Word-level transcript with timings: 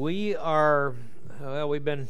we 0.00 0.34
are, 0.34 0.94
well, 1.42 1.68
we've 1.68 1.84
been 1.84 2.08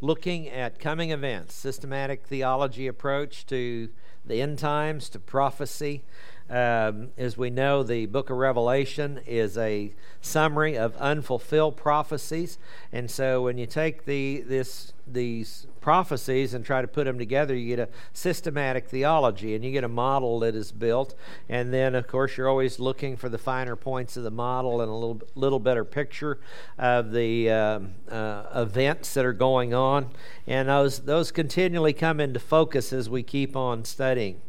looking 0.00 0.48
at 0.48 0.78
coming 0.78 1.10
events, 1.10 1.56
systematic 1.56 2.24
theology 2.24 2.86
approach 2.86 3.44
to 3.46 3.88
the 4.24 4.40
end 4.40 4.60
times, 4.60 5.08
to 5.08 5.18
prophecy. 5.18 6.04
Um, 6.52 7.12
as 7.16 7.38
we 7.38 7.48
know, 7.48 7.82
the 7.82 8.04
book 8.04 8.28
of 8.28 8.36
Revelation 8.36 9.20
is 9.26 9.56
a 9.56 9.94
summary 10.20 10.76
of 10.76 10.94
unfulfilled 10.96 11.78
prophecies. 11.78 12.58
And 12.92 13.10
so 13.10 13.44
when 13.44 13.56
you 13.56 13.64
take 13.64 14.04
the, 14.04 14.42
this, 14.42 14.92
these 15.06 15.66
prophecies 15.80 16.52
and 16.52 16.62
try 16.62 16.82
to 16.82 16.86
put 16.86 17.04
them 17.04 17.18
together, 17.18 17.54
you 17.54 17.74
get 17.74 17.88
a 17.88 17.88
systematic 18.12 18.86
theology 18.86 19.54
and 19.54 19.64
you 19.64 19.72
get 19.72 19.82
a 19.82 19.88
model 19.88 20.40
that 20.40 20.54
is 20.54 20.72
built. 20.72 21.14
And 21.48 21.72
then, 21.72 21.94
of 21.94 22.06
course, 22.06 22.36
you're 22.36 22.50
always 22.50 22.78
looking 22.78 23.16
for 23.16 23.30
the 23.30 23.38
finer 23.38 23.74
points 23.74 24.18
of 24.18 24.22
the 24.22 24.30
model 24.30 24.82
and 24.82 24.90
a 24.90 24.94
little, 24.94 25.22
little 25.34 25.58
better 25.58 25.86
picture 25.86 26.38
of 26.78 27.12
the 27.12 27.50
uh, 27.50 27.80
uh, 28.10 28.44
events 28.56 29.14
that 29.14 29.24
are 29.24 29.32
going 29.32 29.72
on. 29.72 30.10
And 30.46 30.68
those, 30.68 30.98
those 30.98 31.32
continually 31.32 31.94
come 31.94 32.20
into 32.20 32.40
focus 32.40 32.92
as 32.92 33.08
we 33.08 33.22
keep 33.22 33.56
on 33.56 33.86
studying. 33.86 34.42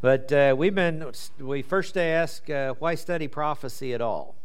But 0.00 0.32
uh, 0.32 0.54
we've 0.56 0.74
been, 0.74 1.12
we 1.38 1.62
first 1.62 1.96
ask, 1.96 2.48
uh, 2.48 2.74
why 2.78 2.94
study 2.94 3.28
prophecy 3.28 3.92
at 3.92 4.00
all? 4.00 4.36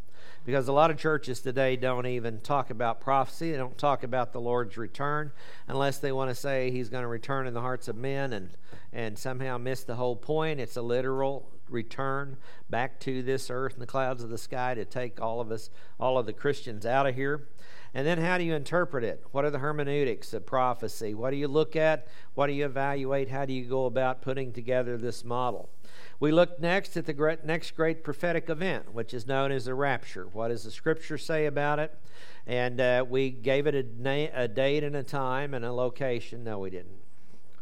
because 0.46 0.68
a 0.68 0.72
lot 0.72 0.92
of 0.92 0.98
churches 0.98 1.42
today 1.42 1.76
don't 1.76 2.06
even 2.06 2.40
talk 2.40 2.70
about 2.70 3.02
prophecy. 3.02 3.52
They 3.52 3.58
don't 3.58 3.78
talk 3.78 4.04
about 4.04 4.32
the 4.32 4.40
Lord's 4.40 4.78
return 4.78 5.32
unless 5.68 5.98
they 5.98 6.12
want 6.12 6.30
to 6.30 6.36
say 6.36 6.70
he's 6.70 6.90
going 6.90 7.02
to 7.02 7.08
return 7.08 7.48
in 7.48 7.54
the 7.54 7.62
hearts 7.62 7.88
of 7.88 7.96
men 7.96 8.32
and, 8.32 8.52
and 8.94 9.18
somehow 9.18 9.58
miss 9.58 9.84
the 9.84 9.96
whole 9.96 10.16
point. 10.16 10.60
It's 10.60 10.78
a 10.78 10.84
literal 10.84 11.50
return 11.68 12.38
back 12.70 13.00
to 13.00 13.24
this 13.24 13.50
earth 13.50 13.74
and 13.74 13.82
the 13.82 13.88
clouds 13.88 14.24
of 14.24 14.30
the 14.30 14.38
sky 14.38 14.76
to 14.76 14.86
take 14.86 15.20
all 15.20 15.42
of 15.42 15.52
us, 15.52 15.72
all 16.00 16.20
of 16.20 16.28
the 16.28 16.34
Christians 16.34 16.86
out 16.86 17.08
of 17.08 17.16
here. 17.16 17.48
And 17.96 18.06
then 18.06 18.18
how 18.18 18.38
do 18.38 18.44
you 18.44 18.54
interpret 18.54 19.06
it? 19.06 19.24
What 19.32 19.46
are 19.46 19.50
the 19.50 19.60
hermeneutics 19.60 20.34
of 20.34 20.46
prophecy? 20.46 21.14
What 21.14 21.32
do 21.32 21.38
you 21.38 21.48
look 21.48 21.78
at? 21.78 22.10
What 22.34 22.48
do 22.48 22.54
you 22.54 22.66
evaluate? 22.66 23.30
How 23.30 23.46
do 23.46 23.54
you 23.54 23.64
go 23.64 23.86
about 23.86 24.22
putting 24.22 24.52
together 24.52 24.98
this 24.98 25.24
model? 25.24 25.70
We 26.20 26.34
look 26.34 26.60
next 26.60 26.98
at 26.98 27.06
the 27.06 27.38
next 27.46 27.72
great 27.72 28.04
prophetic 28.04 28.50
event, 28.50 28.94
which 28.94 29.14
is 29.14 29.26
known 29.26 29.54
as 29.54 29.64
the 29.64 29.76
rapture. 29.76 30.28
What 30.34 30.50
does 30.50 30.66
the 30.66 30.72
scripture 30.72 31.18
say 31.18 31.46
about 31.46 31.80
it? 31.80 31.98
And 32.46 32.82
uh, 32.82 33.06
we 33.10 33.30
gave 33.30 33.66
it 33.66 33.76
a, 33.76 33.86
na- 33.98 34.32
a 34.34 34.50
date 34.50 34.84
and 34.84 34.98
a 34.98 35.04
time 35.04 35.54
and 35.54 35.64
a 35.64 35.72
location. 35.72 36.44
No, 36.44 36.60
we 36.60 36.72
didn't. 36.72 37.05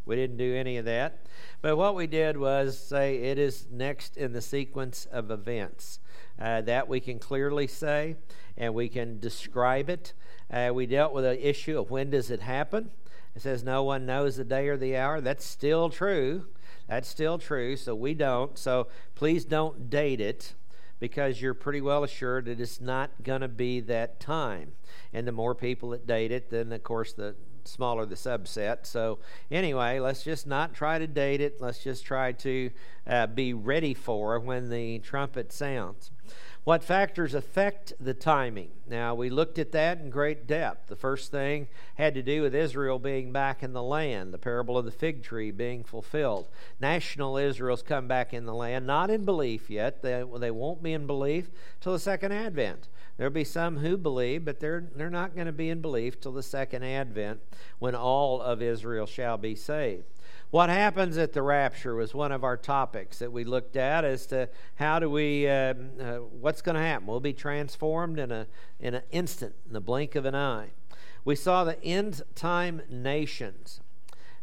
We 0.06 0.16
didn't 0.16 0.36
do 0.36 0.54
any 0.54 0.76
of 0.76 0.84
that. 0.84 1.26
But 1.62 1.76
what 1.76 1.94
we 1.94 2.06
did 2.06 2.36
was 2.36 2.78
say 2.78 3.16
it 3.16 3.38
is 3.38 3.66
next 3.70 4.16
in 4.16 4.32
the 4.32 4.40
sequence 4.40 5.06
of 5.10 5.30
events. 5.30 5.98
Uh, 6.38 6.60
that 6.62 6.88
we 6.88 7.00
can 7.00 7.18
clearly 7.18 7.66
say, 7.66 8.16
and 8.56 8.74
we 8.74 8.88
can 8.88 9.18
describe 9.20 9.88
it. 9.88 10.12
Uh, 10.50 10.70
we 10.74 10.86
dealt 10.86 11.12
with 11.12 11.24
the 11.24 11.48
issue 11.48 11.78
of 11.78 11.90
when 11.90 12.10
does 12.10 12.30
it 12.30 12.42
happen. 12.42 12.90
It 13.34 13.42
says 13.42 13.64
no 13.64 13.82
one 13.82 14.06
knows 14.06 14.36
the 14.36 14.44
day 14.44 14.68
or 14.68 14.76
the 14.76 14.96
hour. 14.96 15.20
That's 15.20 15.44
still 15.44 15.90
true. 15.90 16.46
That's 16.88 17.08
still 17.08 17.38
true, 17.38 17.76
so 17.76 17.94
we 17.94 18.14
don't. 18.14 18.58
So 18.58 18.88
please 19.14 19.44
don't 19.44 19.88
date 19.90 20.20
it 20.20 20.54
because 21.00 21.40
you're 21.40 21.54
pretty 21.54 21.80
well 21.80 22.04
assured 22.04 22.46
that 22.46 22.60
it's 22.60 22.80
not 22.80 23.10
going 23.22 23.40
to 23.40 23.48
be 23.48 23.80
that 23.80 24.20
time. 24.20 24.72
And 25.12 25.26
the 25.26 25.32
more 25.32 25.54
people 25.54 25.90
that 25.90 26.06
date 26.06 26.30
it, 26.30 26.50
then 26.50 26.72
of 26.72 26.82
course 26.82 27.12
the 27.12 27.34
smaller 27.64 28.06
the 28.06 28.14
subset. 28.14 28.86
So, 28.86 29.18
anyway, 29.50 29.98
let's 29.98 30.22
just 30.22 30.46
not 30.46 30.74
try 30.74 30.98
to 30.98 31.06
date 31.06 31.40
it. 31.40 31.60
Let's 31.60 31.82
just 31.82 32.04
try 32.04 32.32
to 32.32 32.70
uh, 33.06 33.26
be 33.26 33.52
ready 33.54 33.94
for 33.94 34.38
when 34.38 34.70
the 34.70 34.98
trumpet 35.00 35.52
sounds. 35.52 36.10
What 36.64 36.82
factors 36.82 37.34
affect 37.34 37.92
the 38.00 38.14
timing? 38.14 38.70
Now, 38.88 39.14
we 39.14 39.28
looked 39.28 39.58
at 39.58 39.72
that 39.72 39.98
in 39.98 40.08
great 40.08 40.46
depth. 40.46 40.88
The 40.88 40.96
first 40.96 41.30
thing 41.30 41.68
had 41.96 42.14
to 42.14 42.22
do 42.22 42.40
with 42.40 42.54
Israel 42.54 42.98
being 42.98 43.32
back 43.32 43.62
in 43.62 43.74
the 43.74 43.82
land, 43.82 44.32
the 44.32 44.38
parable 44.38 44.78
of 44.78 44.86
the 44.86 44.90
fig 44.90 45.22
tree 45.22 45.50
being 45.50 45.84
fulfilled. 45.84 46.48
National 46.80 47.36
Israel's 47.36 47.82
come 47.82 48.08
back 48.08 48.32
in 48.32 48.46
the 48.46 48.54
land, 48.54 48.86
not 48.86 49.10
in 49.10 49.26
belief 49.26 49.68
yet. 49.68 50.00
They, 50.00 50.24
they 50.38 50.50
won't 50.50 50.82
be 50.82 50.94
in 50.94 51.06
belief 51.06 51.50
till 51.82 51.92
the 51.92 51.98
second 51.98 52.32
advent. 52.32 52.88
There'll 53.16 53.32
be 53.32 53.44
some 53.44 53.78
who 53.78 53.96
believe, 53.96 54.44
but 54.44 54.58
they're, 54.58 54.88
they're 54.94 55.08
not 55.08 55.34
going 55.34 55.46
to 55.46 55.52
be 55.52 55.70
in 55.70 55.80
belief 55.80 56.20
till 56.20 56.32
the 56.32 56.42
second 56.42 56.82
advent 56.82 57.40
when 57.78 57.94
all 57.94 58.42
of 58.42 58.60
Israel 58.60 59.06
shall 59.06 59.38
be 59.38 59.54
saved. 59.54 60.04
What 60.50 60.68
happens 60.68 61.16
at 61.16 61.32
the 61.32 61.42
rapture 61.42 61.94
was 61.94 62.14
one 62.14 62.32
of 62.32 62.44
our 62.44 62.56
topics 62.56 63.18
that 63.18 63.32
we 63.32 63.44
looked 63.44 63.76
at 63.76 64.04
as 64.04 64.26
to 64.26 64.48
how 64.76 64.98
do 64.98 65.08
we, 65.10 65.48
uh, 65.48 65.74
uh, 66.00 66.16
what's 66.40 66.62
going 66.62 66.76
to 66.76 66.80
happen? 66.80 67.06
We'll 67.06 67.20
be 67.20 67.32
transformed 67.32 68.18
in, 68.18 68.30
a, 68.30 68.46
in 68.80 68.94
an 68.94 69.02
instant, 69.10 69.54
in 69.66 69.72
the 69.72 69.80
blink 69.80 70.14
of 70.14 70.24
an 70.24 70.34
eye. 70.34 70.70
We 71.24 71.36
saw 71.36 71.64
the 71.64 71.82
end 71.82 72.22
time 72.34 72.82
nations. 72.88 73.80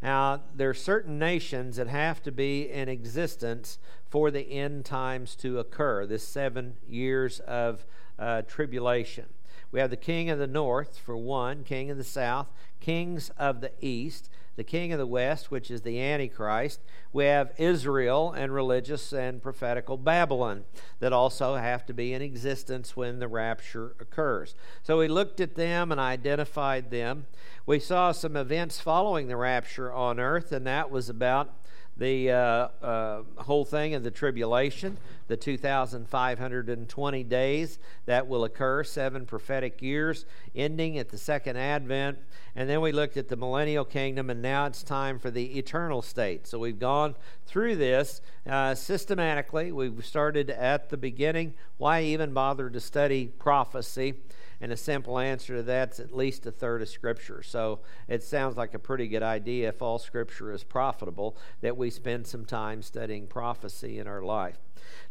Now, 0.02 0.42
there 0.56 0.70
are 0.70 0.74
certain 0.74 1.20
nations 1.20 1.76
that 1.76 1.88
have 1.88 2.24
to 2.24 2.32
be 2.32 2.70
in 2.70 2.90
existence 2.90 3.78
for 4.10 4.32
the 4.32 4.52
end 4.52 4.84
times 4.84 5.36
to 5.36 5.60
occur, 5.60 6.06
this 6.06 6.28
seven 6.28 6.76
years 6.88 7.40
of 7.42 7.86
uh, 8.22 8.44
tribulation. 8.44 9.26
We 9.72 9.80
have 9.80 9.90
the 9.90 9.98
king 9.98 10.30
of 10.30 10.38
the 10.38 10.48
north, 10.48 10.98
for 10.98 11.18
one, 11.18 11.64
king 11.64 11.90
of 11.90 11.98
the 11.98 12.04
south, 12.04 12.48
kings 12.80 13.32
of 13.38 13.62
the 13.62 13.72
east, 13.82 14.30
the 14.58 14.64
king 14.66 14.92
of 14.92 15.00
the 15.00 15.08
west, 15.08 15.50
which 15.50 15.72
is 15.72 15.82
the 15.82 16.00
Antichrist. 16.00 16.82
We 17.14 17.26
have 17.26 17.54
Israel 17.58 18.32
and 18.32 18.54
religious 18.54 19.14
and 19.14 19.42
prophetical 19.42 19.98
Babylon 19.98 20.66
that 21.00 21.14
also 21.14 21.56
have 21.56 21.86
to 21.86 21.94
be 21.94 22.14
in 22.14 22.22
existence 22.22 22.96
when 22.96 23.20
the 23.20 23.30
rapture 23.30 23.96
occurs. 24.00 24.56
So 24.84 25.00
we 25.00 25.08
looked 25.08 25.40
at 25.40 25.56
them 25.56 25.92
and 25.92 26.02
identified 26.02 26.92
them. 26.92 27.28
We 27.66 27.80
saw 27.80 28.12
some 28.12 28.36
events 28.36 28.82
following 28.82 29.28
the 29.28 29.38
rapture 29.38 29.92
on 29.92 30.20
earth, 30.20 30.52
and 30.52 30.68
that 30.68 30.92
was 30.92 31.10
about 31.10 31.54
the 32.02 32.32
uh, 32.32 32.68
uh, 32.84 33.22
whole 33.38 33.64
thing 33.64 33.94
of 33.94 34.02
the 34.02 34.10
tribulation, 34.10 34.98
the 35.28 35.38
2,520 35.38 37.24
days 37.26 37.78
that 38.08 38.28
will 38.28 38.44
occur, 38.44 38.84
seven 38.84 39.24
prophetic 39.24 39.84
years, 39.84 40.26
ending 40.56 40.98
at 40.98 41.10
the 41.10 41.18
second 41.18 41.58
advent. 41.58 42.18
And 42.56 42.68
then 42.68 42.82
we 42.82 42.92
looked 42.92 43.18
at 43.18 43.28
the 43.28 43.36
millennial 43.36 43.86
kingdom, 43.86 44.32
and 44.32 44.42
now 44.42 44.66
it's 44.66 44.82
time 44.82 45.20
for 45.20 45.30
the 45.30 45.60
eternal 45.60 46.02
state. 46.02 46.48
So 46.48 46.58
we've 46.58 46.80
gone 46.80 47.16
through 47.46 47.76
this 47.76 48.22
uh, 48.50 48.74
systematically. 48.74 49.72
We've 49.72 50.04
started 50.04 50.50
at 50.50 50.90
the 50.90 50.98
beginning. 50.98 51.54
Why 51.78 52.02
even 52.02 52.34
bother 52.34 52.72
to 52.72 52.80
study 52.80 53.28
prophecy? 53.28 54.16
And 54.62 54.72
a 54.72 54.78
simple 54.78 55.18
answer 55.18 55.58
to 55.58 55.64
that's 55.64 56.00
at 56.00 56.16
least 56.16 56.46
a 56.46 56.52
third 56.52 56.84
of 56.84 56.90
Scripture. 56.90 57.42
So 57.42 57.80
it 58.08 58.22
sounds 58.22 58.58
like 58.58 58.76
a 58.76 58.80
pretty 58.80 59.08
good 59.08 59.24
idea 59.24 59.70
if 59.70 59.82
all 59.82 59.98
Scripture 59.98 60.52
is 60.52 60.64
profitable 60.64 61.36
that 61.62 61.76
we 61.76 61.90
spend 61.90 62.28
some 62.28 62.46
time 62.46 62.84
studying 62.84 63.26
prophecy 63.26 63.98
in 63.98 64.08
our 64.08 64.22
life. 64.22 64.60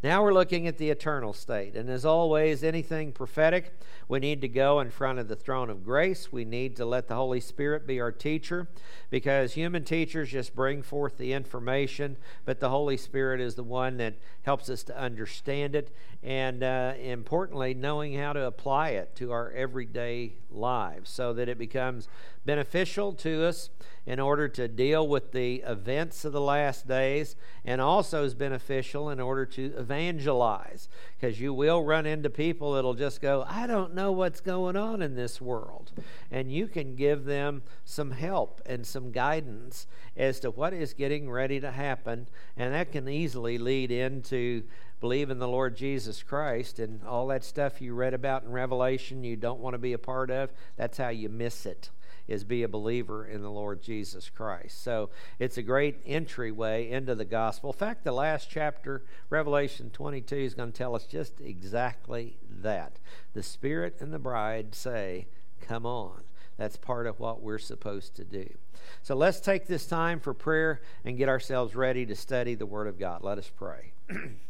Now 0.02 0.22
we're 0.22 0.32
looking 0.32 0.66
at 0.66 0.78
the 0.78 0.90
eternal 0.90 1.32
state. 1.32 1.76
And 1.76 1.90
as 1.90 2.04
always, 2.04 2.64
anything 2.64 3.12
prophetic, 3.12 3.72
we 4.08 4.18
need 4.18 4.40
to 4.40 4.48
go 4.48 4.80
in 4.80 4.90
front 4.90 5.18
of 5.18 5.28
the 5.28 5.36
throne 5.36 5.70
of 5.70 5.84
grace. 5.84 6.32
We 6.32 6.44
need 6.44 6.76
to 6.76 6.84
let 6.84 7.08
the 7.08 7.14
Holy 7.14 7.40
Spirit 7.40 7.86
be 7.86 8.00
our 8.00 8.12
teacher 8.12 8.68
because 9.10 9.52
human 9.52 9.84
teachers 9.84 10.30
just 10.30 10.54
bring 10.54 10.82
forth 10.82 11.18
the 11.18 11.32
information, 11.32 12.16
but 12.44 12.60
the 12.60 12.70
Holy 12.70 12.96
Spirit 12.96 13.40
is 13.40 13.54
the 13.54 13.62
one 13.62 13.98
that 13.98 14.14
helps 14.42 14.68
us 14.68 14.82
to 14.84 14.98
understand 14.98 15.74
it 15.74 15.94
and, 16.22 16.62
uh, 16.62 16.94
importantly, 17.00 17.72
knowing 17.72 18.14
how 18.14 18.32
to 18.32 18.44
apply 18.44 18.90
it 18.90 19.14
to 19.16 19.32
our 19.32 19.50
everyday 19.52 20.34
lives 20.50 21.08
so 21.08 21.32
that 21.32 21.48
it 21.48 21.56
becomes 21.56 22.08
beneficial 22.44 23.12
to 23.12 23.44
us 23.44 23.70
in 24.06 24.18
order 24.18 24.48
to 24.48 24.66
deal 24.66 25.06
with 25.06 25.32
the 25.32 25.56
events 25.66 26.24
of 26.24 26.32
the 26.32 26.40
last 26.40 26.88
days 26.88 27.36
and 27.64 27.80
also 27.80 28.24
is 28.24 28.34
beneficial 28.34 29.10
in 29.10 29.20
order 29.20 29.44
to 29.44 29.74
evangelize. 29.76 30.88
Because 31.18 31.40
you 31.40 31.52
will 31.52 31.84
run 31.84 32.06
into 32.06 32.30
people 32.30 32.72
that'll 32.72 32.94
just 32.94 33.20
go 33.20 33.44
i 33.46 33.66
don't 33.66 33.94
know 33.94 34.10
what's 34.10 34.40
going 34.40 34.76
on 34.76 35.02
in 35.02 35.14
this 35.14 35.40
world. 35.40 35.92
And 36.30 36.50
you 36.50 36.66
can 36.66 36.96
give 36.96 37.24
them 37.24 37.62
some 37.84 38.12
help 38.12 38.62
and 38.64 38.86
some 38.86 39.12
guidance 39.12 39.86
as 40.16 40.40
to 40.40 40.50
what 40.50 40.72
is 40.72 40.94
getting 40.94 41.30
ready 41.30 41.60
to 41.60 41.70
happen 41.70 42.26
and 42.56 42.72
that 42.72 42.92
can 42.92 43.08
easily 43.08 43.58
lead 43.58 43.90
into 43.90 44.62
believe 44.98 45.30
in 45.30 45.38
the 45.38 45.48
Lord 45.48 45.76
Jesus 45.76 46.22
Christ 46.22 46.78
and 46.78 47.02
all 47.04 47.26
that 47.28 47.44
stuff 47.44 47.80
you 47.80 47.94
read 47.94 48.12
about 48.12 48.44
in 48.44 48.50
Revelation 48.50 49.24
you 49.24 49.36
don't 49.36 49.60
want 49.60 49.74
to 49.74 49.78
be 49.78 49.92
a 49.92 49.98
part 49.98 50.30
of, 50.30 50.52
that's 50.76 50.98
how 50.98 51.08
you 51.08 51.28
miss 51.28 51.64
it 51.64 51.90
is 52.30 52.44
be 52.44 52.62
a 52.62 52.68
believer 52.68 53.26
in 53.26 53.42
the 53.42 53.50
Lord 53.50 53.82
Jesus 53.82 54.30
Christ. 54.30 54.82
So 54.82 55.10
it's 55.38 55.58
a 55.58 55.62
great 55.62 56.00
entryway 56.06 56.90
into 56.90 57.14
the 57.14 57.24
gospel. 57.24 57.72
In 57.72 57.78
fact, 57.78 58.04
the 58.04 58.12
last 58.12 58.48
chapter, 58.48 59.02
Revelation 59.28 59.90
22, 59.90 60.36
is 60.36 60.54
going 60.54 60.72
to 60.72 60.78
tell 60.78 60.94
us 60.94 61.06
just 61.06 61.40
exactly 61.40 62.36
that. 62.48 62.98
The 63.34 63.42
Spirit 63.42 63.96
and 64.00 64.12
the 64.12 64.18
bride 64.18 64.74
say, 64.74 65.26
Come 65.60 65.84
on. 65.84 66.22
That's 66.56 66.76
part 66.76 67.06
of 67.06 67.18
what 67.18 67.42
we're 67.42 67.58
supposed 67.58 68.16
to 68.16 68.24
do. 68.24 68.48
So 69.02 69.14
let's 69.14 69.40
take 69.40 69.66
this 69.66 69.86
time 69.86 70.20
for 70.20 70.34
prayer 70.34 70.82
and 71.04 71.16
get 71.16 71.28
ourselves 71.28 71.74
ready 71.74 72.04
to 72.06 72.14
study 72.14 72.54
the 72.54 72.66
Word 72.66 72.86
of 72.86 72.98
God. 72.98 73.22
Let 73.22 73.38
us 73.38 73.50
pray. 73.54 73.92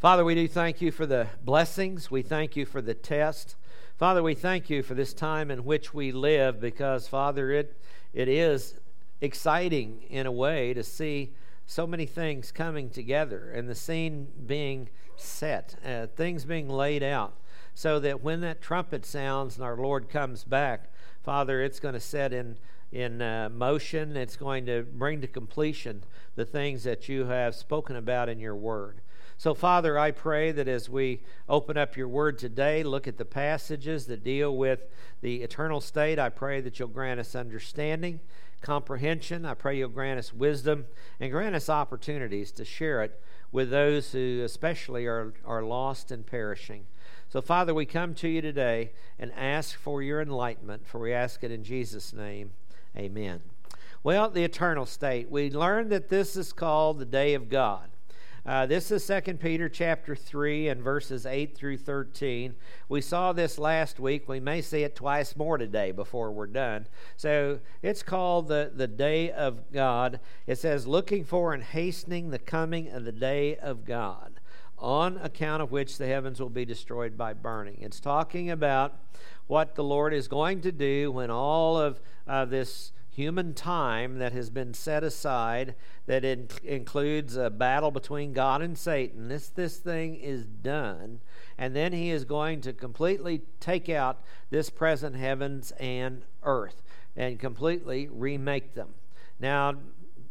Father, 0.00 0.24
we 0.24 0.34
do 0.34 0.48
thank 0.48 0.80
you 0.80 0.90
for 0.90 1.04
the 1.04 1.26
blessings. 1.44 2.10
We 2.10 2.22
thank 2.22 2.56
you 2.56 2.64
for 2.64 2.80
the 2.80 2.94
test. 2.94 3.56
Father, 3.98 4.22
we 4.22 4.34
thank 4.34 4.70
you 4.70 4.82
for 4.82 4.94
this 4.94 5.12
time 5.12 5.50
in 5.50 5.62
which 5.66 5.92
we 5.92 6.10
live 6.10 6.58
because, 6.58 7.06
Father, 7.06 7.50
it, 7.50 7.76
it 8.14 8.26
is 8.26 8.80
exciting 9.20 10.04
in 10.08 10.24
a 10.24 10.32
way 10.32 10.72
to 10.72 10.82
see 10.82 11.34
so 11.66 11.86
many 11.86 12.06
things 12.06 12.50
coming 12.50 12.88
together 12.88 13.50
and 13.50 13.68
the 13.68 13.74
scene 13.74 14.28
being 14.46 14.88
set, 15.16 15.76
uh, 15.84 16.06
things 16.06 16.46
being 16.46 16.70
laid 16.70 17.02
out, 17.02 17.34
so 17.74 18.00
that 18.00 18.22
when 18.22 18.40
that 18.40 18.62
trumpet 18.62 19.04
sounds 19.04 19.56
and 19.56 19.64
our 19.66 19.76
Lord 19.76 20.08
comes 20.08 20.44
back, 20.44 20.90
Father, 21.22 21.62
it's 21.62 21.78
going 21.78 21.92
to 21.92 22.00
set 22.00 22.32
in 22.32 22.56
in 22.90 23.20
uh, 23.20 23.50
motion. 23.52 24.16
It's 24.16 24.36
going 24.36 24.64
to 24.64 24.82
bring 24.82 25.20
to 25.20 25.26
completion 25.26 26.04
the 26.36 26.46
things 26.46 26.84
that 26.84 27.06
you 27.06 27.26
have 27.26 27.54
spoken 27.54 27.96
about 27.96 28.30
in 28.30 28.40
your 28.40 28.56
word. 28.56 29.02
So, 29.40 29.54
Father, 29.54 29.98
I 29.98 30.10
pray 30.10 30.52
that 30.52 30.68
as 30.68 30.90
we 30.90 31.22
open 31.48 31.78
up 31.78 31.96
your 31.96 32.08
word 32.08 32.38
today, 32.38 32.82
look 32.82 33.08
at 33.08 33.16
the 33.16 33.24
passages 33.24 34.04
that 34.04 34.22
deal 34.22 34.54
with 34.54 34.80
the 35.22 35.36
eternal 35.42 35.80
state, 35.80 36.18
I 36.18 36.28
pray 36.28 36.60
that 36.60 36.78
you'll 36.78 36.88
grant 36.88 37.20
us 37.20 37.34
understanding, 37.34 38.20
comprehension. 38.60 39.46
I 39.46 39.54
pray 39.54 39.78
you'll 39.78 39.88
grant 39.88 40.18
us 40.18 40.34
wisdom 40.34 40.84
and 41.18 41.32
grant 41.32 41.54
us 41.54 41.70
opportunities 41.70 42.52
to 42.52 42.66
share 42.66 43.02
it 43.02 43.18
with 43.50 43.70
those 43.70 44.12
who 44.12 44.42
especially 44.44 45.06
are, 45.06 45.32
are 45.46 45.62
lost 45.62 46.10
and 46.10 46.26
perishing. 46.26 46.84
So, 47.30 47.40
Father, 47.40 47.72
we 47.72 47.86
come 47.86 48.12
to 48.16 48.28
you 48.28 48.42
today 48.42 48.92
and 49.18 49.32
ask 49.32 49.74
for 49.74 50.02
your 50.02 50.20
enlightenment, 50.20 50.86
for 50.86 50.98
we 50.98 51.14
ask 51.14 51.42
it 51.42 51.50
in 51.50 51.64
Jesus' 51.64 52.12
name. 52.12 52.50
Amen. 52.94 53.40
Well, 54.02 54.28
the 54.28 54.44
eternal 54.44 54.84
state. 54.84 55.30
We 55.30 55.50
learned 55.50 55.88
that 55.92 56.10
this 56.10 56.36
is 56.36 56.52
called 56.52 56.98
the 56.98 57.06
day 57.06 57.32
of 57.32 57.48
God. 57.48 57.88
Uh, 58.46 58.64
this 58.64 58.90
is 58.90 59.06
2 59.06 59.34
Peter 59.34 59.68
chapter 59.68 60.16
3 60.16 60.68
and 60.68 60.82
verses 60.82 61.26
8 61.26 61.54
through 61.54 61.76
13. 61.76 62.54
We 62.88 63.02
saw 63.02 63.34
this 63.34 63.58
last 63.58 64.00
week. 64.00 64.28
We 64.28 64.40
may 64.40 64.62
see 64.62 64.82
it 64.82 64.96
twice 64.96 65.36
more 65.36 65.58
today 65.58 65.92
before 65.92 66.32
we're 66.32 66.46
done. 66.46 66.86
So 67.16 67.60
it's 67.82 68.02
called 68.02 68.48
the, 68.48 68.72
the 68.74 68.86
day 68.86 69.30
of 69.30 69.70
God. 69.72 70.20
It 70.46 70.56
says, 70.56 70.86
looking 70.86 71.24
for 71.24 71.52
and 71.52 71.62
hastening 71.62 72.30
the 72.30 72.38
coming 72.38 72.88
of 72.90 73.04
the 73.04 73.12
day 73.12 73.56
of 73.56 73.84
God, 73.84 74.40
on 74.78 75.18
account 75.18 75.62
of 75.62 75.70
which 75.70 75.98
the 75.98 76.06
heavens 76.06 76.40
will 76.40 76.48
be 76.48 76.64
destroyed 76.64 77.18
by 77.18 77.34
burning. 77.34 77.76
It's 77.80 78.00
talking 78.00 78.50
about 78.50 78.96
what 79.48 79.74
the 79.74 79.84
Lord 79.84 80.14
is 80.14 80.28
going 80.28 80.62
to 80.62 80.72
do 80.72 81.12
when 81.12 81.30
all 81.30 81.76
of 81.76 82.00
uh, 82.26 82.46
this 82.46 82.92
human 83.10 83.54
time 83.54 84.18
that 84.18 84.32
has 84.32 84.50
been 84.50 84.72
set 84.72 85.02
aside 85.02 85.74
that 86.06 86.24
in, 86.24 86.48
includes 86.62 87.36
a 87.36 87.50
battle 87.50 87.90
between 87.90 88.32
God 88.32 88.62
and 88.62 88.78
Satan. 88.78 89.28
This 89.28 89.48
this 89.48 89.76
thing 89.76 90.16
is 90.16 90.44
done, 90.44 91.20
and 91.58 91.74
then 91.74 91.92
he 91.92 92.10
is 92.10 92.24
going 92.24 92.60
to 92.62 92.72
completely 92.72 93.42
take 93.58 93.88
out 93.88 94.22
this 94.50 94.70
present 94.70 95.16
heavens 95.16 95.72
and 95.72 96.22
earth 96.42 96.82
and 97.16 97.38
completely 97.38 98.08
remake 98.08 98.74
them. 98.74 98.94
Now, 99.38 99.74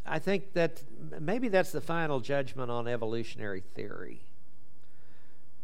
I 0.05 0.19
think 0.19 0.53
that 0.53 0.81
maybe 1.19 1.49
that's 1.49 1.71
the 1.71 1.81
final 1.81 2.19
judgment 2.19 2.71
on 2.71 2.87
evolutionary 2.87 3.63
theory. 3.75 4.21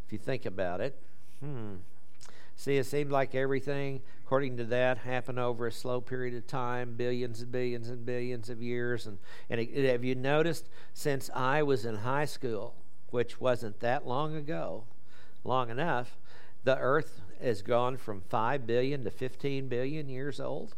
If 0.05 0.13
you 0.13 0.19
think 0.19 0.45
about 0.45 0.81
it, 0.81 0.99
hmm. 1.39 1.75
See, 2.55 2.77
it 2.77 2.85
seemed 2.85 3.11
like 3.11 3.35
everything, 3.35 4.01
according 4.23 4.57
to 4.57 4.65
that, 4.65 4.99
happened 4.99 5.39
over 5.39 5.67
a 5.67 5.71
slow 5.71 5.99
period 5.99 6.35
of 6.35 6.47
time, 6.47 6.95
billions 6.95 7.41
and 7.41 7.51
billions 7.51 7.89
and 7.89 8.05
billions 8.05 8.49
of 8.49 8.61
years. 8.61 9.05
And, 9.05 9.19
and 9.49 9.59
it, 9.59 9.91
have 9.91 10.03
you 10.03 10.15
noticed 10.15 10.69
since 10.93 11.29
I 11.35 11.63
was 11.63 11.85
in 11.85 11.97
high 11.97 12.25
school, 12.25 12.75
which 13.09 13.41
wasn't 13.41 13.81
that 13.81 14.07
long 14.07 14.35
ago, 14.35 14.85
long 15.43 15.69
enough, 15.69 16.17
the 16.63 16.77
earth 16.77 17.21
has 17.41 17.61
gone 17.61 17.97
from 17.97 18.21
5 18.21 18.65
billion 18.65 19.03
to 19.03 19.11
15 19.11 19.67
billion 19.67 20.09
years 20.09 20.39
old? 20.39 20.75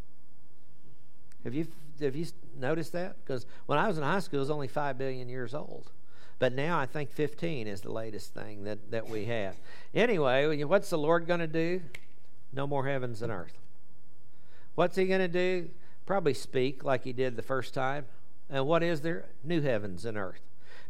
Have 1.43 1.53
you, 1.53 1.67
have 2.01 2.15
you 2.15 2.25
noticed 2.57 2.91
that? 2.93 3.15
Because 3.23 3.45
when 3.67 3.77
I 3.77 3.87
was 3.87 3.97
in 3.97 4.03
high 4.03 4.19
school, 4.19 4.39
it 4.39 4.41
was 4.41 4.49
only 4.49 4.67
5 4.67 4.97
billion 4.97 5.29
years 5.29 5.53
old. 5.53 5.91
But 6.39 6.53
now 6.53 6.77
I 6.79 6.85
think 6.85 7.11
15 7.11 7.67
is 7.67 7.81
the 7.81 7.91
latest 7.91 8.33
thing 8.33 8.63
that, 8.63 8.91
that 8.91 9.09
we 9.09 9.25
have. 9.25 9.55
Anyway, 9.93 10.63
what's 10.63 10.89
the 10.89 10.97
Lord 10.97 11.25
going 11.25 11.39
to 11.39 11.47
do? 11.47 11.81
No 12.53 12.67
more 12.67 12.85
heavens 12.87 13.21
and 13.21 13.31
earth. 13.31 13.57
What's 14.75 14.95
he 14.95 15.05
going 15.07 15.21
to 15.21 15.27
do? 15.27 15.69
Probably 16.05 16.35
speak 16.35 16.83
like 16.83 17.03
he 17.03 17.13
did 17.13 17.35
the 17.35 17.41
first 17.41 17.73
time. 17.73 18.05
And 18.49 18.67
what 18.67 18.83
is 18.83 19.01
there? 19.01 19.25
New 19.43 19.61
heavens 19.61 20.05
and 20.05 20.17
earth. 20.17 20.41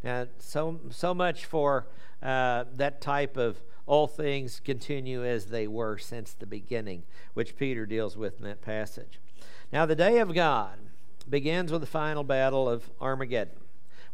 Now, 0.04 0.28
so, 0.38 0.80
so 0.90 1.14
much 1.14 1.46
for 1.46 1.88
uh, 2.22 2.66
that 2.76 3.02
type 3.02 3.38
of 3.38 3.58
all 3.86 4.06
things 4.06 4.60
continue 4.64 5.26
as 5.26 5.46
they 5.46 5.66
were 5.66 5.98
since 5.98 6.34
the 6.34 6.46
beginning, 6.46 7.04
which 7.34 7.56
Peter 7.56 7.86
deals 7.86 8.18
with 8.18 8.38
in 8.38 8.44
that 8.44 8.62
passage. 8.62 9.20
Now, 9.72 9.86
the 9.86 9.96
day 9.96 10.20
of 10.20 10.34
God 10.34 10.78
begins 11.30 11.72
with 11.72 11.82
the 11.82 11.88
final 11.88 12.24
battle 12.24 12.70
of 12.70 12.90
Armageddon. 13.02 13.56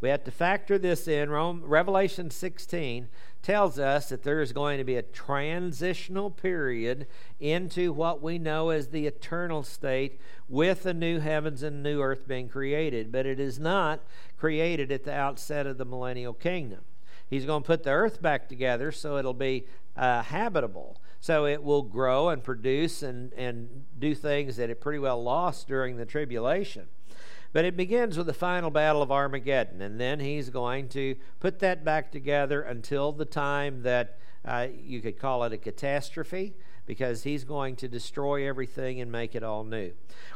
We 0.04 0.10
have 0.10 0.26
to 0.26 0.32
factor 0.32 0.78
this 0.78 1.08
in. 1.08 1.30
Rome, 1.30 1.64
Revelation 1.64 2.30
16 2.30 3.08
tells 3.42 3.80
us 3.80 4.10
that 4.10 4.24
there 4.24 4.42
is 4.42 4.52
going 4.52 4.78
to 4.80 4.84
be 4.84 4.98
a 4.98 5.02
transitional 5.02 6.30
period 6.30 7.08
into 7.40 7.94
what 7.94 8.22
we 8.22 8.38
know 8.38 8.70
as 8.70 8.90
the 8.90 9.08
eternal 9.08 9.64
state 9.64 10.20
with 10.50 10.84
the 10.84 10.94
new 10.94 11.20
heavens 11.20 11.64
and 11.64 11.82
new 11.82 12.02
earth 12.02 12.28
being 12.28 12.50
created. 12.50 13.14
But 13.14 13.26
it 13.26 13.40
is 13.40 13.60
not 13.60 14.02
created 14.38 14.92
at 14.92 15.06
the 15.06 15.14
outset 15.14 15.66
of 15.66 15.78
the 15.78 15.86
millennial 15.86 16.34
kingdom. 16.34 16.82
He's 17.30 17.46
going 17.46 17.64
to 17.64 17.68
put 17.68 17.84
the 17.84 17.92
earth 17.92 18.22
back 18.22 18.50
together 18.50 18.92
so 18.92 19.16
it'll 19.16 19.34
be 19.34 19.68
uh, 19.96 20.22
habitable. 20.24 20.98
So 21.22 21.46
it 21.46 21.64
will 21.64 21.82
grow 21.82 22.28
and 22.28 22.44
produce 22.44 23.04
and, 23.04 23.32
and 23.36 23.86
do 23.98 24.14
things 24.16 24.58
that 24.58 24.70
it 24.70 24.82
pretty 24.82 25.00
well 25.00 25.24
lost 25.24 25.66
during 25.70 25.96
the 25.96 26.06
tribulation. 26.06 26.88
But 27.54 27.66
it 27.66 27.78
begins 27.78 28.18
with 28.18 28.26
the 28.26 28.34
final 28.34 28.72
battle 28.72 29.04
of 29.04 29.12
Armageddon, 29.12 29.80
and 29.80 30.02
then 30.02 30.20
he's 30.20 30.50
going 30.50 30.90
to 30.90 31.16
put 31.40 31.60
that 31.60 31.86
back 31.86 32.12
together 32.12 32.64
until 32.64 33.12
the 33.12 33.26
time 33.26 33.84
that 33.84 34.18
uh, 34.44 34.68
you 34.84 35.02
could 35.02 35.20
call 35.20 35.44
it 35.44 35.54
a 35.54 35.58
catastrophe 35.58 36.56
because 36.88 37.24
he's 37.24 37.44
going 37.44 37.76
to 37.78 37.88
destroy 37.88 38.48
everything 38.48 39.00
and 39.00 39.12
make 39.12 39.36
it 39.36 39.44
all 39.44 39.64
new. 39.64 39.92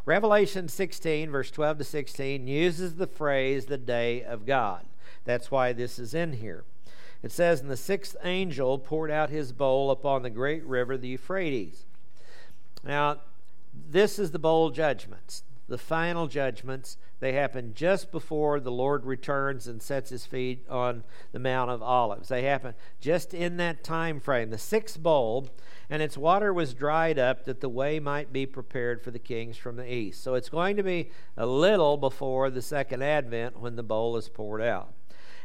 Revelation 0.05 0.69
16, 0.69 1.31
verse 1.31 1.49
12 1.49 1.79
to 1.79 1.83
16, 1.83 2.47
uses 2.47 2.95
the 2.95 3.07
phrase 3.07 3.65
the 3.65 3.79
day 3.79 4.23
of 4.23 4.45
God. 4.45 4.85
That's 5.25 5.49
why 5.49 5.73
this 5.73 5.97
is 5.97 6.13
in 6.13 6.33
here. 6.33 6.63
It 7.23 7.31
says, 7.31 7.61
And 7.61 7.71
the 7.71 7.75
sixth 7.75 8.15
angel 8.23 8.77
poured 8.77 9.09
out 9.09 9.31
his 9.31 9.51
bowl 9.51 9.89
upon 9.89 10.21
the 10.21 10.29
great 10.29 10.63
river, 10.65 10.97
the 10.97 11.09
Euphrates. 11.09 11.85
Now, 12.83 13.21
this 13.73 14.19
is 14.19 14.31
the 14.31 14.39
bowl 14.39 14.69
judgments 14.69 15.43
the 15.67 15.77
final 15.77 16.27
judgments. 16.27 16.97
They 17.19 17.33
happen 17.33 17.73
just 17.73 18.11
before 18.11 18.59
the 18.59 18.71
Lord 18.71 19.05
returns 19.05 19.65
and 19.65 19.81
sets 19.81 20.11
his 20.11 20.25
feet 20.25 20.65
on 20.69 21.03
the 21.31 21.39
Mount 21.39 21.71
of 21.71 21.81
Olives. 21.81 22.29
They 22.29 22.43
happen 22.43 22.75
just 22.99 23.33
in 23.33 23.57
that 23.57 23.83
time 23.83 24.19
frame. 24.19 24.51
The 24.51 24.57
sixth 24.59 25.01
bowl, 25.01 25.49
and 25.89 26.01
its 26.01 26.17
water 26.17 26.53
was 26.53 26.75
dried 26.75 27.17
up 27.17 27.45
that 27.45 27.59
the 27.59 27.69
way 27.69 27.99
might 27.99 28.31
be 28.31 28.45
prepared 28.45 29.01
for 29.01 29.09
the 29.09 29.19
kings 29.19 29.57
from 29.57 29.77
the 29.77 29.91
east. 29.91 30.23
So 30.23 30.35
it's 30.35 30.49
going 30.49 30.77
to 30.77 30.83
be 30.83 31.09
a 31.35 31.47
little 31.47 31.97
before 31.97 32.51
the 32.51 32.61
second 32.61 33.01
advent 33.01 33.59
when 33.59 33.75
the 33.75 33.83
bowl 33.83 34.15
is 34.15 34.29
poured 34.29 34.61
out. 34.61 34.93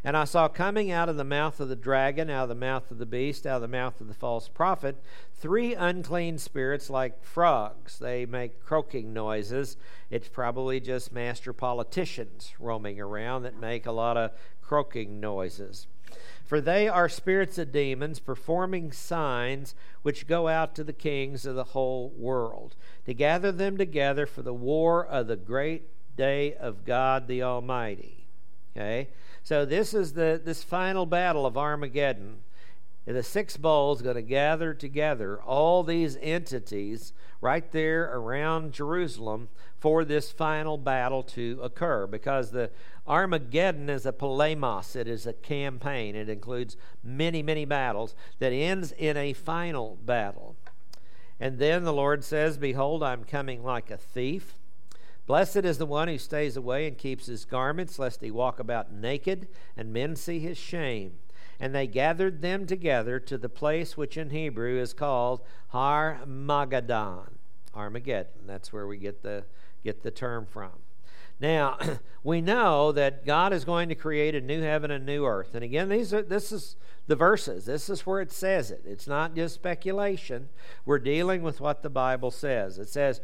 And 0.05 0.17
I 0.17 0.25
saw 0.25 0.49
coming 0.49 0.91
out 0.91 1.09
of 1.09 1.17
the 1.17 1.25
mouth 1.25 1.61
of 1.61 1.69
the 1.69 1.77
dragon, 1.77 2.29
out 2.29 2.45
of 2.45 2.49
the 2.49 2.55
mouth 2.57 2.91
of 2.91 2.99
the 2.99 3.07
beast, 3.07 3.47
out 3.47 3.57
of 3.57 3.63
the 3.63 3.69
mouth 3.69 4.01
of 4.01 4.09
the 4.09 4.15
false 4.15 4.49
prophet, 4.49 4.97
three 5.33 5.75
unclean 5.75 6.39
spirits 6.39 6.91
like 6.91 7.25
frogs. 7.25 8.01
They 8.01 8.27
make 8.27 8.65
croaking 8.65 9.13
noises. 9.13 9.77
It's 10.11 10.29
probably 10.29 10.81
just 10.81 11.13
master 11.13 11.53
politicians 11.53 12.53
roaming 12.59 13.01
around 13.01 13.45
that 13.45 13.61
make 13.61 13.87
a 13.87 13.93
lot 13.93 14.17
of 14.17 14.33
croaking 14.61 15.21
noises. 15.21 15.87
For 16.45 16.61
they 16.61 16.89
are 16.89 17.09
spirits 17.09 17.57
of 17.57 17.73
demons 17.73 18.19
performing 18.19 18.93
signs 18.93 19.75
which 20.03 20.27
go 20.27 20.49
out 20.49 20.75
to 20.75 20.85
the 20.85 20.93
kings 20.93 21.47
of 21.47 21.55
the 21.55 21.65
whole 21.65 22.11
world, 22.11 22.75
to 23.07 23.15
gather 23.15 23.53
them 23.53 23.79
together 23.79 24.27
for 24.27 24.43
the 24.43 24.53
war 24.53 25.07
of 25.07 25.29
the 25.29 25.37
great 25.37 25.85
day 26.17 26.55
of 26.55 26.85
God 26.85 27.29
the 27.29 27.43
Almighty. 27.43 28.27
Okay? 28.77 29.09
So 29.45 29.65
this 29.65 29.93
is 29.93 30.13
the 30.13 30.41
this 30.43 30.63
final 30.63 31.07
battle 31.07 31.47
of 31.47 31.57
Armageddon. 31.57 32.39
The 33.05 33.25
six 33.25 33.57
bowls 33.57 34.01
going 34.01 34.15
to 34.15 34.23
gather 34.23 34.73
together 34.75 35.43
all 35.43 35.83
these 35.83 36.17
entities 36.23 37.13
right 37.41 37.69
there 37.73 38.05
around 38.15 38.73
Jerusalem 38.73 39.49
for 39.81 40.05
this 40.05 40.31
final 40.31 40.79
battle 40.79 41.25
to 41.25 41.59
occur 41.61 42.07
because 42.07 42.53
the 42.53 42.71
Armageddon 43.09 43.91
is 43.91 44.07
a 44.07 44.13
polemos, 44.13 44.95
it 44.95 45.09
is 45.09 45.27
a 45.27 45.33
campaign. 45.33 46.15
It 46.15 46.29
includes 46.29 46.77
many, 47.03 47.43
many 47.43 47.65
battles 47.65 48.15
that 48.39 48.53
ends 48.53 48.93
in 48.93 49.17
a 49.17 49.33
final 49.33 49.99
battle. 50.05 50.55
And 51.41 51.59
then 51.59 51.83
the 51.83 51.93
Lord 51.93 52.23
says, 52.23 52.57
Behold, 52.57 53.03
I'm 53.03 53.25
coming 53.25 53.65
like 53.65 53.91
a 53.91 53.97
thief. 53.97 54.55
Blessed 55.27 55.59
is 55.59 55.79
the 55.79 55.87
one 55.87 56.09
who 56.09 56.19
stays 56.19 56.57
away 56.57 56.87
and 56.87 56.99
keeps 56.99 57.27
his 57.27 57.45
garments, 57.45 57.99
lest 57.99 58.21
he 58.21 58.31
walk 58.31 58.59
about 58.59 58.93
naked 58.93 59.49
and 59.77 59.93
men 59.93 60.17
see 60.17 60.41
his 60.41 60.59
shame. 60.59 61.19
And 61.61 61.75
they 61.75 61.87
gathered 61.87 62.43
them 62.43 62.67
together 62.67 63.21
to 63.21 63.39
the 63.39 63.49
place 63.49 63.97
which 63.97 64.17
in 64.17 64.31
Hebrew 64.31 64.81
is 64.81 64.93
called 64.93 65.43
Har 65.69 66.21
Magedon. 66.27 67.35
Armageddon. 67.75 68.47
That's 68.47 68.73
where 68.73 68.87
we 68.87 68.99
get 68.99 69.23
the, 69.23 69.45
get 69.85 70.03
the 70.03 70.11
term 70.11 70.45
from. 70.45 70.73
Now, 71.41 71.79
we 72.25 72.41
know 72.41 72.93
that 72.93 73.25
God 73.25 73.53
is 73.53 73.65
going 73.65 73.89
to 73.89 73.95
create 73.95 74.35
a 74.35 74.41
new 74.41 74.63
heaven 74.63 74.91
and 74.91 75.07
new 75.07 75.25
earth. 75.25 75.55
And 75.55 75.65
again, 75.65 75.89
these 75.89 76.13
are 76.13 76.23
this 76.23 76.53
is 76.53 76.77
the 77.07 77.17
verses. 77.17 77.65
This 77.65 77.91
is 77.91 78.07
where 78.07 78.21
it 78.21 78.31
says 78.31 78.71
it. 78.71 78.83
It's 78.87 79.09
not 79.09 79.35
just 79.35 79.57
speculation. 79.57 80.49
We're 80.85 81.01
dealing 81.01 81.43
with 81.43 81.61
what 81.61 81.83
the 81.83 81.91
Bible 81.91 82.31
says. 82.31 82.79
It 82.79 82.89
says, 82.89 83.21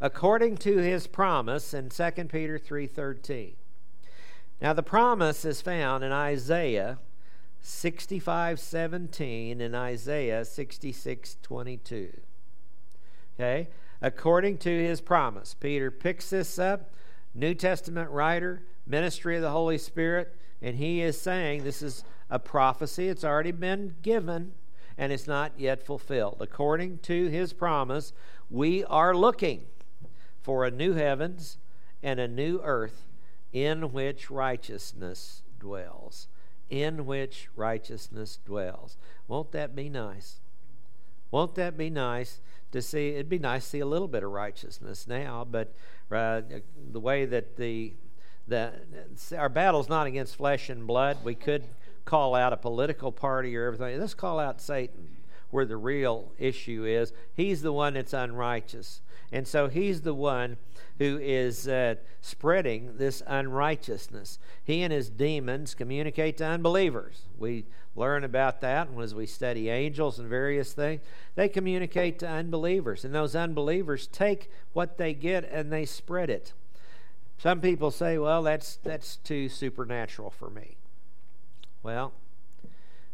according 0.00 0.56
to 0.56 0.78
his 0.78 1.06
promise 1.06 1.74
in 1.74 1.88
2 1.88 2.30
Peter 2.30 2.58
3:13. 2.58 3.56
Now 4.60 4.72
the 4.72 4.82
promise 4.82 5.44
is 5.44 5.60
found 5.60 6.04
in 6.04 6.12
Isaiah 6.12 6.98
65:17 7.60 9.60
and 9.60 9.74
Isaiah 9.74 10.44
66:22. 10.44 12.20
Okay? 13.34 13.68
According 14.00 14.58
to 14.58 14.70
his 14.70 15.00
promise. 15.00 15.54
Peter 15.54 15.90
picks 15.90 16.30
this 16.30 16.58
up, 16.58 16.90
New 17.34 17.54
Testament 17.54 18.10
writer, 18.10 18.62
ministry 18.86 19.36
of 19.36 19.42
the 19.42 19.50
Holy 19.50 19.78
Spirit, 19.78 20.34
and 20.62 20.76
he 20.76 21.02
is 21.02 21.20
saying 21.20 21.64
this 21.64 21.82
is 21.82 22.04
a 22.30 22.38
prophecy. 22.38 23.08
It's 23.08 23.24
already 23.24 23.52
been 23.52 23.96
given 24.02 24.52
and 24.96 25.12
it's 25.12 25.28
not 25.28 25.52
yet 25.56 25.84
fulfilled. 25.84 26.38
According 26.40 26.98
to 26.98 27.28
his 27.28 27.52
promise, 27.52 28.12
we 28.50 28.84
are 28.84 29.14
looking 29.14 29.66
for 30.42 30.64
a 30.64 30.70
new 30.70 30.94
heavens 30.94 31.58
and 32.02 32.20
a 32.20 32.28
new 32.28 32.60
earth 32.62 33.06
in 33.52 33.92
which 33.92 34.30
righteousness 34.30 35.42
dwells. 35.58 36.28
In 36.70 37.06
which 37.06 37.48
righteousness 37.56 38.38
dwells. 38.44 38.96
Won't 39.26 39.52
that 39.52 39.74
be 39.74 39.88
nice? 39.88 40.40
Won't 41.30 41.54
that 41.56 41.76
be 41.76 41.90
nice 41.90 42.40
to 42.72 42.82
see? 42.82 43.10
It'd 43.10 43.28
be 43.28 43.38
nice 43.38 43.64
to 43.64 43.70
see 43.70 43.80
a 43.80 43.86
little 43.86 44.08
bit 44.08 44.22
of 44.22 44.30
righteousness 44.30 45.06
now, 45.06 45.46
but 45.50 45.74
uh, 46.10 46.42
the 46.90 47.00
way 47.00 47.24
that 47.26 47.56
the 47.56 47.94
the 48.46 48.72
our 49.36 49.48
battle's 49.48 49.88
not 49.88 50.06
against 50.06 50.36
flesh 50.36 50.70
and 50.70 50.86
blood. 50.86 51.18
We 51.22 51.34
could 51.34 51.64
call 52.04 52.34
out 52.34 52.54
a 52.54 52.56
political 52.56 53.12
party 53.12 53.54
or 53.56 53.66
everything. 53.66 54.00
Let's 54.00 54.14
call 54.14 54.38
out 54.38 54.60
Satan, 54.60 55.08
where 55.50 55.64
the 55.64 55.76
real 55.76 56.32
issue 56.38 56.84
is. 56.84 57.12
He's 57.34 57.62
the 57.62 57.72
one 57.72 57.94
that's 57.94 58.12
unrighteous. 58.12 59.00
And 59.30 59.46
so 59.46 59.68
he's 59.68 60.02
the 60.02 60.14
one 60.14 60.56
who 60.98 61.18
is 61.20 61.68
uh, 61.68 61.96
spreading 62.20 62.96
this 62.96 63.22
unrighteousness. 63.26 64.38
He 64.64 64.82
and 64.82 64.92
his 64.92 65.10
demons 65.10 65.74
communicate 65.74 66.38
to 66.38 66.46
unbelievers. 66.46 67.22
We 67.38 67.66
learn 67.94 68.24
about 68.24 68.60
that 68.62 68.88
as 69.00 69.14
we 69.14 69.26
study 69.26 69.68
angels 69.68 70.18
and 70.18 70.28
various 70.28 70.72
things. 70.72 71.02
They 71.34 71.48
communicate 71.48 72.18
to 72.20 72.28
unbelievers, 72.28 73.04
and 73.04 73.14
those 73.14 73.36
unbelievers 73.36 74.06
take 74.06 74.50
what 74.72 74.96
they 74.98 75.12
get 75.14 75.48
and 75.50 75.70
they 75.72 75.84
spread 75.84 76.30
it. 76.30 76.52
Some 77.38 77.60
people 77.60 77.90
say, 77.90 78.18
well, 78.18 78.42
that's, 78.42 78.76
that's 78.76 79.16
too 79.16 79.48
supernatural 79.48 80.30
for 80.30 80.50
me. 80.50 80.76
Well, 81.82 82.12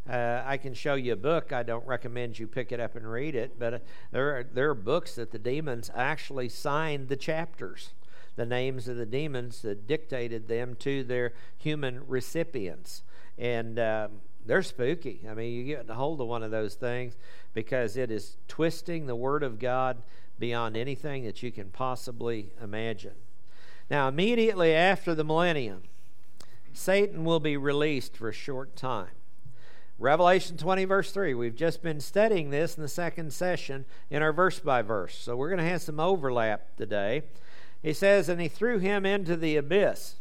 uh, 0.08 0.42
I 0.44 0.58
can 0.58 0.74
show 0.74 0.94
you 0.94 1.14
a 1.14 1.16
book. 1.16 1.52
I 1.52 1.62
don't 1.62 1.86
recommend 1.86 2.38
you 2.38 2.46
pick 2.46 2.72
it 2.72 2.80
up 2.80 2.94
and 2.94 3.10
read 3.10 3.34
it, 3.34 3.58
but 3.58 3.74
uh, 3.74 3.78
there, 4.10 4.38
are, 4.38 4.44
there 4.44 4.70
are 4.70 4.74
books 4.74 5.14
that 5.14 5.30
the 5.30 5.38
demons 5.38 5.90
actually 5.94 6.48
signed 6.50 7.08
the 7.08 7.16
chapters, 7.16 7.90
the 8.36 8.44
names 8.44 8.86
of 8.86 8.96
the 8.96 9.06
demons 9.06 9.62
that 9.62 9.86
dictated 9.86 10.48
them 10.48 10.76
to 10.80 11.04
their 11.04 11.32
human 11.56 12.06
recipients. 12.06 13.02
And 13.38 13.78
um, 13.78 14.20
they're 14.44 14.62
spooky. 14.62 15.20
I 15.28 15.34
mean, 15.34 15.54
you 15.54 15.64
get 15.64 15.88
a 15.88 15.94
hold 15.94 16.20
of 16.20 16.26
one 16.26 16.42
of 16.42 16.50
those 16.50 16.74
things 16.74 17.16
because 17.54 17.96
it 17.96 18.10
is 18.10 18.36
twisting 18.46 19.06
the 19.06 19.16
Word 19.16 19.42
of 19.42 19.58
God 19.58 20.02
beyond 20.38 20.76
anything 20.76 21.24
that 21.24 21.42
you 21.42 21.50
can 21.50 21.70
possibly 21.70 22.50
imagine. 22.62 23.14
Now, 23.90 24.08
immediately 24.08 24.74
after 24.74 25.14
the 25.14 25.24
millennium, 25.24 25.84
Satan 26.74 27.24
will 27.24 27.40
be 27.40 27.56
released 27.56 28.16
for 28.16 28.28
a 28.28 28.32
short 28.32 28.76
time. 28.76 29.12
Revelation 29.98 30.56
20, 30.56 30.84
verse 30.86 31.12
3. 31.12 31.34
We've 31.34 31.54
just 31.54 31.82
been 31.82 32.00
studying 32.00 32.50
this 32.50 32.76
in 32.76 32.82
the 32.82 32.88
second 32.88 33.32
session 33.32 33.84
in 34.10 34.22
our 34.22 34.32
verse 34.32 34.58
by 34.58 34.82
verse. 34.82 35.16
So 35.16 35.36
we're 35.36 35.50
going 35.50 35.62
to 35.62 35.70
have 35.70 35.82
some 35.82 36.00
overlap 36.00 36.76
today. 36.76 37.22
He 37.82 37.92
says, 37.92 38.28
And 38.28 38.40
he 38.40 38.48
threw 38.48 38.78
him 38.78 39.06
into 39.06 39.36
the 39.36 39.56
abyss. 39.56 40.16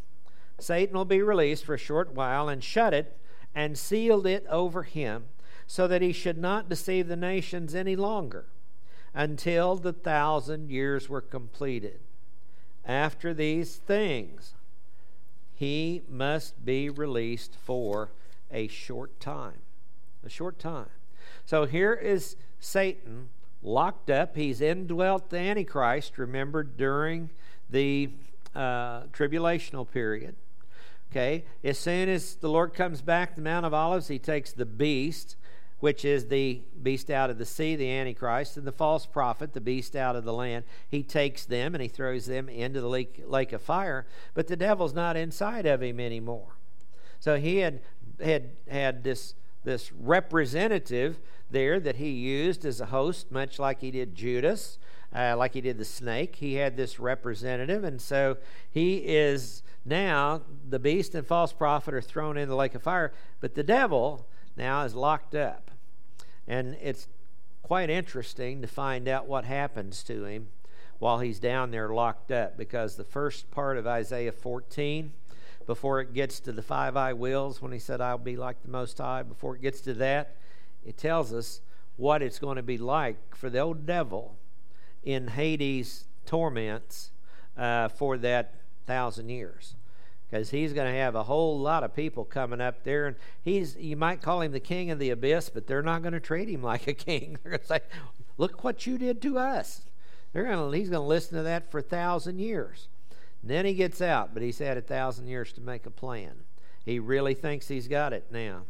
Satan 0.59 0.95
will 0.95 1.05
be 1.05 1.21
released 1.21 1.65
for 1.65 1.73
a 1.73 1.79
short 1.79 2.13
while 2.13 2.47
and 2.47 2.63
shut 2.63 2.93
it 2.93 3.17
and 3.55 3.77
sealed 3.77 4.27
it 4.27 4.45
over 4.47 4.83
him 4.83 5.25
so 5.65 5.87
that 5.87 6.01
he 6.01 6.13
should 6.13 6.37
not 6.37 6.69
deceive 6.69 7.07
the 7.07 7.15
nations 7.15 7.73
any 7.73 7.95
longer 7.95 8.45
until 9.13 9.75
the 9.75 9.93
thousand 9.93 10.69
years 10.69 11.09
were 11.09 11.21
completed. 11.21 11.99
After 12.85 13.33
these 13.33 13.77
things, 13.77 14.53
he 15.55 16.03
must 16.09 16.63
be 16.63 16.89
released 16.89 17.55
for 17.55 18.11
a 18.53 18.67
short 18.67 19.19
time. 19.19 19.59
A 20.25 20.29
short 20.29 20.59
time. 20.59 20.89
So 21.45 21.65
here 21.65 21.93
is 21.93 22.37
Satan 22.59 23.29
locked 23.61 24.09
up. 24.09 24.35
He's 24.35 24.61
indwelt 24.61 25.29
the 25.29 25.39
Antichrist, 25.39 26.17
remember, 26.17 26.63
during 26.63 27.29
the 27.69 28.11
uh, 28.55 29.03
tribulational 29.07 29.89
period. 29.89 30.35
Okay, 31.11 31.43
as 31.63 31.77
soon 31.77 32.09
as 32.09 32.35
the 32.35 32.49
Lord 32.49 32.73
comes 32.73 33.01
back, 33.01 33.35
the 33.35 33.41
Mount 33.41 33.67
of 33.67 33.73
Olives, 33.73 34.07
he 34.07 34.17
takes 34.17 34.51
the 34.51 34.65
beast, 34.65 35.35
which 35.79 36.03
is 36.03 36.27
the 36.27 36.61
beast 36.81 37.11
out 37.11 37.29
of 37.29 37.37
the 37.37 37.45
sea, 37.45 37.75
the 37.75 37.91
Antichrist, 37.91 38.57
and 38.57 38.65
the 38.65 38.71
false 38.71 39.05
prophet, 39.05 39.53
the 39.53 39.61
beast 39.61 39.95
out 39.95 40.15
of 40.15 40.23
the 40.23 40.33
land. 40.33 40.65
He 40.89 41.03
takes 41.03 41.45
them 41.45 41.75
and 41.75 41.83
he 41.83 41.87
throws 41.87 42.25
them 42.25 42.49
into 42.49 42.81
the 42.81 42.87
lake, 42.87 43.21
lake 43.27 43.53
of 43.53 43.61
fire, 43.61 44.07
but 44.33 44.47
the 44.47 44.55
devil's 44.55 44.95
not 44.95 45.15
inside 45.15 45.67
of 45.67 45.83
him 45.83 45.99
anymore. 45.99 46.57
So 47.19 47.37
he 47.37 47.57
had 47.57 47.79
had 48.21 48.51
had 48.67 49.03
this 49.03 49.35
this 49.63 49.91
representative 49.93 51.19
there 51.49 51.79
that 51.79 51.95
he 51.95 52.09
used 52.09 52.65
as 52.65 52.81
a 52.81 52.87
host, 52.87 53.31
much 53.31 53.59
like 53.59 53.81
he 53.81 53.91
did 53.91 54.15
Judas, 54.15 54.77
uh, 55.15 55.35
like 55.37 55.53
he 55.53 55.61
did 55.61 55.77
the 55.77 55.85
snake. 55.85 56.35
He 56.37 56.55
had 56.55 56.75
this 56.75 56.99
representative, 56.99 57.83
and 57.83 58.01
so 58.01 58.37
he 58.69 58.97
is 58.97 59.63
now 59.85 60.41
the 60.67 60.79
beast 60.79 61.15
and 61.15 61.25
false 61.25 61.53
prophet 61.53 61.93
are 61.93 62.01
thrown 62.01 62.37
in 62.37 62.49
the 62.49 62.55
lake 62.55 62.75
of 62.75 62.83
fire, 62.83 63.13
but 63.39 63.55
the 63.55 63.63
devil 63.63 64.27
now 64.57 64.83
is 64.83 64.95
locked 64.95 65.35
up, 65.35 65.71
and 66.47 66.75
it's 66.81 67.07
quite 67.61 67.89
interesting 67.89 68.61
to 68.61 68.67
find 68.67 69.07
out 69.07 69.27
what 69.27 69.45
happens 69.45 70.03
to 70.03 70.25
him 70.25 70.47
while 70.99 71.19
he's 71.19 71.39
down 71.39 71.71
there 71.71 71.89
locked 71.89 72.31
up, 72.31 72.57
because 72.57 72.95
the 72.95 73.03
first 73.03 73.51
part 73.51 73.77
of 73.77 73.85
Isaiah 73.85 74.31
14 74.31 75.11
before 75.65 76.01
it 76.01 76.13
gets 76.13 76.39
to 76.41 76.51
the 76.51 76.61
five 76.61 76.95
I 76.95 77.13
wills, 77.13 77.61
when 77.61 77.71
he 77.71 77.79
said, 77.79 78.01
I'll 78.01 78.17
be 78.17 78.35
like 78.35 78.61
the 78.61 78.69
Most 78.69 78.97
High, 78.97 79.23
before 79.23 79.55
it 79.55 79.61
gets 79.61 79.81
to 79.81 79.93
that, 79.95 80.35
it 80.85 80.97
tells 80.97 81.33
us 81.33 81.61
what 81.95 82.21
it's 82.21 82.39
going 82.39 82.57
to 82.57 82.63
be 82.63 82.77
like 82.77 83.35
for 83.35 83.49
the 83.49 83.59
old 83.59 83.85
devil 83.85 84.35
in 85.03 85.27
Hades' 85.27 86.05
torments 86.25 87.11
uh, 87.57 87.87
for 87.89 88.17
that 88.17 88.55
thousand 88.85 89.29
years. 89.29 89.75
Because 90.29 90.49
he's 90.49 90.73
going 90.73 90.91
to 90.91 90.99
have 90.99 91.13
a 91.13 91.23
whole 91.23 91.59
lot 91.59 91.83
of 91.83 91.95
people 91.95 92.25
coming 92.25 92.59
up 92.59 92.83
there, 92.83 93.05
and 93.05 93.15
he's 93.43 93.75
you 93.75 93.95
might 93.95 94.21
call 94.21 94.41
him 94.41 94.51
the 94.51 94.59
king 94.59 94.89
of 94.89 94.97
the 94.97 95.11
abyss, 95.11 95.49
but 95.49 95.67
they're 95.67 95.83
not 95.83 96.01
going 96.01 96.13
to 96.13 96.19
treat 96.19 96.49
him 96.49 96.63
like 96.63 96.87
a 96.87 96.93
king. 96.93 97.37
They're 97.43 97.51
going 97.51 97.61
to 97.61 97.67
say, 97.67 97.81
"Look 98.37 98.63
what 98.63 98.87
you 98.87 98.97
did 98.97 99.21
to 99.21 99.37
us." 99.37 99.81
They're 100.31 100.45
going 100.45 100.71
to, 100.71 100.75
he's 100.77 100.89
going 100.89 101.03
to 101.03 101.07
listen 101.07 101.37
to 101.37 101.43
that 101.43 101.69
for 101.69 101.77
a 101.77 101.83
thousand 101.83 102.39
years. 102.39 102.87
Then 103.43 103.65
he 103.65 103.73
gets 103.73 104.01
out, 104.01 104.33
but 104.33 104.41
he's 104.41 104.59
had 104.59 104.77
a 104.77 104.81
thousand 104.81 105.27
years 105.27 105.51
to 105.53 105.61
make 105.61 105.85
a 105.85 105.91
plan. 105.91 106.43
He 106.85 106.97
really 106.99 107.33
thinks 107.33 107.67
he's 107.67 107.87
got 107.87 108.13
it 108.13 108.27
now. 108.31 108.63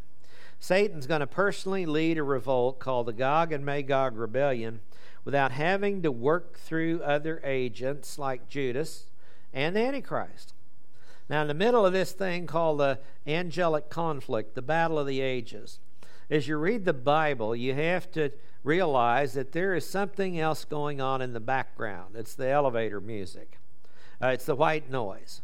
Satan's 0.59 1.07
going 1.07 1.19
to 1.19 1.27
personally 1.27 1.85
lead 1.85 2.17
a 2.17 2.23
revolt 2.23 2.79
called 2.79 3.07
the 3.07 3.13
Gog 3.13 3.51
and 3.51 3.65
Magog 3.65 4.17
Rebellion 4.17 4.79
without 5.25 5.51
having 5.51 6.01
to 6.01 6.11
work 6.11 6.57
through 6.57 7.01
other 7.03 7.41
agents 7.43 8.17
like 8.17 8.49
Judas 8.49 9.05
and 9.53 9.75
the 9.75 9.81
Antichrist. 9.81 10.53
Now, 11.29 11.41
in 11.41 11.47
the 11.47 11.53
middle 11.53 11.85
of 11.85 11.93
this 11.93 12.11
thing 12.11 12.47
called 12.47 12.79
the 12.79 12.99
angelic 13.25 13.89
conflict, 13.89 14.55
the 14.55 14.61
battle 14.61 14.99
of 14.99 15.07
the 15.07 15.21
ages, 15.21 15.79
as 16.29 16.47
you 16.47 16.57
read 16.57 16.85
the 16.85 16.93
Bible, 16.93 17.55
you 17.55 17.73
have 17.73 18.11
to 18.11 18.31
realize 18.63 19.33
that 19.33 19.51
there 19.51 19.75
is 19.75 19.87
something 19.87 20.39
else 20.39 20.65
going 20.65 20.99
on 20.99 21.21
in 21.21 21.33
the 21.33 21.39
background. 21.39 22.15
It's 22.15 22.35
the 22.35 22.47
elevator 22.47 22.99
music. 22.99 23.59
Uh, 24.23 24.27
it's 24.27 24.45
the 24.45 24.55
white 24.55 24.89
noise. 24.89 25.41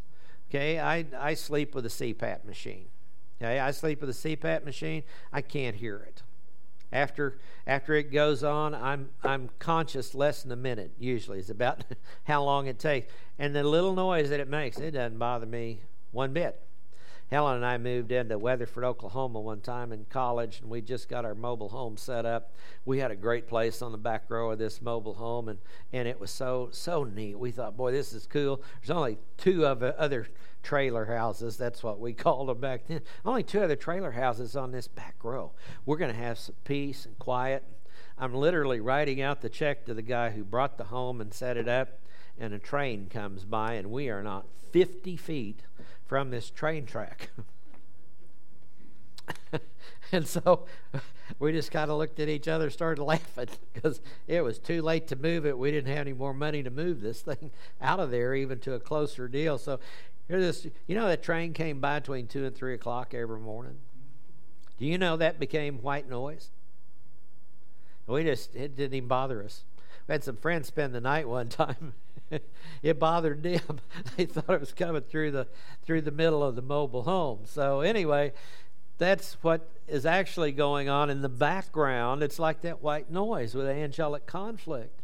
Okay, 0.49 0.79
I, 0.79 1.05
I 1.17 1.33
sleep 1.33 1.75
with 1.75 1.85
a 1.85 1.89
CPAP 1.89 2.45
machine. 2.45 2.85
Okay, 3.41 3.59
I 3.59 3.71
sleep 3.71 3.99
with 3.99 4.09
a 4.09 4.13
CPAP 4.13 4.63
machine. 4.63 5.03
I 5.33 5.41
can't 5.41 5.75
hear 5.75 5.97
it. 5.97 6.23
After 6.91 7.37
after 7.67 7.93
it 7.93 8.11
goes 8.11 8.43
on, 8.43 8.73
I'm 8.73 9.09
I'm 9.23 9.49
conscious 9.59 10.15
less 10.15 10.43
than 10.43 10.51
a 10.51 10.55
minute. 10.55 10.91
Usually, 10.97 11.39
it's 11.39 11.49
about 11.49 11.83
how 12.23 12.43
long 12.43 12.67
it 12.67 12.79
takes, 12.79 13.11
and 13.37 13.53
the 13.53 13.63
little 13.63 13.93
noise 13.93 14.29
that 14.29 14.39
it 14.39 14.47
makes, 14.47 14.77
it 14.79 14.91
doesn't 14.91 15.19
bother 15.19 15.45
me 15.45 15.81
one 16.11 16.33
bit. 16.33 16.59
Helen 17.31 17.57
and 17.57 17.65
I 17.65 17.77
moved 17.77 18.11
into 18.11 18.39
Weatherford, 18.39 18.83
Oklahoma 18.83 19.39
one 19.39 19.61
time 19.61 19.91
in 19.91 20.05
college, 20.09 20.61
and 20.61 20.69
we 20.69 20.81
just 20.81 21.07
got 21.07 21.25
our 21.25 21.35
mobile 21.35 21.69
home 21.69 21.95
set 21.95 22.25
up. 22.25 22.55
We 22.85 22.97
had 22.97 23.11
a 23.11 23.15
great 23.15 23.47
place 23.47 23.83
on 23.83 23.91
the 23.91 23.99
back 23.99 24.23
row 24.29 24.49
of 24.49 24.57
this 24.57 24.81
mobile 24.81 25.13
home, 25.13 25.47
and, 25.47 25.59
and 25.93 26.07
it 26.07 26.19
was 26.19 26.31
so 26.31 26.69
so 26.71 27.03
neat. 27.03 27.37
We 27.37 27.51
thought, 27.51 27.77
boy, 27.77 27.91
this 27.91 28.13
is 28.13 28.25
cool. 28.25 28.63
There's 28.81 28.89
only 28.89 29.19
two 29.37 29.67
of 29.67 29.83
other 29.83 30.27
trailer 30.63 31.05
houses. 31.05 31.55
That's 31.55 31.83
what 31.83 31.99
we 31.99 32.13
called 32.15 32.49
them 32.49 32.59
back 32.59 32.87
then. 32.87 33.01
Only 33.23 33.43
two 33.43 33.61
other 33.61 33.75
trailer 33.75 34.11
houses 34.11 34.55
on 34.55 34.71
this 34.71 34.87
back 34.87 35.15
row. 35.23 35.51
We're 35.85 35.97
going 35.97 36.13
to 36.13 36.19
have 36.19 36.39
some 36.39 36.55
peace 36.63 37.05
and 37.05 37.17
quiet. 37.19 37.63
I'm 38.17 38.33
literally 38.33 38.79
writing 38.79 39.21
out 39.21 39.41
the 39.41 39.49
check 39.49 39.85
to 39.85 39.93
the 39.93 40.01
guy 40.01 40.31
who 40.31 40.43
brought 40.43 40.79
the 40.79 40.85
home 40.85 41.21
and 41.21 41.31
set 41.31 41.57
it 41.57 41.67
up, 41.67 41.99
and 42.39 42.55
a 42.55 42.59
train 42.59 43.07
comes 43.07 43.45
by, 43.45 43.73
and 43.73 43.91
we 43.91 44.09
are 44.09 44.23
not 44.23 44.47
50 44.71 45.15
feet 45.15 45.61
from 46.09 46.31
this 46.31 46.49
train 46.49 46.87
track. 46.87 47.29
and 50.11 50.27
so 50.27 50.65
we 51.39 51.51
just 51.51 51.71
kind 51.71 51.91
of 51.91 51.99
looked 51.99 52.19
at 52.19 52.27
each 52.27 52.47
other, 52.47 52.71
started 52.71 53.03
laughing 53.03 53.47
because 53.71 54.01
it 54.27 54.43
was 54.43 54.57
too 54.57 54.81
late 54.81 55.07
to 55.09 55.15
move 55.15 55.45
it. 55.45 55.55
We 55.55 55.69
didn't 55.69 55.95
have 55.95 56.07
any 56.07 56.13
more 56.13 56.33
money 56.33 56.63
to 56.63 56.71
move 56.71 57.01
this 57.01 57.21
thing 57.21 57.51
out 57.79 57.99
of 57.99 58.09
there, 58.09 58.33
even 58.33 58.59
to 58.61 58.73
a 58.73 58.79
closer 58.79 59.27
deal. 59.27 59.59
So 59.59 59.79
here 60.27 60.39
this, 60.39 60.65
you 60.87 60.95
know, 60.95 61.07
that 61.07 61.21
train 61.21 61.53
came 61.53 61.79
by 61.79 61.99
between 61.99 62.25
two 62.25 62.43
and 62.43 62.55
three 62.55 62.73
o'clock 62.73 63.13
every 63.13 63.39
morning. 63.39 63.77
Do 64.79 64.87
you 64.87 64.97
know 64.97 65.15
that 65.15 65.39
became 65.39 65.77
white 65.83 66.09
noise? 66.09 66.49
We 68.07 68.23
just 68.23 68.55
it 68.55 68.75
didn't 68.75 68.95
even 68.95 69.07
bother 69.07 69.43
us. 69.43 69.63
We 70.09 70.13
had 70.13 70.23
some 70.23 70.37
friends 70.37 70.67
spend 70.67 70.95
the 70.95 71.01
night 71.01 71.29
one 71.29 71.49
time. 71.49 71.93
it 72.81 72.99
bothered 72.99 73.43
them. 73.43 73.79
they 74.17 74.25
thought 74.25 74.55
it 74.55 74.59
was 74.59 74.73
coming 74.73 75.03
through 75.03 75.29
the 75.29 75.47
through 75.85 76.01
the 76.01 76.11
middle 76.11 76.43
of 76.43 76.55
the 76.55 76.63
mobile 76.63 77.03
home. 77.03 77.41
So 77.45 77.81
anyway, 77.81 78.33
that's 78.97 79.37
what 79.43 79.69
is 79.87 80.07
actually 80.07 80.51
going 80.51 80.89
on 80.89 81.11
in 81.11 81.21
the 81.21 81.29
background. 81.29 82.23
It's 82.23 82.39
like 82.39 82.61
that 82.61 82.81
white 82.81 83.11
noise 83.11 83.53
with 83.53 83.67
angelic 83.67 84.25
conflict. 84.25 84.99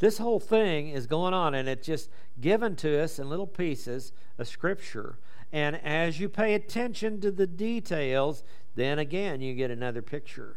This 0.00 0.18
whole 0.18 0.40
thing 0.40 0.88
is 0.88 1.06
going 1.06 1.32
on, 1.32 1.54
and 1.54 1.68
it's 1.68 1.86
just 1.86 2.10
given 2.40 2.74
to 2.76 3.00
us 3.00 3.20
in 3.20 3.28
little 3.28 3.46
pieces 3.46 4.12
of 4.36 4.48
Scripture. 4.48 5.18
And 5.52 5.76
as 5.76 6.18
you 6.18 6.28
pay 6.28 6.54
attention 6.54 7.20
to 7.20 7.30
the 7.30 7.46
details, 7.46 8.42
then 8.74 8.98
again 8.98 9.42
you 9.42 9.54
get 9.54 9.70
another 9.70 10.02
picture 10.02 10.56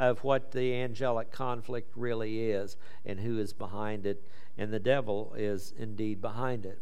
of 0.00 0.24
what 0.24 0.52
the 0.52 0.74
angelic 0.74 1.30
conflict 1.30 1.92
really 1.94 2.50
is 2.50 2.78
and 3.04 3.20
who 3.20 3.38
is 3.38 3.52
behind 3.52 4.06
it, 4.06 4.26
and 4.56 4.72
the 4.72 4.80
devil 4.80 5.34
is 5.36 5.74
indeed 5.78 6.22
behind 6.22 6.64
it. 6.64 6.78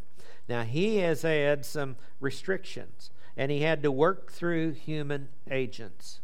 Now, 0.48 0.62
he 0.62 0.98
has 0.98 1.22
had 1.22 1.66
some 1.66 1.96
restrictions, 2.20 3.10
and 3.36 3.50
he 3.50 3.62
had 3.62 3.82
to 3.82 3.90
work 3.90 4.30
through 4.30 4.72
human 4.74 5.28
agents. 5.50 6.20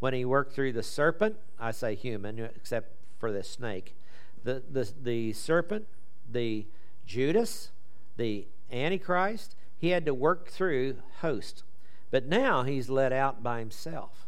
When 0.00 0.12
he 0.12 0.24
worked 0.24 0.52
through 0.52 0.72
the 0.72 0.82
serpent, 0.82 1.36
I 1.58 1.70
say 1.70 1.94
human, 1.94 2.40
except 2.40 2.90
for 3.20 3.30
the 3.30 3.44
snake, 3.44 3.94
the, 4.42 4.60
the, 4.68 4.92
the 5.00 5.32
serpent, 5.34 5.86
the 6.30 6.66
Judas, 7.06 7.70
the 8.16 8.48
Antichrist, 8.72 9.54
he 9.78 9.90
had 9.90 10.04
to 10.06 10.12
work 10.12 10.48
through 10.48 10.96
host. 11.20 11.62
But 12.10 12.26
now 12.26 12.64
he's 12.64 12.90
let 12.90 13.12
out 13.12 13.40
by 13.40 13.60
himself. 13.60 14.26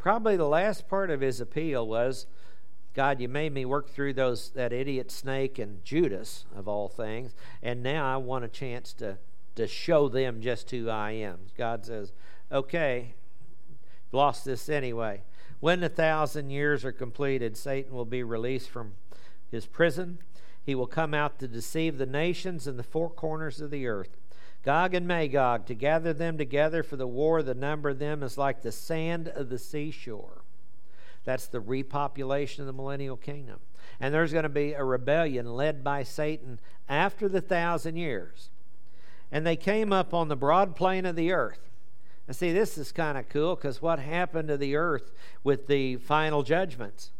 Probably 0.00 0.36
the 0.36 0.48
last 0.48 0.88
part 0.88 1.10
of 1.10 1.20
his 1.20 1.40
appeal 1.40 1.86
was, 1.86 2.26
God, 2.94 3.20
you 3.20 3.28
made 3.28 3.52
me 3.52 3.64
work 3.64 3.90
through 3.90 4.14
those 4.14 4.50
that 4.50 4.72
idiot 4.72 5.10
snake 5.10 5.58
and 5.58 5.84
Judas 5.84 6.46
of 6.56 6.66
all 6.66 6.88
things, 6.88 7.34
and 7.62 7.82
now 7.82 8.12
I 8.12 8.16
want 8.16 8.44
a 8.44 8.48
chance 8.48 8.92
to 8.94 9.18
to 9.56 9.66
show 9.66 10.08
them 10.08 10.40
just 10.40 10.70
who 10.70 10.88
I 10.88 11.10
am. 11.10 11.40
God 11.58 11.84
says, 11.84 12.12
"Okay, 12.50 13.14
lost 14.10 14.44
this 14.44 14.68
anyway. 14.68 15.22
When 15.58 15.80
the 15.80 15.88
thousand 15.88 16.50
years 16.50 16.84
are 16.84 16.92
completed, 16.92 17.56
Satan 17.56 17.92
will 17.92 18.06
be 18.06 18.22
released 18.22 18.70
from 18.70 18.94
his 19.50 19.66
prison. 19.66 20.18
He 20.64 20.74
will 20.74 20.86
come 20.86 21.12
out 21.12 21.38
to 21.40 21.48
deceive 21.48 21.98
the 21.98 22.06
nations 22.06 22.66
in 22.66 22.76
the 22.76 22.82
four 22.82 23.10
corners 23.10 23.60
of 23.60 23.70
the 23.70 23.86
earth. 23.86 24.16
Gog 24.62 24.94
and 24.94 25.06
Magog, 25.06 25.66
to 25.66 25.74
gather 25.74 26.12
them 26.12 26.36
together 26.36 26.82
for 26.82 26.96
the 26.96 27.06
war, 27.06 27.42
the 27.42 27.54
number 27.54 27.90
of 27.90 27.98
them 27.98 28.22
is 28.22 28.36
like 28.36 28.60
the 28.60 28.72
sand 28.72 29.28
of 29.28 29.48
the 29.48 29.58
seashore. 29.58 30.42
That's 31.24 31.46
the 31.46 31.60
repopulation 31.60 32.60
of 32.60 32.66
the 32.66 32.72
millennial 32.72 33.16
kingdom. 33.16 33.60
And 33.98 34.12
there's 34.12 34.32
going 34.32 34.44
to 34.44 34.48
be 34.48 34.72
a 34.72 34.84
rebellion 34.84 35.54
led 35.54 35.82
by 35.82 36.02
Satan 36.02 36.60
after 36.88 37.28
the 37.28 37.40
thousand 37.40 37.96
years. 37.96 38.50
And 39.32 39.46
they 39.46 39.56
came 39.56 39.92
up 39.92 40.12
on 40.12 40.28
the 40.28 40.36
broad 40.36 40.76
plain 40.76 41.06
of 41.06 41.16
the 41.16 41.32
earth. 41.32 41.70
And 42.26 42.36
see, 42.36 42.52
this 42.52 42.78
is 42.78 42.92
kind 42.92 43.18
of 43.18 43.28
cool 43.28 43.56
because 43.56 43.82
what 43.82 43.98
happened 43.98 44.48
to 44.48 44.56
the 44.56 44.76
earth 44.76 45.10
with 45.42 45.66
the 45.66 45.96
final 45.96 46.42
judgments? 46.42 47.10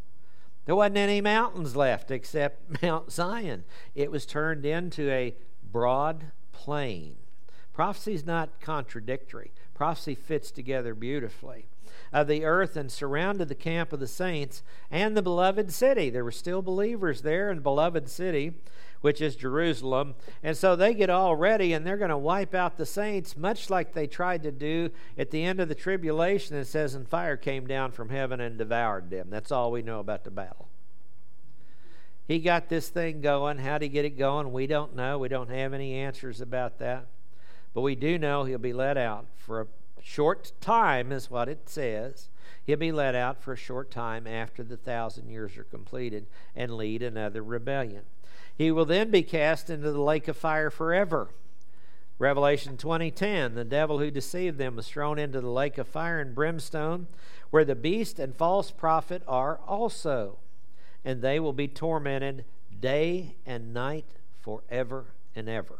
There 0.66 0.76
wasn't 0.76 0.98
any 0.98 1.20
mountains 1.20 1.74
left 1.74 2.11
except 2.11 2.83
Mount 2.83 3.11
Zion. 3.11 3.64
It 3.94 4.11
was 4.11 4.26
turned 4.26 4.64
into 4.64 5.11
a 5.11 5.35
broad 5.72 6.26
plain. 6.53 7.16
Prophecy 7.72 8.14
is 8.14 8.26
not 8.26 8.61
contradictory, 8.61 9.52
prophecy 9.74 10.14
fits 10.14 10.50
together 10.50 10.94
beautifully. 10.94 11.66
Of 12.12 12.26
the 12.26 12.44
earth 12.44 12.76
and 12.76 12.90
surrounded 12.90 13.48
the 13.48 13.54
camp 13.54 13.92
of 13.92 14.00
the 14.00 14.06
saints 14.06 14.62
and 14.90 15.16
the 15.16 15.22
beloved 15.22 15.72
city. 15.72 16.11
There 16.11 16.24
were 16.24 16.33
still 16.33 16.62
believers 16.62 17.22
there 17.22 17.50
in 17.50 17.59
the 17.59 17.62
beloved 17.62 18.09
city, 18.09 18.54
which 19.00 19.20
is 19.20 19.37
Jerusalem. 19.37 20.14
And 20.42 20.56
so 20.56 20.74
they 20.74 20.94
get 20.94 21.11
all 21.11 21.37
ready 21.37 21.72
and 21.72 21.87
they're 21.87 21.96
going 21.96 22.11
to 22.11 22.18
wipe 22.18 22.54
out 22.54 22.76
the 22.76 22.87
saints, 22.87 23.37
much 23.37 23.70
like 23.70 23.92
they 23.92 24.06
tried 24.06 24.42
to 24.42 24.52
do 24.52 24.90
at 25.16 25.30
the 25.30 25.44
end 25.44 25.61
of 25.61 25.68
the 25.68 25.74
tribulation. 25.74 26.56
It 26.56 26.66
says, 26.66 26.94
And 26.94 27.09
fire 27.09 27.37
came 27.37 27.66
down 27.66 27.92
from 27.92 28.09
heaven 28.09 28.40
and 28.40 28.59
devoured 28.59 29.11
them. 29.11 29.28
That's 29.30 29.52
all 29.52 29.70
we 29.70 29.83
know 29.83 30.00
about 30.00 30.24
the 30.24 30.30
battle. 30.30 30.68
He 32.26 32.38
got 32.38 32.68
this 32.68 32.88
thing 32.88 33.20
going. 33.20 33.59
How 33.59 33.78
did 33.78 33.87
he 33.87 33.88
get 33.88 34.04
it 34.04 34.18
going? 34.18 34.52
We 34.52 34.66
don't 34.66 34.94
know. 34.94 35.18
We 35.18 35.28
don't 35.28 35.50
have 35.50 35.72
any 35.72 35.94
answers 35.94 36.40
about 36.40 36.78
that. 36.78 37.06
But 37.74 37.83
we 37.83 37.94
do 37.94 38.18
know 38.18 38.44
he'll 38.44 38.59
be 38.59 38.72
let 38.72 38.96
out 38.96 39.26
for 39.37 39.61
a 39.61 39.66
short 40.02 40.52
time, 40.61 41.12
is 41.12 41.30
what 41.30 41.48
it 41.48 41.68
says. 41.68 42.28
He'll 42.64 42.76
be 42.76 42.92
let 42.92 43.14
out 43.14 43.42
for 43.42 43.52
a 43.52 43.56
short 43.56 43.90
time 43.90 44.26
after 44.26 44.62
the 44.62 44.76
thousand 44.76 45.28
years 45.28 45.56
are 45.56 45.64
completed 45.64 46.26
and 46.54 46.76
lead 46.76 47.02
another 47.02 47.42
rebellion. 47.42 48.02
He 48.56 48.70
will 48.70 48.85
then 48.85 49.11
be 49.11 49.22
cast 49.22 49.70
into 49.70 49.90
the 49.92 50.00
lake 50.00 50.28
of 50.28 50.37
fire 50.37 50.70
forever. 50.70 51.30
Revelation 52.18 52.76
20:10 52.76 53.54
The 53.54 53.64
devil 53.64 53.98
who 53.98 54.11
deceived 54.11 54.59
them 54.59 54.76
was 54.76 54.88
thrown 54.88 55.18
into 55.18 55.40
the 55.40 55.50
lake 55.50 55.78
of 55.78 55.88
fire 55.88 56.20
and 56.20 56.35
brimstone 56.35 57.06
where 57.48 57.64
the 57.64 57.74
beast 57.74 58.18
and 58.18 58.37
false 58.37 58.70
prophet 58.70 59.22
are 59.26 59.59
also 59.66 60.38
and 61.04 61.22
they 61.22 61.40
will 61.40 61.52
be 61.52 61.68
tormented 61.68 62.44
day 62.78 63.37
and 63.46 63.72
night 63.72 64.16
forever 64.38 65.06
and 65.35 65.48
ever. 65.48 65.78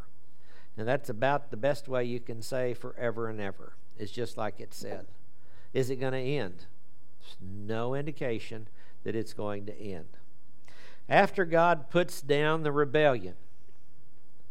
And 0.77 0.87
that's 0.87 1.09
about 1.09 1.51
the 1.51 1.57
best 1.57 1.87
way 1.87 2.05
you 2.05 2.19
can 2.19 2.41
say 2.41 2.73
forever 2.73 3.27
and 3.27 3.39
ever. 3.39 3.73
It's 3.97 4.11
just 4.11 4.37
like 4.37 4.59
it 4.59 4.73
said. 4.73 5.05
Is 5.73 5.89
it 5.89 5.97
going 5.97 6.13
to 6.13 6.19
end? 6.19 6.65
There's 7.19 7.37
no 7.41 7.93
indication 7.93 8.67
that 9.03 9.15
it's 9.15 9.33
going 9.33 9.65
to 9.65 9.77
end. 9.77 10.17
After 11.09 11.45
God 11.45 11.89
puts 11.89 12.21
down 12.21 12.63
the 12.63 12.71
rebellion, 12.71 13.35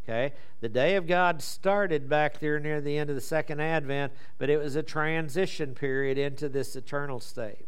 okay, 0.05 0.35
the 0.61 0.69
day 0.69 0.97
of 0.97 1.07
God 1.07 1.43
started 1.43 2.09
back 2.09 2.39
there 2.39 2.61
near 2.61 2.81
the 2.81 2.99
end 2.99 3.11
of 3.11 3.17
the 3.17 3.23
second 3.23 3.61
advent, 3.61 4.13
but 4.39 4.51
it 4.51 4.59
was 4.59 4.77
a 4.77 4.83
transition 4.83 5.75
period 5.75 6.19
into 6.19 6.49
this 6.49 6.77
eternal 6.77 7.21
state. 7.21 7.67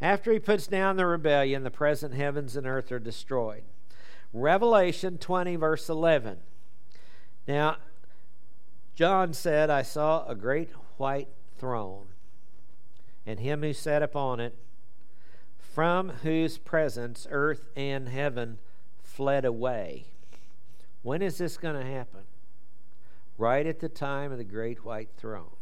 After 0.00 0.32
he 0.32 0.40
puts 0.40 0.66
down 0.66 0.96
the 0.96 1.06
rebellion, 1.06 1.62
the 1.62 1.70
present 1.70 2.14
heavens 2.14 2.56
and 2.56 2.66
earth 2.66 2.90
are 2.90 2.98
destroyed. 2.98 3.62
Revelation 4.32 5.18
20, 5.18 5.56
verse 5.56 5.88
11. 5.88 6.38
Now, 7.46 7.76
John 8.94 9.32
said, 9.32 9.70
I 9.70 9.82
saw 9.82 10.26
a 10.26 10.34
great 10.34 10.70
white 10.96 11.28
throne, 11.58 12.06
and 13.26 13.40
him 13.40 13.62
who 13.62 13.72
sat 13.72 14.02
upon 14.02 14.40
it, 14.40 14.56
from 15.58 16.10
whose 16.22 16.58
presence 16.58 17.26
earth 17.30 17.68
and 17.74 18.08
heaven 18.08 18.58
fled 19.02 19.44
away. 19.44 20.06
When 21.02 21.22
is 21.22 21.38
this 21.38 21.56
going 21.56 21.74
to 21.74 21.90
happen? 21.90 22.22
Right 23.38 23.66
at 23.66 23.80
the 23.80 23.88
time 23.88 24.30
of 24.30 24.38
the 24.38 24.44
great 24.44 24.84
white 24.84 25.10
throne. 25.16 25.56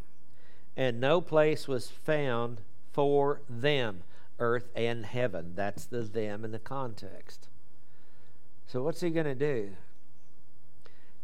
And 0.77 1.01
no 1.01 1.21
place 1.21 1.69
was 1.69 1.89
found 1.89 2.63
for 2.93 3.43
them, 3.49 4.03
earth 4.39 4.71
and 4.75 5.07
heaven. 5.07 5.53
That's 5.55 5.85
the 5.85 6.03
them 6.03 6.45
in 6.45 6.51
the 6.51 6.59
context. 6.59 7.49
So 8.67 8.83
what's 8.83 9.01
he 9.01 9.11
going 9.11 9.27
to 9.27 9.35
do? 9.35 9.71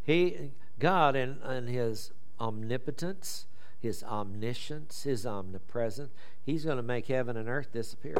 He 0.03 0.53
God, 0.79 1.17
and, 1.17 1.43
in 1.43 1.67
His 1.69 2.13
omnipotence, 2.41 3.47
His 3.81 4.03
omniscience, 4.03 5.03
His 5.05 5.27
omnipresence, 5.27 6.13
He's 6.45 6.65
going 6.65 6.77
to 6.77 6.83
make 6.83 7.07
heaven 7.07 7.37
and 7.37 7.49
earth 7.49 7.73
disappear. 7.73 8.17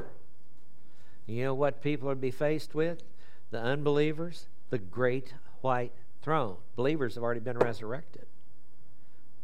You 1.27 1.45
know 1.45 1.55
what 1.55 1.83
people 1.83 2.09
would 2.09 2.21
be 2.21 2.31
faced 2.31 2.75
with? 2.75 3.03
The 3.51 3.61
unbelievers, 3.61 4.47
the 4.71 4.79
great 4.79 5.35
white 5.61 5.93
throne. 6.23 6.57
Believers 6.75 7.15
have 7.15 7.25
already 7.25 7.41
been 7.41 7.59
resurrected. 7.59 8.27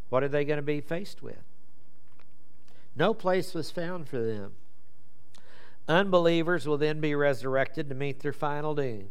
What 0.09 0.23
are 0.23 0.29
they 0.29 0.45
going 0.45 0.59
to 0.59 0.63
be 0.63 0.81
faced 0.81 1.23
with? 1.23 1.43
No 2.95 3.15
place 3.15 3.55
was 3.55 3.71
found 3.71 4.09
for 4.09 4.21
them. 4.21 4.53
Unbelievers 5.89 6.67
will 6.67 6.79
then 6.79 7.01
be 7.01 7.15
resurrected 7.15 7.89
to 7.89 7.95
meet 7.95 8.21
their 8.21 8.33
final 8.33 8.75
doom. 8.75 9.09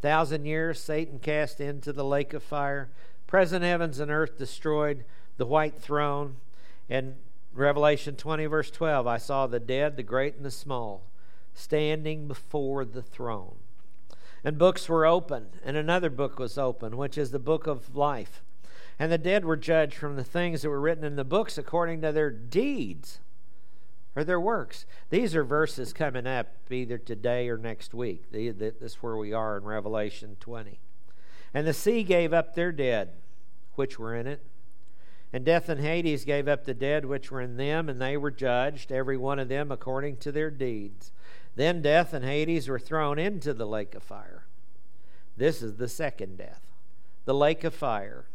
Thousand 0.00 0.46
years, 0.46 0.80
Satan 0.80 1.18
cast 1.18 1.60
into 1.60 1.92
the 1.92 2.04
lake 2.04 2.34
of 2.34 2.42
fire. 2.42 2.90
Present 3.32 3.64
heavens 3.64 3.98
and 3.98 4.10
earth 4.10 4.36
destroyed, 4.36 5.06
the 5.38 5.46
white 5.46 5.78
throne. 5.78 6.36
And 6.90 7.14
Revelation 7.54 8.14
20, 8.14 8.44
verse 8.44 8.70
12 8.70 9.06
I 9.06 9.16
saw 9.16 9.46
the 9.46 9.58
dead, 9.58 9.96
the 9.96 10.02
great 10.02 10.36
and 10.36 10.44
the 10.44 10.50
small, 10.50 11.06
standing 11.54 12.28
before 12.28 12.84
the 12.84 13.00
throne. 13.00 13.54
And 14.44 14.58
books 14.58 14.86
were 14.86 15.06
opened, 15.06 15.60
and 15.64 15.78
another 15.78 16.10
book 16.10 16.38
was 16.38 16.58
opened, 16.58 16.96
which 16.96 17.16
is 17.16 17.30
the 17.30 17.38
book 17.38 17.66
of 17.66 17.96
life. 17.96 18.42
And 18.98 19.10
the 19.10 19.16
dead 19.16 19.46
were 19.46 19.56
judged 19.56 19.94
from 19.94 20.16
the 20.16 20.24
things 20.24 20.60
that 20.60 20.68
were 20.68 20.78
written 20.78 21.02
in 21.02 21.16
the 21.16 21.24
books 21.24 21.56
according 21.56 22.02
to 22.02 22.12
their 22.12 22.30
deeds 22.30 23.20
or 24.14 24.24
their 24.24 24.38
works. 24.38 24.84
These 25.08 25.34
are 25.34 25.42
verses 25.42 25.94
coming 25.94 26.26
up 26.26 26.48
either 26.70 26.98
today 26.98 27.48
or 27.48 27.56
next 27.56 27.94
week. 27.94 28.30
This 28.30 28.74
is 28.82 28.96
where 28.96 29.16
we 29.16 29.32
are 29.32 29.56
in 29.56 29.64
Revelation 29.64 30.36
20. 30.38 30.80
And 31.54 31.66
the 31.66 31.72
sea 31.72 32.02
gave 32.02 32.34
up 32.34 32.54
their 32.54 32.72
dead, 32.72 33.12
which 33.74 33.98
were 33.98 34.14
in 34.14 34.26
it. 34.26 34.42
And 35.32 35.44
death 35.44 35.68
and 35.68 35.80
Hades 35.80 36.24
gave 36.24 36.46
up 36.46 36.64
the 36.64 36.74
dead 36.74 37.06
which 37.06 37.30
were 37.30 37.40
in 37.40 37.56
them, 37.56 37.88
and 37.88 38.00
they 38.00 38.16
were 38.16 38.30
judged, 38.30 38.92
every 38.92 39.16
one 39.16 39.38
of 39.38 39.48
them 39.48 39.72
according 39.72 40.18
to 40.18 40.32
their 40.32 40.50
deeds. 40.50 41.10
Then 41.56 41.80
death 41.80 42.12
and 42.12 42.24
Hades 42.24 42.68
were 42.68 42.78
thrown 42.78 43.18
into 43.18 43.54
the 43.54 43.66
lake 43.66 43.94
of 43.94 44.02
fire. 44.02 44.44
This 45.36 45.62
is 45.62 45.76
the 45.76 45.88
second 45.88 46.36
death, 46.36 46.60
the 47.24 47.34
lake 47.34 47.64
of 47.64 47.74
fire. 47.74 48.26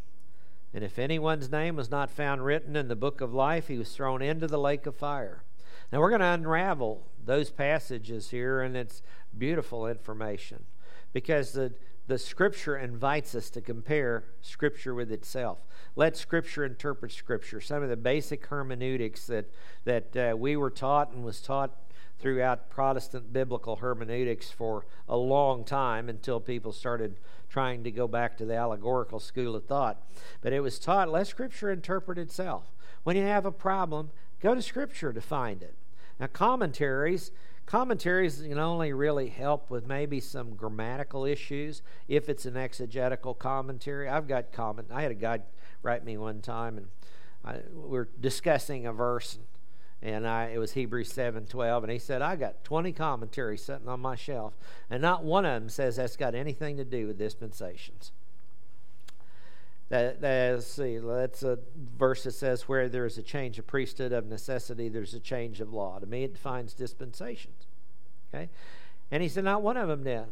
And 0.73 0.83
if 0.83 0.97
anyone's 0.97 1.51
name 1.51 1.75
was 1.75 1.91
not 1.91 2.11
found 2.11 2.43
written 2.43 2.75
in 2.75 2.87
the 2.87 2.95
book 2.95 3.21
of 3.21 3.33
life, 3.33 3.67
he 3.67 3.77
was 3.77 3.91
thrown 3.91 4.21
into 4.21 4.47
the 4.47 4.59
lake 4.59 4.85
of 4.85 4.95
fire. 4.95 5.43
Now 5.91 5.99
we're 5.99 6.09
going 6.09 6.21
to 6.21 6.25
unravel 6.25 7.03
those 7.23 7.49
passages 7.49 8.31
here, 8.31 8.61
and 8.61 8.75
it's 8.75 9.01
beautiful 9.37 9.87
information 9.87 10.65
because 11.13 11.51
the 11.51 11.73
the 12.07 12.17
scripture 12.17 12.77
invites 12.77 13.35
us 13.35 13.49
to 13.51 13.61
compare 13.61 14.23
scripture 14.41 14.95
with 14.95 15.11
itself. 15.11 15.59
Let 15.95 16.15
scripture 16.15 16.63
interpret 16.65 17.11
scripture. 17.11 17.59
Some 17.59 17.83
of 17.83 17.89
the 17.89 17.97
basic 17.97 18.45
hermeneutics 18.47 19.27
that 19.27 19.45
that 19.83 20.15
uh, 20.15 20.35
we 20.37 20.55
were 20.55 20.69
taught 20.69 21.11
and 21.11 21.23
was 21.23 21.41
taught 21.41 21.75
throughout 22.19 22.69
protestant 22.69 23.31
biblical 23.31 23.75
hermeneutics 23.77 24.49
for 24.49 24.85
a 25.07 25.17
long 25.17 25.63
time 25.63 26.09
until 26.09 26.39
people 26.39 26.71
started 26.71 27.17
trying 27.49 27.83
to 27.83 27.91
go 27.91 28.07
back 28.07 28.37
to 28.37 28.45
the 28.45 28.55
allegorical 28.55 29.19
school 29.19 29.55
of 29.55 29.65
thought. 29.65 30.01
But 30.41 30.53
it 30.53 30.61
was 30.61 30.79
taught 30.79 31.11
let 31.11 31.27
scripture 31.27 31.71
interpret 31.71 32.17
itself. 32.17 32.71
When 33.03 33.15
you 33.15 33.23
have 33.23 33.45
a 33.45 33.51
problem 33.51 34.11
go 34.41 34.55
to 34.55 34.61
scripture 34.61 35.11
to 35.11 35.21
find 35.21 35.61
it. 35.61 35.75
Now 36.19 36.27
commentaries 36.27 37.31
Commentaries 37.67 38.41
can 38.41 38.57
only 38.57 38.93
really 38.93 39.27
help 39.27 39.69
with 39.69 39.85
maybe 39.85 40.21
some 40.21 40.55
grammatical 40.55 41.25
issues 41.25 41.81
if 42.07 42.29
it's 42.29 42.45
an 42.45 42.55
exegetical 42.55 43.33
commentary. 43.33 44.07
I've 44.07 44.25
got 44.25 44.53
comment. 44.53 44.87
I 44.89 45.01
had 45.01 45.11
a 45.11 45.15
guy 45.15 45.41
write 45.83 46.05
me 46.05 46.17
one 46.17 46.39
time, 46.39 46.77
and 46.77 46.87
I, 47.43 47.59
we 47.73 47.97
are 47.99 48.07
discussing 48.21 48.85
a 48.85 48.93
verse, 48.93 49.37
and 50.01 50.25
I 50.25 50.45
it 50.45 50.59
was 50.59 50.71
Hebrews 50.71 51.11
seven 51.11 51.45
twelve, 51.45 51.83
and 51.83 51.91
he 51.91 51.99
said 51.99 52.21
I 52.21 52.37
got 52.37 52.63
twenty 52.63 52.93
commentaries 52.93 53.65
sitting 53.65 53.89
on 53.89 53.99
my 53.99 54.15
shelf, 54.15 54.53
and 54.89 55.01
not 55.01 55.25
one 55.25 55.45
of 55.45 55.61
them 55.61 55.69
says 55.69 55.97
that's 55.97 56.15
got 56.15 56.35
anything 56.35 56.77
to 56.77 56.85
do 56.85 57.07
with 57.07 57.17
dispensations. 57.17 58.13
That, 59.89 60.19
that, 60.19 60.55
let's 60.55 60.67
see, 60.67 60.97
that's 60.97 61.43
a 61.43 61.53
uh, 61.53 61.55
verse 61.97 62.23
that 62.23 62.33
says, 62.33 62.63
where 62.63 62.89
there 62.89 63.05
is 63.05 63.17
a 63.17 63.23
change 63.23 63.57
of 63.57 63.67
priesthood 63.67 64.11
of 64.11 64.25
necessity, 64.25 64.89
there's 64.89 65.13
a 65.13 65.19
change 65.19 65.61
of 65.61 65.71
law. 65.71 65.97
To 65.99 66.05
me, 66.05 66.23
it 66.23 66.33
defines 66.33 66.73
dispensations. 66.73 67.67
Okay? 68.33 68.49
And 69.11 69.23
he 69.23 69.29
said, 69.29 69.45
not 69.45 69.61
one 69.61 69.77
of 69.77 69.87
them 69.87 70.03
did. 70.03 70.25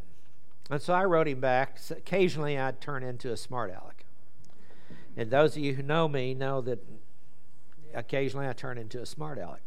And 0.70 0.82
so 0.82 0.94
I 0.94 1.06
wrote 1.06 1.28
him 1.28 1.40
back. 1.40 1.80
So 1.80 1.96
occasionally, 1.96 2.58
I'd 2.58 2.82
turn 2.82 3.04
into 3.04 3.32
a 3.32 3.38
smart 3.38 3.70
aleck. 3.70 4.04
And 5.16 5.32
those 5.32 5.56
of 5.56 5.64
you 5.64 5.74
who 5.74 5.84
know 5.84 6.10
me 6.10 6.34
know 6.34 6.60
that 6.62 6.80
occasionally 7.94 8.50
I 8.50 8.54
turn 8.54 8.78
into 8.78 9.02
a 9.02 9.06
smart 9.06 9.38
aleck. 9.38 9.62